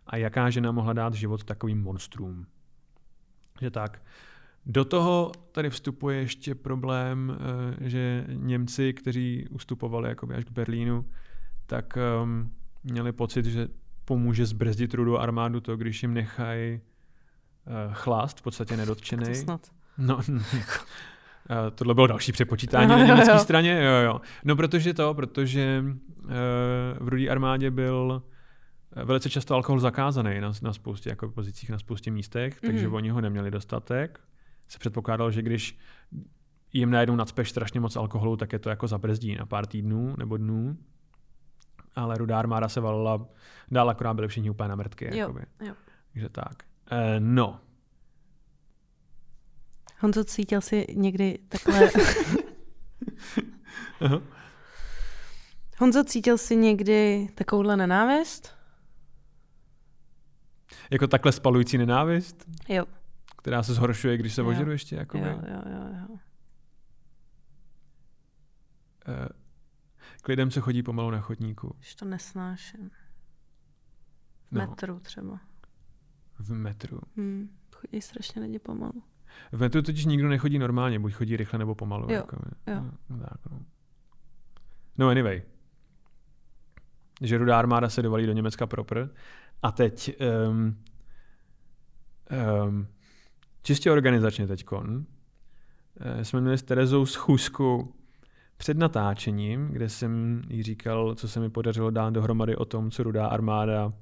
a 0.07 0.17
jaká 0.17 0.49
žena 0.49 0.71
mohla 0.71 0.93
dát 0.93 1.13
život 1.13 1.43
takovým 1.43 1.83
monstrům. 1.83 2.45
Že 3.61 3.71
tak. 3.71 4.01
Do 4.65 4.85
toho 4.85 5.31
tady 5.51 5.69
vstupuje 5.69 6.17
ještě 6.17 6.55
problém, 6.55 7.37
eh, 7.37 7.89
že 7.89 8.25
Němci, 8.29 8.93
kteří 8.93 9.47
ustupovali 9.49 10.09
jakoby 10.09 10.35
až 10.35 10.43
k 10.43 10.51
Berlínu, 10.51 11.05
tak 11.65 11.97
um, 12.23 12.53
měli 12.83 13.11
pocit, 13.11 13.45
že 13.45 13.67
pomůže 14.05 14.45
zbrzdit 14.45 14.93
rudou 14.93 15.17
armádu 15.17 15.59
to, 15.59 15.77
když 15.77 16.03
jim 16.03 16.13
nechají 16.13 16.81
chlast, 17.91 18.39
v 18.39 18.41
podstatě 18.41 18.77
nedotčený. 18.77 19.25
To 19.25 19.35
snad. 19.35 19.71
No, 19.97 20.19
Eh, 21.49 21.71
tohle 21.71 21.93
bylo 21.93 22.07
další 22.07 22.31
přepočítání 22.31 22.91
Jo, 22.91 22.97
na 22.99 23.05
německé 23.05 23.31
jo. 23.33 23.39
straně. 23.39 23.83
Jo, 23.83 23.91
jo. 23.93 24.21
No 24.43 24.55
protože 24.55 24.93
to, 24.93 25.13
protože 25.13 25.83
uh, 26.23 26.31
v 26.99 27.07
rudé 27.07 27.29
armádě 27.29 27.71
byl 27.71 28.23
eh, 28.95 29.05
velice 29.05 29.29
často 29.29 29.55
alkohol 29.55 29.79
zakázaný 29.79 30.41
na, 30.41 30.51
na 30.61 30.73
spoustě 30.73 31.09
jako 31.09 31.29
pozicích, 31.29 31.69
na 31.69 31.79
spoustě 31.79 32.11
místech, 32.11 32.61
takže 32.61 32.87
Mhm. 32.87 32.95
oni 32.95 33.09
ho 33.09 33.21
neměli 33.21 33.51
dostatek. 33.51 34.19
Se 34.67 34.79
předpokládalo, 34.79 35.31
že 35.31 35.41
když 35.41 35.77
jim 36.73 36.91
najednou 36.91 37.15
nadspeš 37.15 37.49
strašně 37.49 37.79
moc 37.79 37.95
alkoholu, 37.95 38.37
tak 38.37 38.53
je 38.53 38.59
to 38.59 38.69
jako 38.69 38.87
zabrzdí 38.87 39.35
na 39.35 39.45
pár 39.45 39.65
týdnů 39.65 40.15
nebo 40.17 40.37
dnů. 40.37 40.77
Ale 41.95 42.17
rudá 42.17 42.39
armáda 42.39 42.69
se 42.69 42.81
valila 42.81 43.25
dál, 43.71 43.89
akorát 43.89 44.13
byli 44.13 44.27
všichni 44.27 44.49
úplně 44.49 44.69
na 44.69 44.75
mrtky. 44.75 45.05
Jo, 45.05 45.15
Jakoby. 45.17 45.41
jo. 45.67 45.73
Takže 46.13 46.29
tak. 46.29 46.53
Uh, 46.91 46.97
no, 47.19 47.59
Honzo, 50.03 50.23
cítil 50.23 50.61
jsi 50.61 50.85
někdy 50.93 51.39
takhle... 51.49 51.89
Aha. 54.01 54.21
Honzo, 55.77 56.03
cítil 56.03 56.37
jsi 56.37 56.55
někdy 56.55 57.27
takovouhle 57.35 57.77
nenávist? 57.77 58.51
jako 60.91 61.07
takhle 61.07 61.31
spalující 61.31 61.77
nenávist, 61.77 62.45
Jo. 62.69 62.85
která 63.37 63.63
se 63.63 63.73
zhoršuje, 63.73 64.17
když 64.17 64.33
se 64.33 64.41
Jo. 64.41 64.47
ožeru 64.47 64.71
ještě. 64.71 64.95
Jakoby. 64.95 65.23
Jo, 65.27 65.41
jo, 65.47 65.61
jo, 65.65 65.89
jo. 66.09 66.17
Eh, 69.07 69.29
K 70.21 70.27
lidem 70.27 70.51
se 70.51 70.59
chodí 70.61 70.83
pomalu 70.83 71.11
na 71.11 71.21
chodníku. 71.21 71.75
Už 71.79 71.95
to 71.95 72.05
nesnáším. 72.05 72.89
V 72.89 74.51
No. 74.51 74.67
metru 74.67 74.99
třeba. 74.99 75.39
V 76.39 76.53
metru. 76.53 76.99
Hmm. 77.17 77.57
Chodí 77.75 78.01
strašně 78.01 78.41
lidi 78.41 78.59
pomalu. 78.59 79.03
V 79.51 79.59
metru 79.59 79.81
totiž 79.81 80.05
nikdo 80.05 80.27
nechodí 80.29 80.59
normálně, 80.59 80.99
buď 80.99 81.13
chodí 81.13 81.37
rychle 81.37 81.59
nebo 81.59 81.75
pomalu. 81.75 82.05
Jo, 82.09 82.15
Jako, 82.15 82.37
jo. 82.67 82.83
No, 83.09 83.17
tak, 83.17 83.51
no. 83.51 83.59
no 84.97 85.09
anyway. 85.09 85.41
Že 87.21 87.37
rudá 87.37 87.59
armáda 87.59 87.89
se 87.89 88.01
dovalí 88.01 88.25
do 88.25 88.33
Německa 88.33 88.67
propr. 88.67 89.07
A 89.63 89.71
teď 89.71 90.17
um, 90.49 90.77
um, 92.67 92.87
čistě 93.63 93.91
organizačně 93.91 94.47
teďkon 94.47 95.05
eh, 95.99 96.25
jsme 96.25 96.41
měli 96.41 96.57
s 96.57 96.63
Terezou 96.63 97.05
schůzku 97.05 97.93
před 98.57 98.77
natáčením, 98.77 99.67
kde 99.67 99.89
jsem 99.89 100.41
jí 100.49 100.63
říkal, 100.63 101.15
co 101.15 101.27
se 101.27 101.39
mi 101.39 101.49
podařilo 101.49 101.89
dát 101.89 102.13
dohromady 102.13 102.55
o 102.55 102.65
tom, 102.65 102.91
co 102.91 103.03
rudá 103.03 103.27
armáda 103.27 103.93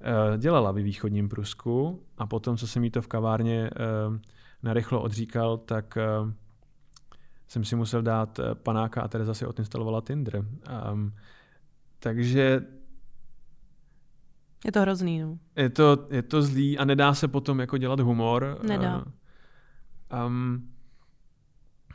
eh, 0.00 0.38
dělala 0.38 0.72
ve 0.72 0.82
východním 0.82 1.28
Prusku 1.28 2.02
a 2.18 2.26
potom, 2.26 2.56
co 2.56 2.66
jsem 2.66 2.84
jí 2.84 2.90
to 2.90 3.02
v 3.02 3.06
kavárně 3.06 3.70
eh, 3.72 4.20
narychlo 4.66 5.02
odříkal, 5.02 5.56
tak 5.56 5.98
uh, 6.22 6.30
jsem 7.48 7.64
si 7.64 7.76
musel 7.76 8.02
dát 8.02 8.38
uh, 8.38 8.44
panáka 8.54 9.02
a 9.02 9.08
Tereza 9.08 9.34
si 9.34 9.46
odinstalovala 9.46 10.00
Tinder. 10.00 10.44
Um, 10.92 11.12
takže 11.98 12.60
Je 14.64 14.72
to 14.72 14.80
hrozný, 14.80 15.20
no. 15.20 15.38
je 15.56 15.70
to, 15.70 16.06
je 16.10 16.22
to 16.22 16.42
zlý 16.42 16.78
a 16.78 16.84
nedá 16.84 17.14
se 17.14 17.28
potom 17.28 17.60
jako 17.60 17.78
dělat 17.78 18.00
humor. 18.00 18.58
Nedá. 18.62 18.96
Uh, 18.96 20.26
um, 20.26 20.72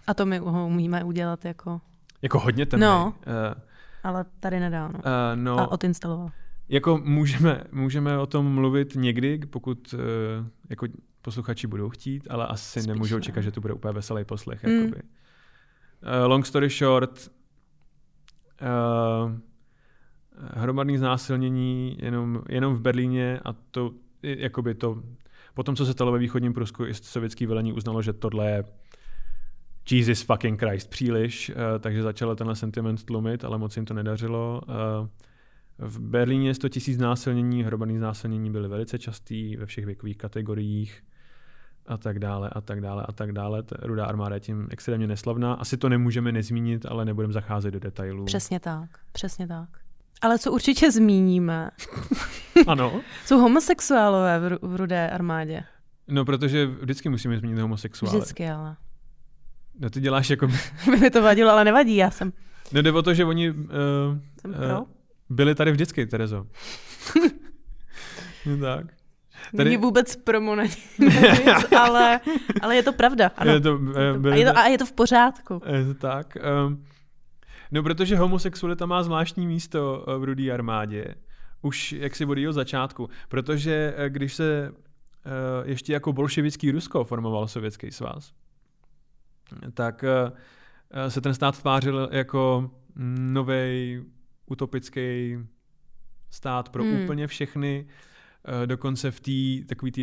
A 0.07 0.13
to 0.13 0.25
my 0.25 0.37
ho 0.39 0.67
umíme 0.67 1.03
udělat 1.03 1.45
jako... 1.45 1.81
jako 2.21 2.39
hodně 2.39 2.65
temný. 2.65 2.85
No. 2.85 3.13
Uh, 3.27 3.61
Ale 4.03 4.25
tady 4.39 4.59
nedá, 4.59 4.87
no. 4.87 4.93
uh, 4.99 5.01
no, 5.35 5.59
A 5.59 5.71
odinstaloval. 5.71 6.29
jako 6.69 6.97
můžeme, 6.97 7.63
můžeme 7.71 8.17
o 8.17 8.25
tom 8.25 8.53
mluvit 8.53 8.95
někdy, 8.95 9.37
pokud 9.37 9.93
uh, 9.93 9.99
jako 10.69 10.87
posluchači 11.21 11.67
budou 11.67 11.89
chtít, 11.89 12.27
ale 12.29 12.47
asi 12.47 12.79
Spíš 12.79 12.87
nemůžou 12.87 13.15
ne. 13.15 13.21
čekat, 13.21 13.41
že 13.41 13.51
to 13.51 13.61
bude 13.61 13.73
úplně 13.73 13.93
veselý 13.93 14.25
poslech. 14.25 14.63
Mm. 14.63 14.71
Jakoby. 14.71 15.01
Uh, 15.01 16.27
long 16.27 16.45
story 16.45 16.69
short, 16.69 17.31
uh, 18.61 19.31
hromadný 20.53 20.97
znásilnění 20.97 21.97
jenom, 21.99 22.41
jenom 22.49 22.73
v 22.73 22.81
Berlíně 22.81 23.39
a 23.45 23.53
to, 23.53 23.91
jakoby 24.23 24.75
to, 24.75 25.03
potom, 25.53 25.75
co 25.75 25.85
se 25.85 25.93
stalo 25.93 26.11
ve 26.11 26.19
východním 26.19 26.53
Prusku, 26.53 26.85
i 26.85 26.93
sovětský 26.93 27.45
velení 27.45 27.73
uznalo, 27.73 28.01
že 28.01 28.13
tohle 28.13 28.51
je 28.51 28.63
Jesus 29.91 30.21
fucking 30.21 30.59
Christ 30.59 30.89
příliš, 30.89 31.49
uh, 31.49 31.55
takže 31.79 32.03
začalo 32.03 32.35
tenhle 32.35 32.55
sentiment 32.55 33.05
tlumit, 33.05 33.45
ale 33.45 33.57
moc 33.57 33.75
jim 33.75 33.85
to 33.85 33.93
nedařilo. 33.93 34.61
Uh, 34.67 35.07
v 35.81 35.99
Berlíně 35.99 36.53
100 36.53 36.67
000 36.87 36.97
znásilnění, 36.97 37.63
hromadný 37.63 37.97
znásilnění 37.97 38.51
byly 38.51 38.67
velice 38.67 38.99
častý 38.99 39.57
ve 39.57 39.65
všech 39.65 39.85
věkových 39.85 40.17
kategoriích 40.17 41.03
a 41.87 41.97
tak 41.97 42.19
dále 42.19 42.49
a 42.49 42.61
tak 42.61 42.81
dále 42.81 43.05
a 43.07 43.11
tak 43.11 43.31
dále. 43.31 43.63
Ta 43.63 43.75
rudá 43.81 44.05
armáda 44.05 44.35
je 44.35 44.39
tím 44.39 44.67
extrémně 44.71 45.07
neslavná. 45.07 45.53
Asi 45.53 45.77
to 45.77 45.89
nemůžeme 45.89 46.31
nezmínit, 46.31 46.85
ale 46.85 47.05
nebudeme 47.05 47.33
zacházet 47.33 47.73
do 47.73 47.79
detailů. 47.79 48.25
Přesně 48.25 48.59
tak, 48.59 48.89
přesně 49.11 49.47
tak. 49.47 49.69
Ale 50.21 50.39
co 50.39 50.51
určitě 50.51 50.91
zmíníme, 50.91 51.69
Ano. 52.67 53.01
jsou 53.25 53.37
homosexuálové 53.39 54.39
v, 54.39 54.59
v 54.61 54.75
rudé 54.75 55.09
armádě. 55.09 55.63
No, 56.07 56.25
protože 56.25 56.65
vždycky 56.65 57.09
musíme 57.09 57.37
zmínit 57.39 57.59
homosexuály. 57.59 58.17
Vždycky 58.17 58.49
ale. 58.49 58.75
No, 59.79 59.89
ty 59.89 60.01
děláš 60.01 60.29
jako... 60.29 60.47
By 60.91 60.97
mi 60.99 61.09
to 61.09 61.21
vadilo, 61.21 61.51
ale 61.51 61.65
nevadí, 61.65 61.95
já 61.95 62.11
jsem, 62.11 62.33
No, 62.73 62.81
jde 62.81 62.91
o 62.91 63.01
to, 63.01 63.13
že 63.13 63.25
oni 63.25 63.51
uh, 63.51 63.57
jsem 64.41 64.53
pro. 64.53 64.85
byli 65.29 65.55
tady 65.55 65.71
vždycky, 65.71 66.05
Terezo. 66.05 66.47
no 68.45 68.57
tak. 68.57 68.85
Tady... 69.57 69.69
Není 69.69 69.77
vůbec 69.77 70.15
promo 70.15 70.55
na 70.55 70.63
nic, 70.63 71.73
ale, 71.79 72.19
ale 72.61 72.75
je 72.75 72.83
to 72.83 72.93
pravda. 72.93 73.31
Ano. 73.37 73.51
Je 73.51 73.59
to, 73.59 73.79
eh, 73.95 74.03
Je 74.03 74.19
to, 74.21 74.29
a, 74.29 74.35
je 74.35 74.45
to, 74.45 74.57
a 74.57 74.67
je 74.67 74.77
to 74.77 74.85
v 74.85 74.91
pořádku. 74.91 75.61
Je 75.65 75.85
to 75.85 75.93
tak. 75.93 76.37
Um, 76.65 76.85
no, 77.71 77.83
protože 77.83 78.17
homosexualita 78.17 78.85
má 78.85 79.03
zvláštní 79.03 79.47
místo 79.47 80.05
eh, 80.07 80.17
v 80.17 80.23
rudé 80.23 80.51
armádě. 80.51 81.15
Už 81.61 81.91
jaksi 81.91 82.25
od 82.25 82.37
jejího 82.37 82.53
začátku. 82.53 83.09
Protože 83.29 83.93
eh, 83.97 84.09
když 84.09 84.33
se 84.33 84.71
eh, 84.71 85.69
ještě 85.69 85.93
jako 85.93 86.13
bolševický 86.13 86.71
Rusko 86.71 87.03
formoval 87.03 87.47
Sovětský 87.47 87.91
svaz, 87.91 88.33
tak 89.73 90.03
eh, 90.03 90.31
se 91.09 91.21
ten 91.21 91.33
stát 91.33 91.61
tvářil 91.61 92.09
jako 92.11 92.71
nový 93.19 94.01
utopický 94.45 95.37
stát 96.29 96.69
pro 96.69 96.83
Hmm. 96.83 97.03
úplně 97.03 97.27
všechny. 97.27 97.87
Eh, 98.63 98.67
Dokonce 98.67 99.11
v 99.11 99.19
té 99.19 99.65
takové 99.67 99.91
té 99.91 100.01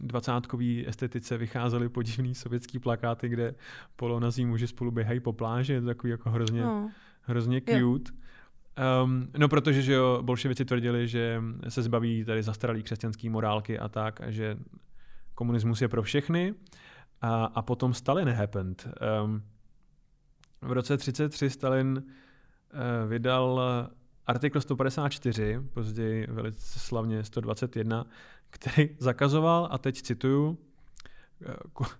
dvacátkové 0.00 0.64
estetice 0.86 1.38
vycházely 1.38 1.88
podivný 1.88 2.34
sovětský 2.34 2.78
plakáty, 2.78 3.28
kde 3.28 3.54
polonazí 3.96 4.46
muži 4.46 4.66
spolu 4.66 4.90
běhají 4.90 5.20
po 5.20 5.32
pláži, 5.32 5.72
je 5.72 5.80
to 5.80 5.86
takový 5.86 6.10
jako 6.10 6.30
hrozně, 6.30 6.60
No. 6.62 6.90
hrozně 7.22 7.62
Jo. 7.66 7.78
cute. 7.98 8.12
Um, 9.04 9.28
no 9.38 9.48
protože 9.48 9.82
že 9.82 9.92
jo, 9.92 10.18
bolševici 10.22 10.64
tvrdili, 10.64 11.08
že 11.08 11.42
se 11.68 11.82
zbaví 11.82 12.24
tady 12.24 12.42
zastaralý 12.42 12.82
křesťanský 12.82 13.28
morálky 13.28 13.78
a 13.78 13.88
tak, 13.88 14.20
a 14.20 14.30
že 14.30 14.56
komunismus 15.34 15.82
je 15.82 15.88
pro 15.88 16.02
všechny. 16.02 16.54
A, 17.20 17.44
a 17.44 17.62
potom 17.62 17.94
Stalin 17.94 18.28
happened. 18.28 18.88
Um, 19.24 19.42
v 20.62 20.72
roce 20.72 20.96
33 20.96 21.50
Stalin 21.50 22.02
uh, 22.04 23.08
vydal 23.10 23.60
artikl 24.28 24.60
154, 24.60 25.60
později 25.74 26.26
velice 26.26 26.78
slavně 26.78 27.24
121, 27.24 28.06
který 28.50 28.96
zakazoval, 28.98 29.68
a 29.70 29.78
teď 29.78 30.02
cituju, 30.02 30.58
eh, 31.42 31.54
ko- 31.72 31.96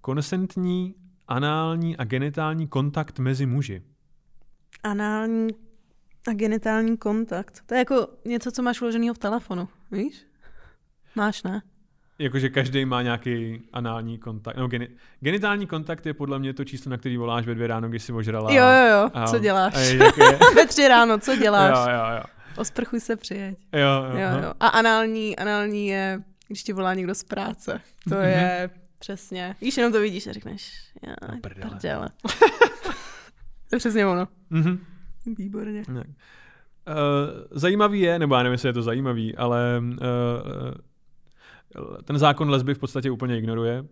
konsentní, 0.00 0.94
anální 1.28 1.96
a 1.96 2.04
genitální 2.04 2.68
kontakt 2.68 3.18
mezi 3.18 3.46
muži. 3.46 3.82
Anální 4.82 5.48
a 6.28 6.32
genitální 6.32 6.96
kontakt. 6.96 7.62
To 7.66 7.74
je 7.74 7.78
jako 7.78 8.08
něco, 8.24 8.50
co 8.50 8.62
máš 8.62 8.80
uloženého 8.82 9.14
v 9.14 9.18
telefonu, 9.18 9.68
víš? 9.90 10.26
Máš, 11.14 11.42
ne? 11.42 11.62
Jakože 12.18 12.48
každý 12.48 12.84
má 12.84 13.02
nějaký 13.02 13.62
anální 13.72 14.18
kontakt. 14.18 14.56
No, 14.56 14.68
geni- 14.68 14.88
genitální 15.20 15.66
kontakt 15.66 16.06
je 16.06 16.14
podle 16.14 16.38
mě 16.38 16.54
to 16.54 16.64
číslo, 16.64 16.90
na 16.90 16.96
který 16.96 17.16
voláš 17.16 17.46
ve 17.46 17.54
dvě 17.54 17.66
ráno, 17.66 17.88
když 17.88 18.02
jsi 18.02 18.12
ožrala. 18.12 18.52
Jo, 18.52 18.64
jo, 18.64 18.88
jo, 19.02 19.10
a, 19.14 19.26
co 19.26 19.38
děláš? 19.38 19.74
A 19.74 19.80
je. 19.80 19.98
Ve 20.56 20.66
tři 20.66 20.88
ráno, 20.88 21.18
co 21.18 21.36
děláš? 21.36 21.88
jo, 21.88 21.94
jo, 21.94 22.16
jo. 22.16 22.22
Osprchuj 22.56 23.00
se, 23.00 23.16
přijeď. 23.16 23.58
Jo, 23.72 23.80
jo, 24.10 24.18
Jo, 24.18 24.42
jo. 24.42 24.52
A 24.60 24.66
anální, 24.68 25.36
anální 25.36 25.86
je, 25.88 26.22
když 26.48 26.62
ti 26.62 26.72
volá 26.72 26.94
někdo 26.94 27.14
z 27.14 27.24
práce. 27.24 27.80
To 28.08 28.14
Mhm. 28.14 28.24
je 28.24 28.70
přesně. 28.98 29.56
Víš, 29.60 29.76
jenom 29.76 29.92
to 29.92 30.00
vidíš 30.00 30.26
a 30.26 30.32
řekneš, 30.32 30.72
já, 31.06 31.14
No, 31.32 31.38
prdele. 31.40 31.70
prdele. 31.70 32.08
to 33.70 33.76
je 33.76 33.78
přesně 33.78 34.06
ono. 34.06 34.28
Mhm. 34.50 34.78
Výborně. 35.38 35.82
Tak. 35.86 35.94
Uh, 35.96 36.02
zajímavý 37.50 38.00
je, 38.00 38.18
nebo 38.18 38.34
já 38.34 38.42
nevím, 38.42 38.52
jestli 38.52 38.68
je 38.68 38.72
to 38.72 38.82
zajímavý, 38.82 39.36
ale 39.36 39.80
uh, 39.82 39.96
ten 42.04 42.18
zákon 42.18 42.50
lesby 42.50 42.74
v 42.74 42.78
podstatě 42.78 43.10
úplně 43.10 43.38
ignoruje. 43.38 43.80
Uh, 43.80 43.86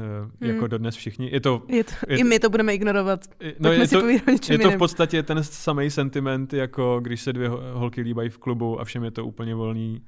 Hmm. 0.00 0.30
Jako 0.40 0.66
dodnes 0.66 0.96
všichni. 0.96 1.30
Je 1.32 1.40
to, 1.40 1.62
Je 1.68 1.84
to, 1.84 1.92
Je 2.08 2.18
I 2.18 2.24
my 2.24 2.38
to 2.38 2.50
budeme 2.50 2.74
ignorovat. 2.74 3.20
je- 3.40 3.54
No, 3.58 3.72
je 3.72 3.88
to, 3.88 4.08
je 4.52 4.58
to 4.58 4.70
v 4.70 4.76
podstatě 4.76 5.22
ten 5.22 5.44
samý 5.44 5.90
sentiment, 5.90 6.52
jako 6.52 7.00
když 7.02 7.20
se 7.22 7.32
dvě 7.32 7.48
ho- 7.48 7.60
holky 7.72 8.00
líbají 8.00 8.28
v 8.30 8.38
klubu 8.38 8.80
a 8.80 8.84
všem 8.84 9.04
je 9.04 9.10
to 9.10 9.26
úplně 9.26 9.54
volný 9.54 10.02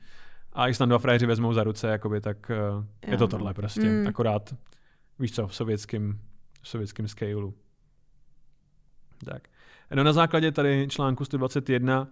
A 0.53 0.67
když 0.67 0.79
tam 0.79 0.89
dva 0.89 0.99
frajeři 0.99 1.27
vezmou 1.27 1.53
za 1.53 1.65
ruce, 1.65 1.89
jakoby, 1.89 2.21
tak 2.21 2.51
uh, 2.51 2.85
je 3.07 3.13
Jo, 3.13 3.19
to 3.19 3.29
tohle 3.29 3.55
prostě. 3.55 3.81
Mm. 3.89 4.07
Akorát, 4.07 4.55
víš 5.19 5.33
co, 5.35 5.47
v 5.47 5.55
sovětském, 5.55 6.19
v 6.63 6.69
sovětském 6.69 7.09
scaleu. 7.09 7.55
Tak. 9.25 9.49
No 9.95 10.05
na 10.05 10.13
základě 10.13 10.53
tady 10.53 10.87
článku 10.91 11.25
121 11.25 12.09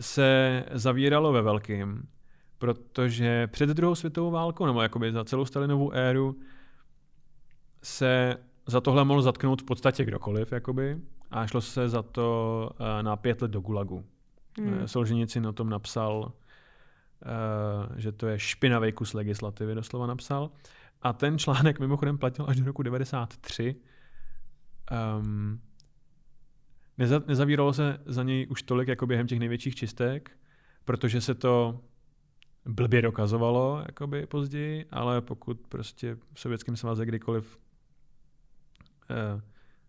se 0.00 0.64
zavíralo 0.72 1.32
ve 1.32 1.42
velkým, 1.42 2.02
protože 2.64 3.46
před 3.46 3.68
druhou 3.68 3.94
světovou 3.94 4.30
válkou, 4.30 4.66
nebo 4.66 4.82
jakoby 4.82 5.12
za 5.12 5.24
celou 5.24 5.44
Stalinovou 5.44 5.90
éru, 5.92 6.38
se 7.82 8.36
za 8.66 8.80
tohle 8.80 9.04
mohl 9.04 9.22
zatknout 9.22 9.62
v 9.62 9.64
podstatě 9.64 10.04
kdokoliv, 10.04 10.52
jakoby, 10.52 10.98
a 11.30 11.46
šlo 11.46 11.60
se 11.60 11.88
za 11.88 12.02
to 12.02 12.70
eh, 12.80 13.02
na 13.02 13.16
pět 13.16 13.42
let 13.42 13.50
do 13.50 13.60
Gulagu. 13.60 14.04
Hmm. 14.58 14.68
Hmm. 14.68 14.88
Solženicin 14.88 15.46
o 15.46 15.52
tom 15.52 15.70
napsal, 15.70 16.32
eh, 17.22 18.00
že 18.00 18.12
to 18.12 18.26
je 18.26 18.38
špinavý 18.38 18.92
kus 18.92 19.14
legislativy, 19.14 19.74
doslova 19.74 20.06
napsal. 20.06 20.50
A 21.02 21.12
ten 21.12 21.38
článek 21.38 21.80
mimochodem 21.80 22.18
platil 22.18 22.44
až 22.48 22.56
do 22.56 22.64
roku 22.64 22.82
93. 22.82 23.76
Um, 25.18 25.60
neza, 26.98 27.22
nezavíralo 27.26 27.72
se 27.72 27.98
za 28.06 28.22
něj 28.22 28.46
už 28.50 28.62
tolik 28.62 28.88
jako 28.88 29.06
během 29.06 29.26
těch 29.26 29.38
největších 29.38 29.74
čistek, 29.74 30.30
protože 30.84 31.20
se 31.20 31.34
to 31.34 31.80
blbě 32.66 33.02
dokazovalo 33.02 33.82
jakoby 33.86 34.26
později, 34.26 34.86
ale 34.90 35.20
pokud 35.20 35.60
prostě 35.68 36.16
v 36.32 36.40
Sovětském 36.40 36.76
svaze 36.76 37.06
kdykoliv 37.06 37.58
eh, 39.10 39.40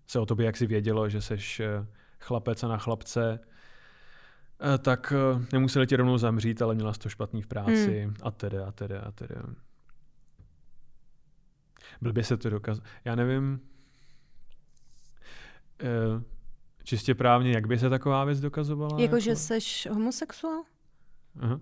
se 0.08 0.20
o 0.20 0.26
tobě 0.26 0.46
jaksi 0.46 0.66
vědělo, 0.66 1.10
že 1.10 1.22
seš 1.22 1.60
eh, 1.60 1.88
chlapec 2.20 2.64
a 2.64 2.68
na 2.68 2.78
chlapce, 2.78 3.40
eh, 4.74 4.78
tak 4.78 5.14
nemuseli 5.54 5.88
tě 5.88 5.98
rovnou 5.98 6.18
zamřít, 6.18 6.62
ale 6.62 6.76
měla 6.76 6.94
jsi 6.94 7.00
to 7.00 7.10
špatný 7.10 7.42
v 7.42 7.48
práci 7.48 8.02
hmm. 8.02 8.16
a 8.24 8.32
tedy 8.32 8.60
a 8.60 8.72
tedy 8.72 8.98
a 8.98 9.12
tedy. 9.12 9.36
Blbě 12.02 12.24
se 12.24 12.38
to 12.38 12.50
dokaz... 12.50 12.82
Já 13.06 13.16
nevím, 13.16 13.62
čistě 16.84 17.16
právně, 17.16 17.52
jak 17.52 17.68
by 17.68 17.80
se 17.80 17.90
taková 17.90 18.26
věc 18.26 18.40
dokazovala? 18.40 19.02
Jakože 19.02 19.30
jako? 19.30 19.40
seš 19.40 19.88
homosexuál? 19.92 20.64
Aha. 21.40 21.60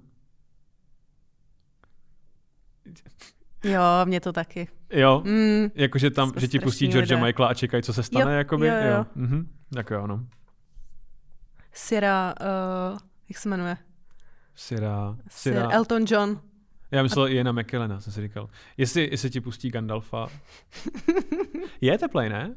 Jo, 3.63 3.81
mě 4.05 4.19
to 4.19 4.33
taky. 4.33 4.67
Jo, 4.89 5.21
Mm. 5.25 5.67
jakože 5.75 6.11
tam, 6.11 6.31
že 6.37 6.47
ti 6.47 6.59
pustí 6.59 6.87
George 6.87 7.09
lidé. 7.11 7.21
Michaela 7.25 7.49
a 7.49 7.53
čekají, 7.53 7.83
co 7.83 7.93
se 7.93 8.03
stane, 8.03 8.31
Jo, 8.31 8.37
jakoby? 8.37 8.67
jo, 8.67 8.73
jo. 8.97 9.05
Mhm. 9.15 9.49
Tak 9.73 9.89
jo, 9.89 10.07
no. 10.07 10.25
Sira, 11.73 12.33
uh, 12.41 12.97
jak 13.29 13.37
se 13.37 13.49
jmenuje? 13.49 13.77
Sira, 14.55 15.17
Sir 15.29 15.53
Sira. 15.53 15.69
Elton 15.71 16.05
John. 16.07 16.41
Já 16.91 17.03
myslel 17.03 17.27
Iana 17.27 17.51
McKellena, 17.51 17.99
jsem 17.99 18.13
si 18.13 18.21
říkal. 18.21 18.49
Jestli, 18.77 19.07
jestli 19.11 19.29
ti 19.29 19.41
pustí 19.41 19.69
Gandalfa. 19.71 20.27
Je 21.81 21.97
teplej, 21.97 22.29
ne? 22.29 22.55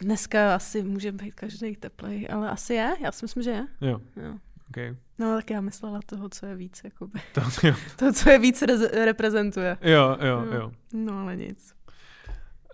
Dneska 0.00 0.54
asi 0.54 0.82
může 0.82 1.12
být 1.12 1.34
každý 1.34 1.76
teplej, 1.76 2.28
ale 2.32 2.50
asi 2.50 2.74
je. 2.74 2.96
Já 3.00 3.12
si 3.12 3.24
myslím, 3.24 3.42
že 3.42 3.50
je. 3.50 3.66
Jo, 3.80 4.00
Jo. 4.16 4.34
OK. 4.70 4.96
No, 5.18 5.36
tak 5.36 5.50
já 5.50 5.60
myslela 5.60 6.00
toho, 6.06 6.28
co 6.28 6.46
je 6.46 6.54
víc, 6.56 6.80
jakoby. 6.84 7.20
To, 7.34 7.66
jo, 7.66 7.74
To, 7.96 8.12
co 8.12 8.30
je 8.30 8.38
víc 8.38 8.62
rez- 8.62 9.04
reprezentuje. 9.04 9.76
jo, 9.82 10.16
jo. 10.20 10.44
Jo. 10.46 10.52
jo. 10.54 10.72
No, 10.92 11.18
ale 11.18 11.36
nic. 11.36 11.74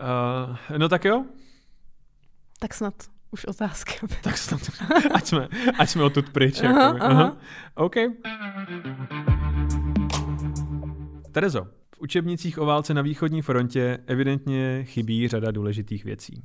Uh, 0.00 0.78
no 0.78 0.88
tak 0.88 1.04
jo, 1.04 1.24
Tak 2.58 2.74
snad 2.74 2.94
už 3.30 3.44
otázky. 3.44 4.06
tak 4.22 4.38
snad, 4.38 4.60
ať 5.14 5.26
jsme, 5.26 5.48
ať 5.78 5.88
jsme 5.90 6.02
odtud 6.02 6.30
pryč. 6.30 6.60
Aha, 6.62 6.82
jakoby. 6.84 7.00
aha. 7.00 7.36
OK. 7.74 7.94
Terezo, 11.32 11.64
v 11.94 12.00
učebnicích 12.00 12.58
o 12.58 12.66
válce 12.66 12.94
na 12.94 13.02
východní 13.02 13.42
frontě 13.42 13.98
evidentně 14.06 14.84
chybí 14.84 15.28
řada 15.28 15.50
důležitých 15.50 16.04
věcí. 16.04 16.42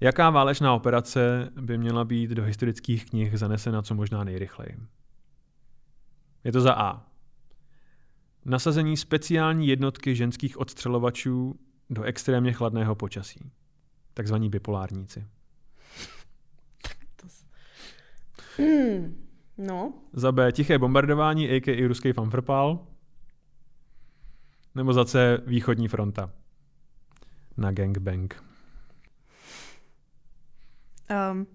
Jaká 0.00 0.30
válečná 0.30 0.74
operace 0.74 1.50
by 1.60 1.78
měla 1.78 2.04
být 2.04 2.30
do 2.30 2.44
historických 2.44 3.10
knih 3.10 3.38
zanesena 3.38 3.82
co 3.82 3.94
možná 3.94 4.24
nejrychleji? 4.24 4.76
Je 6.44 6.52
to 6.52 6.60
za 6.60 6.74
A. 6.74 7.06
Nasazení 8.44 8.96
speciální 8.96 9.68
jednotky 9.68 10.16
ženských 10.16 10.60
odstřelovačů 10.60 11.60
do 11.90 12.02
extrémně 12.02 12.52
chladného 12.52 12.94
počasí. 12.94 13.50
Takzvaní 14.14 14.50
bipolárníci. 14.50 15.26
Hmm. 18.56 19.28
No, 19.58 19.92
Za 20.12 20.32
B. 20.32 20.52
Tiché 20.52 20.78
bombardování, 20.78 21.50
a.k.a. 21.50 21.88
ruský 21.88 22.12
fanfrpál. 22.12 22.86
Nebo 24.74 24.92
za 24.92 25.04
C. 25.04 25.38
Východní 25.46 25.88
fronta. 25.88 26.30
Na 27.56 27.72
gangbang. 27.72 28.47
Um, 31.32 31.46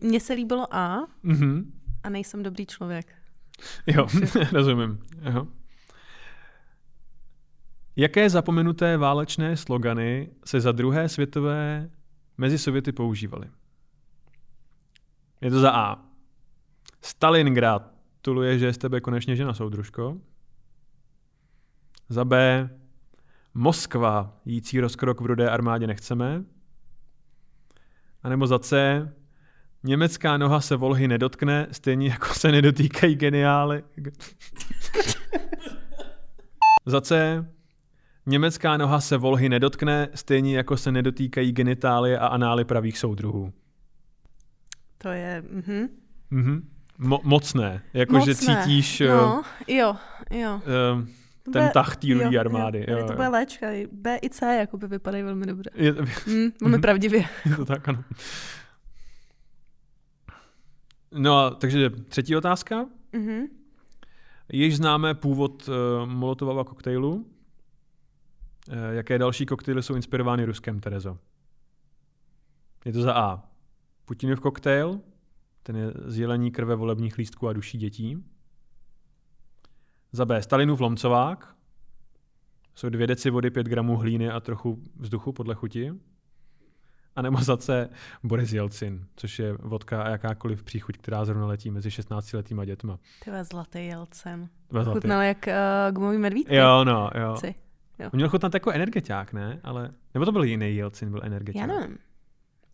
mně 0.00 0.20
se 0.20 0.32
líbilo 0.32 0.74
A 0.74 1.06
Mhm. 1.22 1.72
a 2.02 2.08
nejsem 2.10 2.42
dobrý 2.42 2.66
člověk. 2.66 3.14
Jo, 3.86 4.06
rozumím. 4.52 4.98
Aha. 5.24 5.46
Jaké 7.96 8.30
zapomenuté 8.30 8.96
válečné 8.96 9.56
slogany 9.56 10.30
se 10.44 10.60
za 10.60 10.72
druhé 10.72 11.08
světové 11.08 11.90
mezi 12.38 12.58
Sověty 12.58 12.92
používaly? 12.92 13.50
Je 15.40 15.50
to 15.50 15.60
za 15.60 15.70
A. 15.72 16.04
Stalingrad. 17.02 17.92
Tuluje, 18.22 18.58
že 18.58 18.66
je 18.66 18.72
z 18.72 18.78
tebe 18.78 19.00
konečně 19.00 19.36
žena, 19.36 19.54
soudružko. 19.54 20.18
Za 22.08 22.24
B. 22.24 22.68
Moskva. 23.54 24.40
Jící 24.44 24.80
rozkrok 24.80 25.20
v 25.20 25.26
rudé 25.26 25.50
armádě 25.50 25.86
nechceme. 25.86 26.44
A 28.22 28.28
nebo 28.28 28.46
za 28.46 28.58
C. 28.58 29.08
Německá 29.84 30.36
noha 30.36 30.60
se 30.60 30.76
Volhy 30.76 31.08
nedotkne, 31.08 31.66
stejně 31.72 32.08
jako 32.08 32.34
se 32.34 32.52
nedotýkají 32.52 33.14
geniály. 33.14 33.82
Za 36.86 37.00
C. 37.00 37.44
Německá 38.26 38.76
noha 38.76 39.00
se 39.00 39.16
Volhy 39.16 39.48
nedotkne, 39.48 40.08
stejně 40.14 40.56
jako 40.56 40.76
se 40.76 40.92
nedotýkají 40.92 41.52
genitálie 41.52 42.18
a 42.18 42.26
anály 42.26 42.64
pravých 42.64 42.98
soudruhů. 42.98 43.52
To 44.98 45.08
je... 45.08 45.42
Mhm. 45.50 45.88
Mhm. 46.30 46.68
Mo- 47.00 47.20
mocné, 47.22 47.82
jakože 47.94 48.30
Mocné. 48.30 48.56
cítíš 48.62 49.00
no. 49.00 49.16
No, 49.16 49.42
jo, 49.68 49.96
jo. 50.30 50.60
uh, 50.94 51.04
To 51.42 51.50
ten 51.50 51.62
bude- 51.62 51.72
tah 51.72 51.96
té 51.96 52.06
jo, 52.08 52.18
rudé 52.18 52.34
jo, 52.36 52.40
armády. 52.40 52.80
tady 52.86 52.92
Jo, 52.92 53.06
to 53.06 53.12
jo. 53.12 53.16
bude 53.16 53.28
léčka. 53.28 53.66
B 53.92 54.18
i 54.22 54.30
C 54.30 54.56
jakoby 54.56 54.86
vypadají 54.86 55.22
velmi 55.24 55.46
dobře. 55.46 55.70
Je, 55.74 55.92
Mm, 56.26 56.50
velmi 56.60 56.78
pravdivě. 56.80 57.24
je 57.50 57.56
to 57.56 57.64
tak, 57.64 57.88
ano. 57.88 58.04
No 61.12 61.38
a 61.38 61.50
takže 61.50 61.90
třetí 61.90 62.36
otázka. 62.36 62.86
Mhm. 63.12 63.46
Již 64.52 64.76
známe 64.76 65.14
původ 65.14 65.68
uh, 65.68 65.74
Molotovova 66.10 66.64
koktejlu. 66.64 67.12
Uh, 67.14 67.24
jaké 68.92 69.18
další 69.18 69.46
koktejly 69.46 69.82
jsou 69.82 69.94
inspirovány 69.94 70.44
Ruskem, 70.44 70.80
Terezo? 70.80 71.18
Je 72.84 72.92
to 72.92 73.02
za 73.02 73.14
A. 73.14 73.42
Putinův 74.04 74.40
koktejl, 74.40 75.00
ten 75.62 75.76
je 75.76 75.92
z 76.04 76.18
jelení 76.18 76.50
krve 76.50 76.74
volebních 76.74 77.18
lístků 77.18 77.48
a 77.48 77.52
duší 77.52 77.78
dětí. 77.78 78.24
Za 80.12 80.24
B. 80.24 80.42
Stalinův 80.42 80.80
lomcovák. 80.80 81.54
Jsou 82.74 82.88
dvě 82.88 83.06
deci 83.06 83.30
vody, 83.30 83.50
pět 83.50 83.66
gramů 83.66 83.96
hlíny 83.96 84.30
a 84.30 84.40
trochu 84.40 84.82
vzduchu 84.96 85.32
podle 85.32 85.54
chuti. 85.54 85.92
A 87.16 87.22
nebo 87.22 87.36
za 87.36 87.56
C. 87.56 87.88
Boris 88.22 88.52
Jelcin, 88.52 89.06
což 89.16 89.38
je 89.38 89.52
vodka 89.52 90.02
a 90.02 90.08
jakákoliv 90.08 90.62
příchuť, 90.62 90.96
která 90.96 91.24
zrovna 91.24 91.46
letí 91.46 91.70
mezi 91.70 91.88
16-letýma 91.88 92.64
dětma. 92.64 92.98
Ty 93.24 93.30
vole, 93.30 93.44
zlatý. 93.44 93.90
Zlatý. 94.70 94.90
Chutnal 94.90 95.22
jak 95.22 95.46
uh, 95.46 95.94
gumový 95.94 96.18
medvídky. 96.18 96.56
Jo, 96.56 96.84
no, 96.84 97.10
jo. 97.20 97.36
Ci. 97.36 97.54
On 98.04 98.10
měl 98.12 98.28
chutnat 98.28 98.54
jako 98.54 98.70
energeťák, 98.70 99.32
ne? 99.32 99.60
Ale, 99.62 99.90
nebo 100.14 100.24
to 100.24 100.32
byl 100.32 100.44
jiný 100.44 100.76
Jelcin, 100.76 101.10
byl 101.10 101.20
energeťák. 101.24 101.60
Já 101.60 101.66
nevím. 101.66 101.98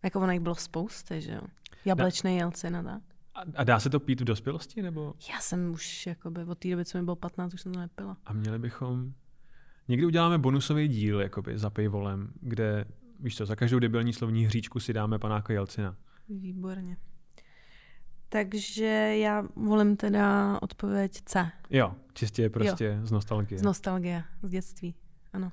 Jako 0.03 0.19
ono 0.19 0.31
jich 0.31 0.41
bylo 0.41 0.55
spousty, 0.55 1.21
že 1.21 1.31
jo? 1.31 1.41
Jablečný 1.85 2.37
jelcin 2.37 2.75
a 2.75 2.83
tak. 2.83 3.01
A, 3.55 3.63
dá 3.63 3.79
se 3.79 3.89
to 3.89 3.99
pít 3.99 4.21
v 4.21 4.23
dospělosti, 4.23 4.81
nebo? 4.81 5.13
Já 5.33 5.39
jsem 5.39 5.71
už 5.71 6.07
jakoby 6.07 6.43
od 6.43 6.57
té 6.57 6.69
doby, 6.69 6.85
co 6.85 6.97
mi 6.97 7.03
bylo 7.03 7.15
15, 7.15 7.53
už 7.53 7.61
jsem 7.61 7.73
to 7.73 7.79
nepila. 7.79 8.17
A 8.25 8.33
měli 8.33 8.59
bychom... 8.59 9.13
Někdy 9.87 10.05
uděláme 10.05 10.37
bonusový 10.37 10.87
díl, 10.87 11.21
jakoby, 11.21 11.57
za 11.57 11.69
pivolem, 11.69 12.33
kde, 12.41 12.85
víš 13.19 13.37
co, 13.37 13.45
za 13.45 13.55
každou 13.55 13.79
debilní 13.79 14.13
slovní 14.13 14.45
hříčku 14.45 14.79
si 14.79 14.93
dáme 14.93 15.19
panáka 15.19 15.53
Jelcina. 15.53 15.95
Výborně. 16.29 16.97
Takže 18.29 18.85
já 19.17 19.47
volím 19.55 19.97
teda 19.97 20.57
odpověď 20.61 21.21
C. 21.25 21.51
Jo, 21.69 21.95
čistě 22.13 22.49
prostě 22.49 22.85
jo. 22.85 23.05
z 23.05 23.11
nostalgie. 23.11 23.59
Z 23.59 23.61
nostalgie, 23.61 24.23
z 24.43 24.49
dětství. 24.49 24.95
Ano. 25.33 25.51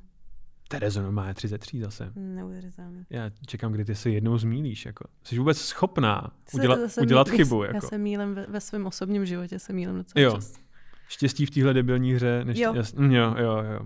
Terezo, 0.69 1.13
má 1.13 1.35
33 1.35 1.81
zase. 1.81 2.13
Neuvěřitelné. 2.17 3.07
Já 3.11 3.31
čekám, 3.47 3.73
kdy 3.73 3.85
ty 3.85 3.95
se 3.95 4.11
jednou 4.11 4.39
zmílíš. 4.39 4.87
Jako. 4.87 5.05
Jsi 5.23 5.39
vůbec 5.39 5.59
schopná 5.59 6.33
Se- 6.49 6.57
udělat, 6.59 6.81
zase 6.81 7.01
udělat 7.01 7.29
mý- 7.29 7.37
chybu. 7.37 7.63
Já 7.65 7.75
Jako. 7.75 7.87
se 7.89 7.99
mílem 7.99 8.35
ve, 8.35 8.47
ve 8.47 8.61
svém 8.61 8.87
osobním 8.87 9.27
životě, 9.27 9.59
se 9.59 9.73
mílem 9.73 9.97
docela 9.97 10.23
Jo. 10.25 10.35
často. 10.35 10.59
Štěstí 11.09 11.47
v 11.47 11.51
téhle 11.51 11.75
debilní 11.75 12.13
hře. 12.13 12.45
Než... 12.45 12.59
Jo. 12.59 12.75
Jas... 12.75 12.93
mm, 12.95 13.11
jo, 13.13 13.35
jo, 13.39 13.57
jo. 13.73 13.81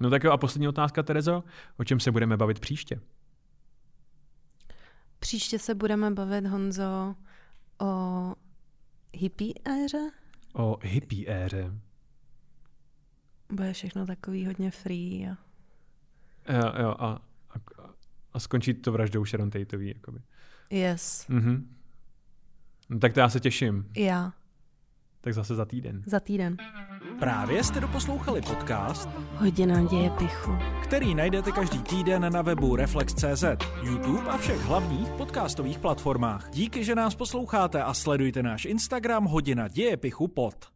No 0.00 0.10
tak 0.10 0.24
jo, 0.24 0.30
a 0.32 0.36
poslední 0.38 0.68
otázka, 0.68 1.02
Terezo. 1.02 1.44
O 1.76 1.84
čem 1.84 2.00
se 2.00 2.10
budeme 2.10 2.36
bavit 2.36 2.58
příště? 2.60 3.00
Příště 5.18 5.58
se 5.58 5.74
budeme 5.74 6.10
bavit, 6.10 6.46
Honzo, 6.46 7.14
o 7.80 8.34
hippie 9.14 9.54
éře. 9.84 10.10
O 10.54 10.76
hippie 10.82 11.24
éře. 11.44 11.72
Bude 13.52 13.72
všechno 13.72 14.06
takový 14.06 14.46
hodně 14.46 14.70
free. 14.70 15.28
A... 15.30 15.36
Jo, 16.48 16.72
jo, 16.82 16.94
a, 16.98 17.06
a, 17.06 17.18
a 18.32 18.38
skončí 18.40 18.74
to 18.74 18.92
vraždou 18.92 19.24
Sharon 19.24 19.50
Tateový. 19.50 19.88
Jakoby. 19.88 20.18
Yes, 20.70 21.26
Mhm. 21.28 21.68
No, 22.90 22.98
tak 22.98 23.12
to 23.12 23.20
já 23.20 23.28
se 23.28 23.40
těším. 23.40 23.86
já. 23.96 24.32
Tak 25.20 25.34
zase 25.34 25.54
za 25.54 25.64
týden. 25.64 26.02
Za 26.06 26.20
týden. 26.20 26.56
Právě 27.18 27.64
jste 27.64 27.80
doposlouchali 27.80 28.40
podcast, 28.42 29.08
Hodina 29.36 29.82
děje 29.84 30.10
pichu. 30.10 30.52
který 30.82 31.14
najdete 31.14 31.52
každý 31.52 31.78
týden 31.82 32.32
na 32.32 32.42
webu 32.42 32.76
Reflex.cz, 32.76 33.44
YouTube 33.82 34.30
a 34.30 34.36
všech 34.36 34.60
hlavních 34.60 35.08
podcastových 35.08 35.78
platformách. 35.78 36.50
Díky, 36.50 36.84
že 36.84 36.94
nás 36.94 37.14
posloucháte 37.14 37.82
a 37.82 37.94
sledujte 37.94 38.42
náš 38.42 38.64
Instagram 38.64 39.24
Hodina 39.24 39.68
děje 39.68 39.96
pichu 39.96 40.28
pod. 40.28 40.71